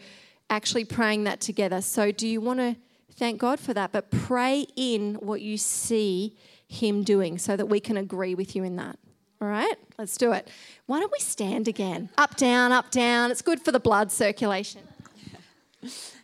actually 0.49 0.85
praying 0.85 1.25
that 1.25 1.41
together. 1.41 1.81
So 1.81 2.11
do 2.11 2.27
you 2.27 2.39
want 2.39 2.59
to 2.59 2.77
thank 3.15 3.39
God 3.39 3.59
for 3.59 3.73
that? 3.73 3.91
But 3.91 4.11
pray 4.11 4.65
in 4.77 5.15
what 5.15 5.41
you 5.41 5.57
see 5.57 6.37
Him 6.67 7.03
doing 7.03 7.37
so 7.37 7.57
that 7.57 7.65
we 7.65 7.81
can 7.81 7.97
agree 7.97 8.33
with 8.33 8.55
you 8.55 8.63
in 8.63 8.77
that. 8.77 8.97
All 9.39 9.47
right, 9.47 9.75
let's 9.99 10.17
do 10.17 10.31
it. 10.31 10.49
Why 10.87 10.99
don't 10.99 11.11
we 11.11 11.19
stand 11.19 11.67
again? 11.67 12.09
Up, 12.17 12.35
down, 12.37 12.71
up, 12.71 12.89
down. 12.89 13.29
It's 13.29 13.43
good 13.43 13.61
for 13.61 13.71
the 13.71 13.79
blood 13.79 14.11
circulation. 14.11 14.81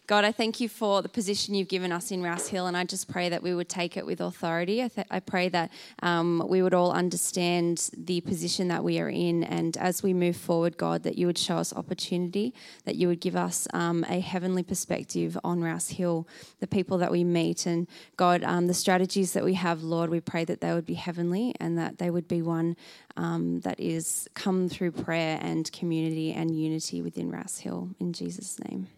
God, 0.06 0.26
I 0.26 0.34
thank 0.34 0.60
you 0.60 0.68
for 0.68 1.02
the 1.02 1.08
position 1.08 1.56
you've 1.56 1.70
given 1.70 1.94
us 1.94 2.12
in 2.12 2.22
Rouse 2.22 2.50
Hill, 2.50 2.68
and 2.68 2.76
I 2.76 2.84
just 2.84 3.08
pray 3.08 3.30
that 3.30 3.42
we 3.42 3.56
would 3.56 3.70
take 3.70 3.96
it 3.96 4.06
with 4.06 4.20
authority. 4.20 4.84
I, 4.84 4.90
th- 4.90 5.08
I 5.10 5.22
pray 5.22 5.48
that 5.48 5.72
um, 6.02 6.44
we 6.46 6.62
would 6.62 6.74
all 6.74 6.92
understand 6.92 7.90
the 7.98 8.20
position 8.20 8.68
that 8.68 8.84
we 8.84 9.00
are 9.00 9.08
in, 9.08 9.46
and 9.46 9.78
as 9.78 10.04
we 10.04 10.14
move 10.14 10.36
forward, 10.36 10.76
God, 10.76 11.04
that 11.04 11.18
you 11.18 11.26
would 11.26 11.38
show 11.38 11.56
us 11.56 11.72
opportunity, 11.72 12.54
that 12.84 12.98
you 12.98 13.08
would 13.08 13.22
give 13.22 13.38
us 13.38 13.66
um, 13.74 14.06
a 14.10 14.20
heavenly 14.20 14.62
perspective 14.62 15.38
on 15.42 15.64
Rouse 15.64 15.88
Hill, 15.88 16.28
the 16.60 16.68
people 16.68 16.98
that 16.98 17.10
we 17.10 17.24
meet, 17.24 17.66
and 17.66 17.88
God, 18.18 18.44
um, 18.44 18.68
the 18.68 18.74
strategies 18.74 19.32
that 19.32 19.46
we 19.46 19.54
have, 19.54 19.84
Lord, 19.84 20.10
we 20.10 20.20
pray 20.20 20.44
that 20.44 20.60
they 20.60 20.74
would 20.74 20.86
be 20.86 20.96
heavenly 20.96 21.56
and 21.62 21.78
that 21.78 22.00
they 22.00 22.10
would 22.10 22.28
be 22.28 22.42
one 22.42 22.76
um, 23.16 23.62
that 23.62 23.80
is 23.80 24.28
come 24.34 24.68
through 24.68 24.92
prayer 24.92 25.40
and 25.42 25.72
community 25.72 26.34
and 26.34 26.54
unity 26.54 27.02
within 27.02 27.32
Rouse 27.32 27.60
Hill. 27.60 27.92
In 28.02 28.12
Jesus' 28.12 28.60
name. 28.60 28.90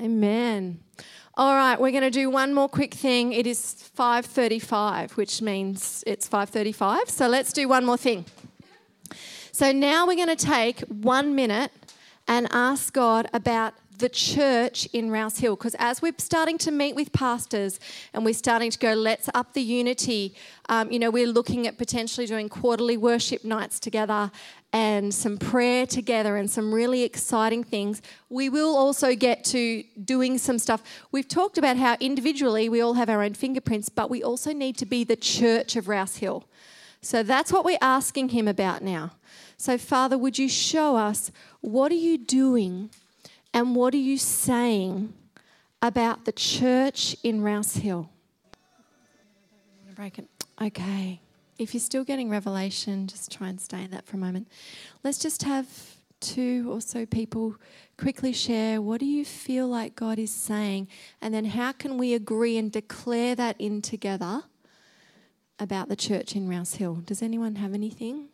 Amen. 0.00 0.80
All 1.38 1.54
right, 1.54 1.80
we're 1.80 1.90
going 1.90 2.02
to 2.02 2.10
do 2.10 2.28
one 2.28 2.52
more 2.52 2.68
quick 2.68 2.92
thing. 2.92 3.32
It 3.32 3.46
is 3.46 3.90
5:35, 3.96 5.16
which 5.16 5.40
means 5.40 6.04
it's 6.06 6.28
5:35. 6.28 7.08
So 7.08 7.26
let's 7.28 7.52
do 7.52 7.66
one 7.66 7.86
more 7.86 7.96
thing. 7.96 8.26
So 9.52 9.72
now 9.72 10.06
we're 10.06 10.16
going 10.16 10.36
to 10.36 10.46
take 10.46 10.80
1 10.80 11.34
minute 11.34 11.72
and 12.28 12.46
ask 12.50 12.92
God 12.92 13.30
about 13.32 13.72
the 13.98 14.10
church 14.10 14.86
in 14.92 15.10
Rouse 15.10 15.38
Hill. 15.38 15.56
Because 15.56 15.74
as 15.78 16.02
we're 16.02 16.12
starting 16.18 16.58
to 16.58 16.70
meet 16.70 16.94
with 16.94 17.12
pastors 17.12 17.80
and 18.12 18.22
we're 18.22 18.34
starting 18.34 18.70
to 18.70 18.78
go, 18.78 18.92
let's 18.92 19.30
up 19.32 19.54
the 19.54 19.62
unity, 19.62 20.34
um, 20.68 20.92
you 20.92 20.98
know, 20.98 21.10
we're 21.10 21.26
looking 21.26 21.66
at 21.66 21.78
potentially 21.78 22.26
doing 22.26 22.50
quarterly 22.50 22.98
worship 22.98 23.44
nights 23.44 23.80
together 23.80 24.30
and 24.76 25.14
some 25.14 25.38
prayer 25.38 25.86
together 25.86 26.36
and 26.36 26.50
some 26.50 26.70
really 26.70 27.02
exciting 27.02 27.64
things. 27.64 28.02
We 28.28 28.50
will 28.50 28.76
also 28.76 29.14
get 29.14 29.42
to 29.44 29.82
doing 30.04 30.36
some 30.36 30.58
stuff. 30.58 30.82
We've 31.10 31.26
talked 31.26 31.56
about 31.56 31.78
how 31.78 31.96
individually 31.98 32.68
we 32.68 32.82
all 32.82 32.92
have 32.92 33.08
our 33.08 33.22
own 33.22 33.32
fingerprints, 33.32 33.88
but 33.88 34.10
we 34.10 34.22
also 34.22 34.52
need 34.52 34.76
to 34.76 34.84
be 34.84 35.02
the 35.02 35.16
church 35.16 35.76
of 35.76 35.88
Rouse 35.88 36.16
Hill. 36.16 36.44
So 37.00 37.22
that's 37.22 37.50
what 37.50 37.64
we're 37.64 37.78
asking 37.80 38.28
him 38.30 38.46
about 38.46 38.82
now. 38.82 39.12
So, 39.56 39.78
Father, 39.78 40.18
would 40.18 40.38
you 40.38 40.46
show 40.46 40.96
us 40.96 41.32
what 41.62 41.90
are 41.90 42.02
you 42.10 42.18
doing 42.18 42.90
and 43.54 43.74
what 43.74 43.94
are 43.94 44.04
you 44.10 44.18
saying 44.18 45.14
about 45.80 46.26
the 46.26 46.32
church 46.32 47.16
in 47.22 47.40
Rouse 47.40 47.76
Hill? 47.76 48.10
Break 49.94 50.18
it. 50.18 50.28
Okay. 50.60 51.22
If 51.58 51.72
you're 51.72 51.80
still 51.80 52.04
getting 52.04 52.28
revelation, 52.28 53.06
just 53.06 53.32
try 53.32 53.48
and 53.48 53.60
stay 53.60 53.84
in 53.84 53.90
that 53.90 54.06
for 54.06 54.16
a 54.16 54.20
moment. 54.20 54.48
Let's 55.02 55.18
just 55.18 55.42
have 55.44 55.66
two 56.20 56.66
or 56.70 56.80
so 56.80 57.06
people 57.06 57.56
quickly 57.98 58.32
share 58.32 58.80
what 58.80 59.00
do 59.00 59.06
you 59.06 59.24
feel 59.24 59.66
like 59.68 59.94
God 59.94 60.18
is 60.18 60.30
saying, 60.30 60.88
and 61.20 61.32
then 61.32 61.46
how 61.46 61.72
can 61.72 61.98
we 61.98 62.14
agree 62.14 62.56
and 62.58 62.70
declare 62.70 63.34
that 63.34 63.56
in 63.58 63.82
together 63.82 64.44
about 65.58 65.88
the 65.88 65.96
church 65.96 66.36
in 66.36 66.48
Rouse 66.48 66.74
Hill? 66.74 66.96
Does 67.06 67.22
anyone 67.22 67.56
have 67.56 67.74
anything? 67.74 68.28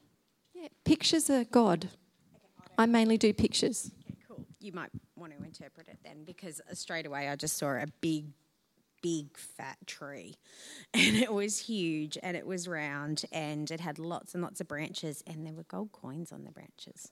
Yeah, 0.55 0.69
pictures 0.85 1.31
are 1.31 1.45
God. 1.45 1.89
I 2.79 2.87
mainly 2.87 3.19
do 3.19 3.33
pictures. 3.33 3.91
Cool. 4.27 4.45
You 4.61 4.73
might 4.73 4.91
want 5.17 5.37
to 5.37 5.45
interpret 5.45 5.89
it 5.89 5.99
then 6.05 6.25
because 6.25 6.61
straight 6.73 7.07
away 7.07 7.29
I 7.29 7.37
just 7.37 7.57
saw 7.57 7.71
a 7.71 7.87
big, 8.01 8.27
big 9.03 9.37
fat 9.37 9.77
tree 9.87 10.37
and 10.95 11.17
it 11.17 11.33
was 11.33 11.59
huge 11.59 12.17
and 12.23 12.37
it 12.37 12.47
was 12.47 12.67
round 12.69 13.25
and 13.33 13.71
it 13.71 13.81
had 13.81 13.99
lots 13.99 14.35
and 14.35 14.43
lots 14.43 14.61
of 14.61 14.69
branches 14.69 15.23
and 15.27 15.45
there 15.45 15.53
were 15.53 15.65
gold 15.65 15.93
coins 15.93 16.33
on 16.33 16.45
the 16.45 16.51
branches. 16.51 17.11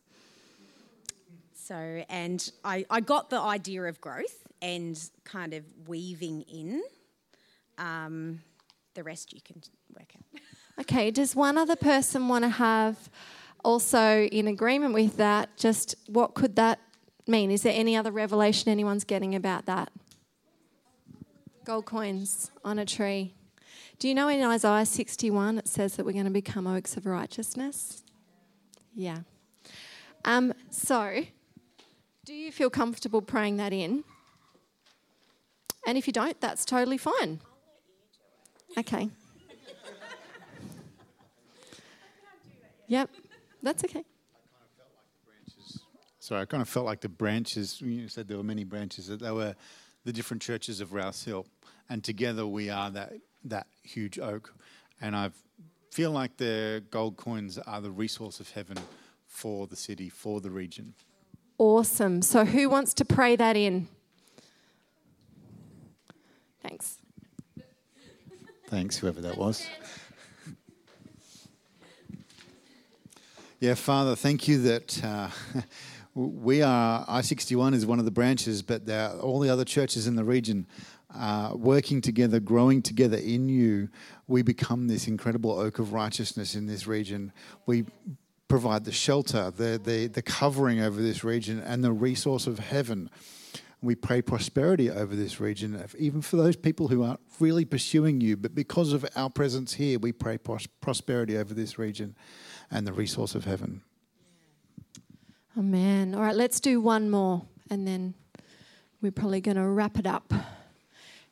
So, 1.52 2.02
and 2.08 2.50
I, 2.64 2.84
I 2.90 3.00
got 3.00 3.30
the 3.30 3.38
idea 3.38 3.84
of 3.84 4.00
growth 4.00 4.46
and 4.60 4.98
kind 5.24 5.54
of 5.54 5.64
weaving 5.86 6.42
in. 6.42 6.82
Um, 7.78 8.40
the 8.94 9.04
rest 9.04 9.32
you 9.32 9.40
can 9.44 9.62
work 9.94 10.12
out. 10.16 10.40
Okay, 10.80 11.10
does 11.10 11.36
one 11.36 11.58
other 11.58 11.76
person 11.76 12.28
want 12.28 12.42
to 12.44 12.48
have 12.48 13.10
also 13.62 14.22
in 14.24 14.48
agreement 14.48 14.94
with 14.94 15.18
that? 15.18 15.54
Just 15.58 15.94
what 16.06 16.32
could 16.32 16.56
that 16.56 16.78
mean? 17.26 17.50
Is 17.50 17.62
there 17.62 17.74
any 17.76 17.96
other 17.96 18.10
revelation 18.10 18.70
anyone's 18.70 19.04
getting 19.04 19.34
about 19.34 19.66
that? 19.66 19.90
Gold 21.70 21.86
coins 21.86 22.50
on 22.64 22.80
a 22.80 22.84
tree. 22.84 23.32
Do 24.00 24.08
you 24.08 24.14
know 24.16 24.26
in 24.26 24.42
Isaiah 24.42 24.84
61 24.84 25.58
it 25.58 25.68
says 25.68 25.94
that 25.94 26.04
we're 26.04 26.10
going 26.10 26.24
to 26.24 26.30
become 26.32 26.66
oaks 26.66 26.96
of 26.96 27.06
righteousness? 27.06 28.02
Yeah. 28.92 29.18
Um, 30.24 30.52
so, 30.70 31.22
do 32.24 32.34
you 32.34 32.50
feel 32.50 32.70
comfortable 32.70 33.22
praying 33.22 33.58
that 33.58 33.72
in? 33.72 34.02
And 35.86 35.96
if 35.96 36.08
you 36.08 36.12
don't, 36.12 36.40
that's 36.40 36.64
totally 36.64 36.98
fine. 36.98 37.38
Okay. 38.76 39.08
Yep, 42.88 43.10
that's 43.62 43.84
okay. 43.84 44.02
Sorry, 46.18 46.42
I 46.42 46.46
kind 46.46 46.62
of 46.62 46.68
felt 46.68 46.86
like 46.86 47.00
the 47.00 47.08
branches, 47.08 47.80
you 47.80 48.08
said 48.08 48.26
there 48.26 48.38
were 48.38 48.42
many 48.42 48.64
branches, 48.64 49.06
that 49.06 49.20
they 49.20 49.30
were 49.30 49.54
the 50.04 50.12
different 50.12 50.42
churches 50.42 50.80
of 50.80 50.92
Rouse 50.92 51.24
Hill. 51.24 51.46
And 51.90 52.02
together 52.02 52.46
we 52.46 52.70
are 52.70 52.90
that, 52.92 53.12
that 53.44 53.66
huge 53.82 54.18
oak. 54.18 54.54
And 55.00 55.14
I 55.16 55.30
feel 55.90 56.12
like 56.12 56.36
the 56.36 56.84
gold 56.90 57.16
coins 57.16 57.58
are 57.58 57.80
the 57.80 57.90
resource 57.90 58.40
of 58.40 58.50
heaven 58.50 58.78
for 59.26 59.66
the 59.66 59.76
city, 59.76 60.08
for 60.08 60.40
the 60.40 60.50
region. 60.50 60.94
Awesome. 61.58 62.22
So, 62.22 62.44
who 62.46 62.70
wants 62.70 62.94
to 62.94 63.04
pray 63.04 63.36
that 63.36 63.56
in? 63.56 63.88
Thanks. 66.62 66.98
Thanks, 68.68 68.96
whoever 68.96 69.20
that 69.20 69.36
was. 69.36 69.66
Yeah, 73.62 73.74
Father, 73.74 74.16
thank 74.16 74.48
you 74.48 74.62
that 74.62 75.04
uh, 75.04 75.28
we 76.14 76.62
are, 76.62 77.04
I 77.06 77.20
61 77.20 77.74
is 77.74 77.84
one 77.84 77.98
of 77.98 78.06
the 78.06 78.10
branches, 78.10 78.62
but 78.62 78.86
there 78.86 79.10
are 79.10 79.18
all 79.18 79.38
the 79.38 79.50
other 79.50 79.66
churches 79.66 80.06
in 80.06 80.16
the 80.16 80.24
region 80.24 80.66
uh, 81.14 81.52
working 81.54 82.00
together, 82.00 82.40
growing 82.40 82.82
together 82.82 83.16
in 83.16 83.48
you. 83.48 83.88
We 84.26 84.42
become 84.42 84.88
this 84.88 85.06
incredible 85.08 85.52
oak 85.52 85.78
of 85.78 85.92
righteousness 85.92 86.54
in 86.54 86.66
this 86.66 86.86
region. 86.86 87.32
We 87.66 87.84
provide 88.48 88.84
the 88.84 88.92
shelter, 88.92 89.50
the, 89.50 89.80
the, 89.82 90.08
the 90.08 90.22
covering 90.22 90.80
over 90.80 91.00
this 91.00 91.24
region, 91.24 91.60
and 91.60 91.82
the 91.82 91.92
resource 91.92 92.46
of 92.46 92.58
heaven. 92.58 93.10
We 93.82 93.94
pray 93.94 94.20
prosperity 94.20 94.90
over 94.90 95.16
this 95.16 95.40
region, 95.40 95.82
even 95.98 96.20
for 96.20 96.36
those 96.36 96.56
people 96.56 96.88
who 96.88 97.02
aren't 97.02 97.20
really 97.38 97.64
pursuing 97.64 98.20
you. 98.20 98.36
But 98.36 98.54
because 98.54 98.92
of 98.92 99.06
our 99.16 99.30
presence 99.30 99.74
here, 99.74 99.98
we 99.98 100.12
pray 100.12 100.36
pros- 100.36 100.66
prosperity 100.66 101.38
over 101.38 101.54
this 101.54 101.78
region 101.78 102.14
and 102.70 102.86
the 102.86 102.92
resource 102.92 103.34
of 103.34 103.44
heaven. 103.46 103.82
Amen. 105.56 106.14
All 106.14 106.20
right, 106.20 106.36
let's 106.36 106.60
do 106.60 106.80
one 106.80 107.10
more 107.10 107.42
and 107.70 107.86
then 107.86 108.14
we're 109.00 109.12
probably 109.12 109.40
going 109.40 109.56
to 109.56 109.66
wrap 109.66 109.98
it 109.98 110.06
up. 110.06 110.34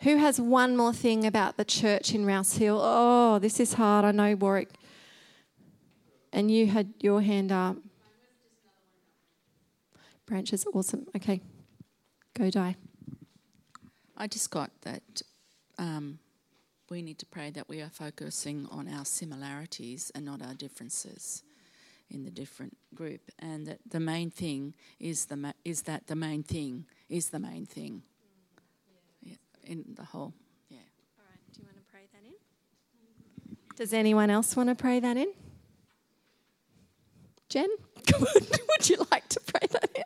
Who 0.02 0.16
has 0.16 0.40
one 0.40 0.76
more 0.76 0.92
thing 0.92 1.26
about 1.26 1.56
the 1.56 1.64
church 1.64 2.14
in 2.14 2.24
Rouse 2.24 2.56
Hill? 2.56 2.80
Oh, 2.80 3.40
this 3.40 3.58
is 3.58 3.74
hard. 3.74 4.04
I 4.04 4.12
know, 4.12 4.36
Warwick. 4.36 4.70
And 6.32 6.50
you 6.50 6.66
had 6.66 6.94
your 7.00 7.20
hand 7.20 7.50
up. 7.50 7.76
Branches, 10.24 10.66
awesome. 10.72 11.06
Okay, 11.16 11.40
go 12.34 12.48
die. 12.50 12.76
I 14.16 14.26
just 14.28 14.50
got 14.50 14.70
that 14.82 15.22
um, 15.78 16.20
we 16.90 17.02
need 17.02 17.18
to 17.18 17.26
pray 17.26 17.50
that 17.50 17.68
we 17.68 17.80
are 17.80 17.90
focusing 17.90 18.68
on 18.70 18.88
our 18.88 19.04
similarities 19.04 20.12
and 20.14 20.24
not 20.24 20.42
our 20.42 20.54
differences 20.54 21.42
in 22.10 22.24
the 22.24 22.30
different 22.30 22.76
group, 22.94 23.20
and 23.38 23.66
that 23.66 23.78
the 23.90 24.00
main 24.00 24.30
thing 24.30 24.74
is 24.98 25.26
the 25.26 25.36
ma- 25.36 25.52
is 25.64 25.82
that 25.82 26.06
the 26.06 26.16
main 26.16 26.42
thing 26.42 26.86
is 27.08 27.30
the 27.30 27.38
main 27.38 27.66
thing 27.66 28.02
in 29.68 29.84
the 29.94 30.04
whole. 30.04 30.34
Yeah. 30.70 30.78
All 31.18 31.24
right. 31.30 31.38
Do 31.52 31.60
you 31.60 31.66
want 31.66 31.76
to 31.76 31.92
pray 31.92 32.08
that 32.12 32.24
in? 32.24 32.34
Does 33.76 33.92
anyone 33.92 34.30
else 34.30 34.56
want 34.56 34.70
to 34.70 34.74
pray 34.74 34.98
that 34.98 35.16
in? 35.16 35.32
Jen, 37.48 37.68
would 38.20 38.90
you 38.90 38.96
like 39.10 39.28
to 39.28 39.40
pray 39.40 39.66
that 39.70 39.90
in? 39.94 40.02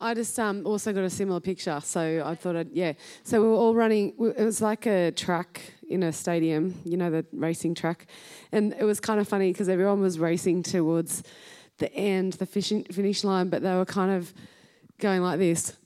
I 0.00 0.14
just 0.14 0.36
um, 0.40 0.66
also 0.66 0.92
got 0.92 1.04
a 1.04 1.10
similar 1.10 1.38
picture, 1.38 1.78
so 1.80 2.24
I 2.26 2.34
thought, 2.34 2.56
I'd, 2.56 2.72
yeah. 2.72 2.94
So 3.22 3.40
we 3.40 3.46
were 3.46 3.54
all 3.54 3.72
running. 3.72 4.14
It 4.36 4.44
was 4.44 4.60
like 4.60 4.84
a 4.86 5.12
track 5.12 5.74
in 5.88 6.02
a 6.02 6.12
stadium, 6.12 6.74
you 6.84 6.96
know, 6.96 7.08
the 7.08 7.24
racing 7.32 7.76
track, 7.76 8.06
and 8.50 8.74
it 8.76 8.82
was 8.82 8.98
kind 8.98 9.20
of 9.20 9.28
funny 9.28 9.52
because 9.52 9.68
everyone 9.68 10.00
was 10.00 10.18
racing 10.18 10.64
towards 10.64 11.22
the 11.78 11.92
end, 11.94 12.34
the 12.34 12.46
finish 12.46 13.22
line, 13.22 13.48
but 13.48 13.62
they 13.62 13.74
were 13.74 13.84
kind 13.84 14.10
of 14.10 14.34
going 15.02 15.20
like 15.20 15.38
this, 15.38 15.76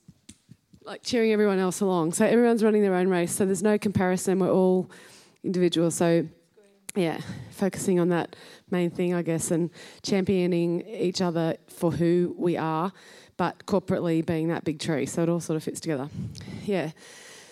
like 0.85 1.03
cheering 1.03 1.33
everyone 1.33 1.59
else 1.59 1.81
along. 1.81 2.13
So 2.13 2.25
everyone's 2.25 2.63
running 2.63 2.83
their 2.83 2.95
own 2.95 3.09
race. 3.09 3.33
So 3.33 3.47
there's 3.47 3.63
no 3.63 3.79
comparison. 3.79 4.39
We're 4.39 4.53
all 4.53 4.91
individuals. 5.43 5.95
So 5.95 6.29
yeah, 6.95 7.21
focusing 7.51 7.99
on 7.99 8.11
that 8.11 8.37
main 8.71 8.91
thing, 8.91 9.15
I 9.15 9.23
guess, 9.23 9.51
and 9.51 9.71
championing 10.03 10.83
each 10.87 11.21
other 11.21 11.57
for 11.69 11.91
who 11.91 12.35
we 12.39 12.57
are 12.57 12.93
but 13.37 13.67
corporately 13.67 14.25
being 14.25 14.49
that 14.49 14.65
big 14.65 14.79
tree. 14.79 15.07
So 15.07 15.23
it 15.23 15.29
all 15.29 15.41
sort 15.41 15.57
of 15.57 15.65
fits 15.65 15.81
together. 15.81 16.09
Yeah. 16.65 16.93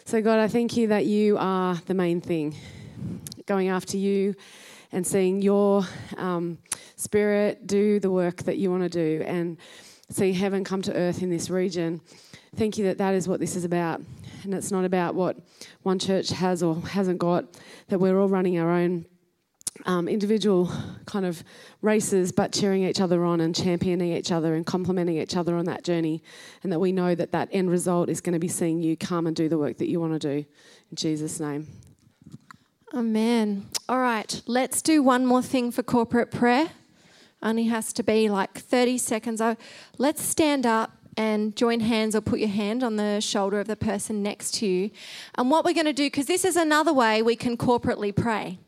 So, 0.07 0.21
God, 0.23 0.39
I 0.39 0.49
thank 0.49 0.77
you 0.77 0.89
that 0.89 1.07
you 1.07 1.37
are 1.39 1.75
the 1.87 1.95
main 1.95 2.21
thing. 2.21 2.57
Going 3.47 3.69
after 3.69 3.97
you 3.97 4.35
and 4.93 5.07
seeing 5.07 5.43
your 5.43 5.85
um, 6.17 6.59
spirit 6.97 7.67
do 7.67 8.01
the 8.01 8.11
work 8.11 8.45
that 8.45 8.57
you 8.57 8.71
want 8.71 8.83
to 8.85 8.89
do 8.89 9.25
and 9.27 9.59
see 10.11 10.33
heaven 10.33 10.65
come 10.65 10.83
to 10.83 10.95
earth 10.95 11.23
in 11.23 11.31
this 11.31 11.51
region. 11.51 12.01
Thank 12.57 12.79
you 12.79 12.85
that 12.85 12.99
that 12.99 13.15
is 13.15 13.27
what 13.27 13.41
this 13.41 13.57
is 13.57 13.65
about. 13.65 14.01
And 14.45 14.55
it's 14.55 14.71
not 14.71 14.85
about 14.85 15.15
what 15.15 15.37
one 15.83 15.99
church 15.99 16.29
has 16.31 16.63
or 16.63 16.77
hasn't 16.81 17.19
got, 17.19 17.45
that 17.89 17.99
we're 17.99 18.19
all 18.19 18.29
running 18.29 18.59
our 18.59 18.71
own 18.71 19.07
um, 19.87 20.07
individual 20.07 20.71
kind 21.07 21.27
of 21.27 21.43
races, 21.83 22.31
but 22.31 22.53
cheering 22.53 22.85
each 22.85 23.01
other 23.01 23.25
on 23.25 23.41
and 23.41 23.55
championing 23.55 24.13
each 24.13 24.31
other 24.31 24.55
and 24.55 24.65
complimenting 24.65 25.17
each 25.17 25.37
other 25.37 25.57
on 25.57 25.65
that 25.65 25.83
journey. 25.83 26.23
And 26.63 26.73
that 26.73 26.79
we 26.79 26.93
know 26.93 27.15
that 27.15 27.33
that 27.33 27.49
end 27.51 27.71
result 27.71 28.09
is 28.09 28.21
going 28.21 28.35
to 28.35 28.39
be 28.39 28.49
seeing 28.49 28.83
you 28.83 28.97
come 28.97 29.27
and 29.27 29.35
do 29.35 29.49
the 29.49 29.59
work 29.59 29.79
that 29.79 29.89
you 29.89 30.01
want 30.01 30.13
to 30.13 30.19
do. 30.19 30.47
In 30.91 30.97
Jesus' 30.97 31.41
name. 31.41 31.67
Amen. 32.93 33.67
All 33.89 33.99
right, 33.99 34.41
let's 34.47 34.81
do 34.81 35.03
one 35.03 35.27
more 35.27 35.43
thing 35.43 35.73
for 35.73 35.83
corporate 35.83 36.31
prayer. 36.31 36.71
Only 37.45 37.65
has 37.65 37.93
to 37.93 38.03
be 38.03 38.29
like 38.31 38.59
30 38.59 38.99
seconds. 38.99 39.43
Let's 39.99 40.23
stand 40.23 40.65
up 40.65 40.93
and 41.17 41.55
join 41.55 41.81
hands 41.81 42.17
or 42.17 42.21
put 42.21 42.39
your 42.39 42.49
hand 42.49 42.83
on 42.83 42.97
the 42.97 43.21
shoulder 43.21 43.61
of 43.61 43.67
the 43.67 43.77
person 43.77 44.23
next 44.23 44.55
to 44.55 44.67
you. 44.67 44.91
And 45.37 45.51
what 45.51 45.65
we're 45.65 45.75
going 45.75 45.87
to 45.87 45.93
do, 45.93 46.07
because 46.07 46.27
this 46.27 46.45
is 46.45 46.57
another 46.57 46.93
way 46.93 47.23
we 47.23 47.37
can 47.37 47.57
corporately 47.57 48.17
pray, 48.17 48.59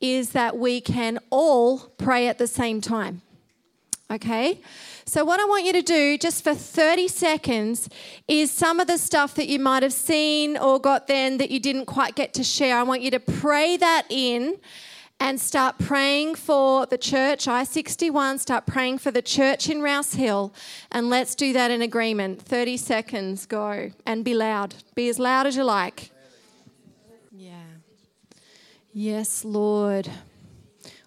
is 0.00 0.30
that 0.30 0.56
we 0.56 0.80
can 0.80 1.18
all 1.30 1.78
pray 1.98 2.26
at 2.26 2.38
the 2.38 2.46
same 2.46 2.80
time. 2.80 3.22
Okay? 4.10 4.60
So, 5.04 5.24
what 5.24 5.40
I 5.40 5.44
want 5.44 5.64
you 5.64 5.72
to 5.72 5.82
do 5.82 6.16
just 6.16 6.44
for 6.44 6.54
30 6.54 7.08
seconds 7.08 7.88
is 8.28 8.50
some 8.50 8.78
of 8.80 8.86
the 8.86 8.98
stuff 8.98 9.34
that 9.34 9.48
you 9.48 9.58
might 9.58 9.82
have 9.82 9.92
seen 9.92 10.56
or 10.56 10.80
got 10.80 11.06
then 11.06 11.38
that 11.38 11.50
you 11.50 11.60
didn't 11.60 11.86
quite 11.86 12.14
get 12.14 12.32
to 12.34 12.44
share. 12.44 12.76
I 12.76 12.82
want 12.82 13.02
you 13.02 13.10
to 13.10 13.20
pray 13.20 13.76
that 13.76 14.06
in 14.08 14.58
and 15.18 15.40
start 15.40 15.78
praying 15.78 16.34
for 16.34 16.86
the 16.86 16.98
church, 16.98 17.48
I 17.48 17.64
61, 17.64 18.38
start 18.38 18.66
praying 18.66 18.98
for 18.98 19.10
the 19.10 19.22
church 19.22 19.68
in 19.68 19.80
Rouse 19.82 20.14
Hill, 20.14 20.52
and 20.92 21.08
let's 21.08 21.34
do 21.34 21.52
that 21.52 21.70
in 21.70 21.82
agreement. 21.82 22.42
30 22.42 22.76
seconds, 22.76 23.46
go. 23.46 23.90
And 24.04 24.24
be 24.24 24.34
loud. 24.34 24.74
Be 24.94 25.08
as 25.08 25.18
loud 25.18 25.46
as 25.46 25.56
you 25.56 25.64
like. 25.64 26.10
Yeah. 27.32 27.54
Yes, 28.92 29.44
Lord. 29.44 30.10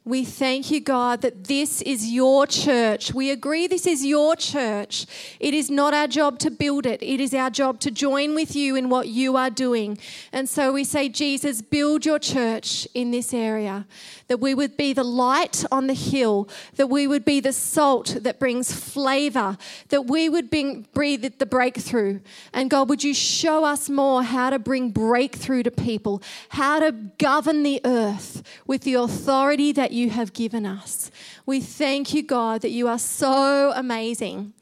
We 0.10 0.26
thank 0.26 0.72
you, 0.72 0.80
God, 0.80 1.22
that 1.22 1.44
this 1.44 1.84
is 1.84 2.12
your 2.12 2.48
church. 2.48 3.14
We 3.14 3.30
agree 3.30 3.68
this 3.68 3.86
is 3.86 4.04
your 4.04 4.36
church. 4.36 5.06
It 5.40 5.54
is 5.54 5.70
not 5.70 5.94
our 5.94 6.08
job 6.08 6.40
to 6.40 6.50
build 6.50 6.88
it, 6.88 7.04
it 7.04 7.20
is 7.20 7.32
our 7.36 7.52
job 7.52 7.80
to 7.82 7.92
join 7.92 8.34
with 8.34 8.56
you 8.56 8.76
in 8.76 8.90
what 8.90 9.08
you 9.08 9.38
are 9.38 9.52
doing. 9.52 10.00
And 10.34 10.50
so 10.50 10.74
we 10.74 10.84
say, 10.84 11.10
Jesus, 11.10 11.62
build 11.62 12.08
your 12.08 12.18
church 12.18 12.88
in 12.96 13.12
this 13.12 13.36
area, 13.36 13.86
that 14.30 14.40
we 14.40 14.56
would 14.56 14.76
be 14.78 14.94
the 14.94 15.04
light 15.04 15.64
on 15.72 15.86
the 15.86 15.94
hill, 15.94 16.50
that 16.78 16.88
we 16.88 17.06
would 17.06 17.24
be 17.24 17.40
the 17.40 17.54
salt 17.54 18.18
that 18.22 18.40
brings 18.40 18.74
flavor, 18.74 19.60
that 19.90 20.08
we 20.08 20.28
would 20.28 20.50
bring, 20.50 20.88
breathe 20.92 21.38
the 21.38 21.46
breakthrough. 21.46 22.20
And 22.52 22.72
God, 22.72 22.90
would 22.90 23.04
you 23.04 23.14
show 23.14 23.64
us 23.64 23.88
more 23.90 24.24
how 24.24 24.50
to 24.50 24.58
bring 24.58 24.90
breakthrough 24.90 25.62
to 25.62 25.72
people, 25.72 26.24
how 26.50 26.80
to 26.80 26.92
govern 27.20 27.62
the 27.62 27.80
earth 27.86 28.42
with 28.66 28.82
the 28.82 28.96
authority 28.96 29.72
that 29.74 29.92
you 30.00 30.10
have 30.10 30.34
given 30.34 30.66
us. 30.66 31.12
We 31.46 31.60
thank 31.60 32.14
you, 32.14 32.24
God, 32.24 32.62
that 32.62 32.72
you 32.72 32.88
are 32.88 32.98
so 32.98 33.72
amazing 33.76 34.54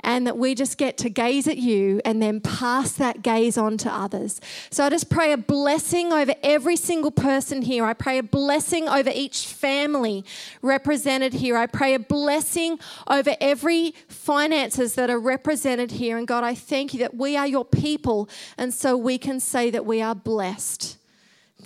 and 0.00 0.26
that 0.26 0.38
we 0.38 0.54
just 0.54 0.78
get 0.78 0.96
to 0.98 1.10
gaze 1.10 1.46
at 1.46 1.58
you 1.58 2.00
and 2.04 2.22
then 2.22 2.40
pass 2.40 2.92
that 2.92 3.22
gaze 3.22 3.58
on 3.58 3.76
to 3.78 3.92
others. 3.92 4.40
So 4.70 4.84
I 4.84 4.90
just 4.90 5.10
pray 5.10 5.32
a 5.32 5.36
blessing 5.36 6.12
over 6.12 6.34
every 6.42 6.76
single 6.76 7.10
person 7.10 7.62
here. 7.62 7.84
I 7.84 7.92
pray 7.92 8.18
a 8.18 8.22
blessing 8.22 8.88
over 8.88 9.10
each 9.14 9.46
family 9.46 10.24
represented 10.62 11.34
here. 11.34 11.56
I 11.56 11.66
pray 11.66 11.94
a 11.94 11.98
blessing 11.98 12.78
over 13.06 13.36
every 13.40 13.94
finances 14.08 14.94
that 14.94 15.10
are 15.10 15.20
represented 15.20 15.92
here. 15.92 16.16
And 16.16 16.26
God, 16.26 16.44
I 16.44 16.54
thank 16.54 16.94
you 16.94 17.00
that 17.00 17.14
we 17.14 17.36
are 17.36 17.46
your 17.46 17.64
people 17.64 18.28
and 18.56 18.72
so 18.72 18.96
we 18.96 19.18
can 19.18 19.40
say 19.40 19.70
that 19.70 19.84
we 19.84 20.00
are 20.00 20.14
blessed. 20.14 20.96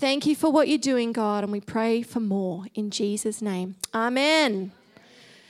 Thank 0.01 0.25
you 0.25 0.35
for 0.35 0.51
what 0.51 0.67
you're 0.67 0.79
doing, 0.79 1.13
God, 1.13 1.45
and 1.45 1.53
we 1.53 1.61
pray 1.61 2.01
for 2.01 2.21
more 2.21 2.65
in 2.75 2.91
Jesus' 2.91 3.43
name. 3.43 3.75
Amen. 3.93 4.73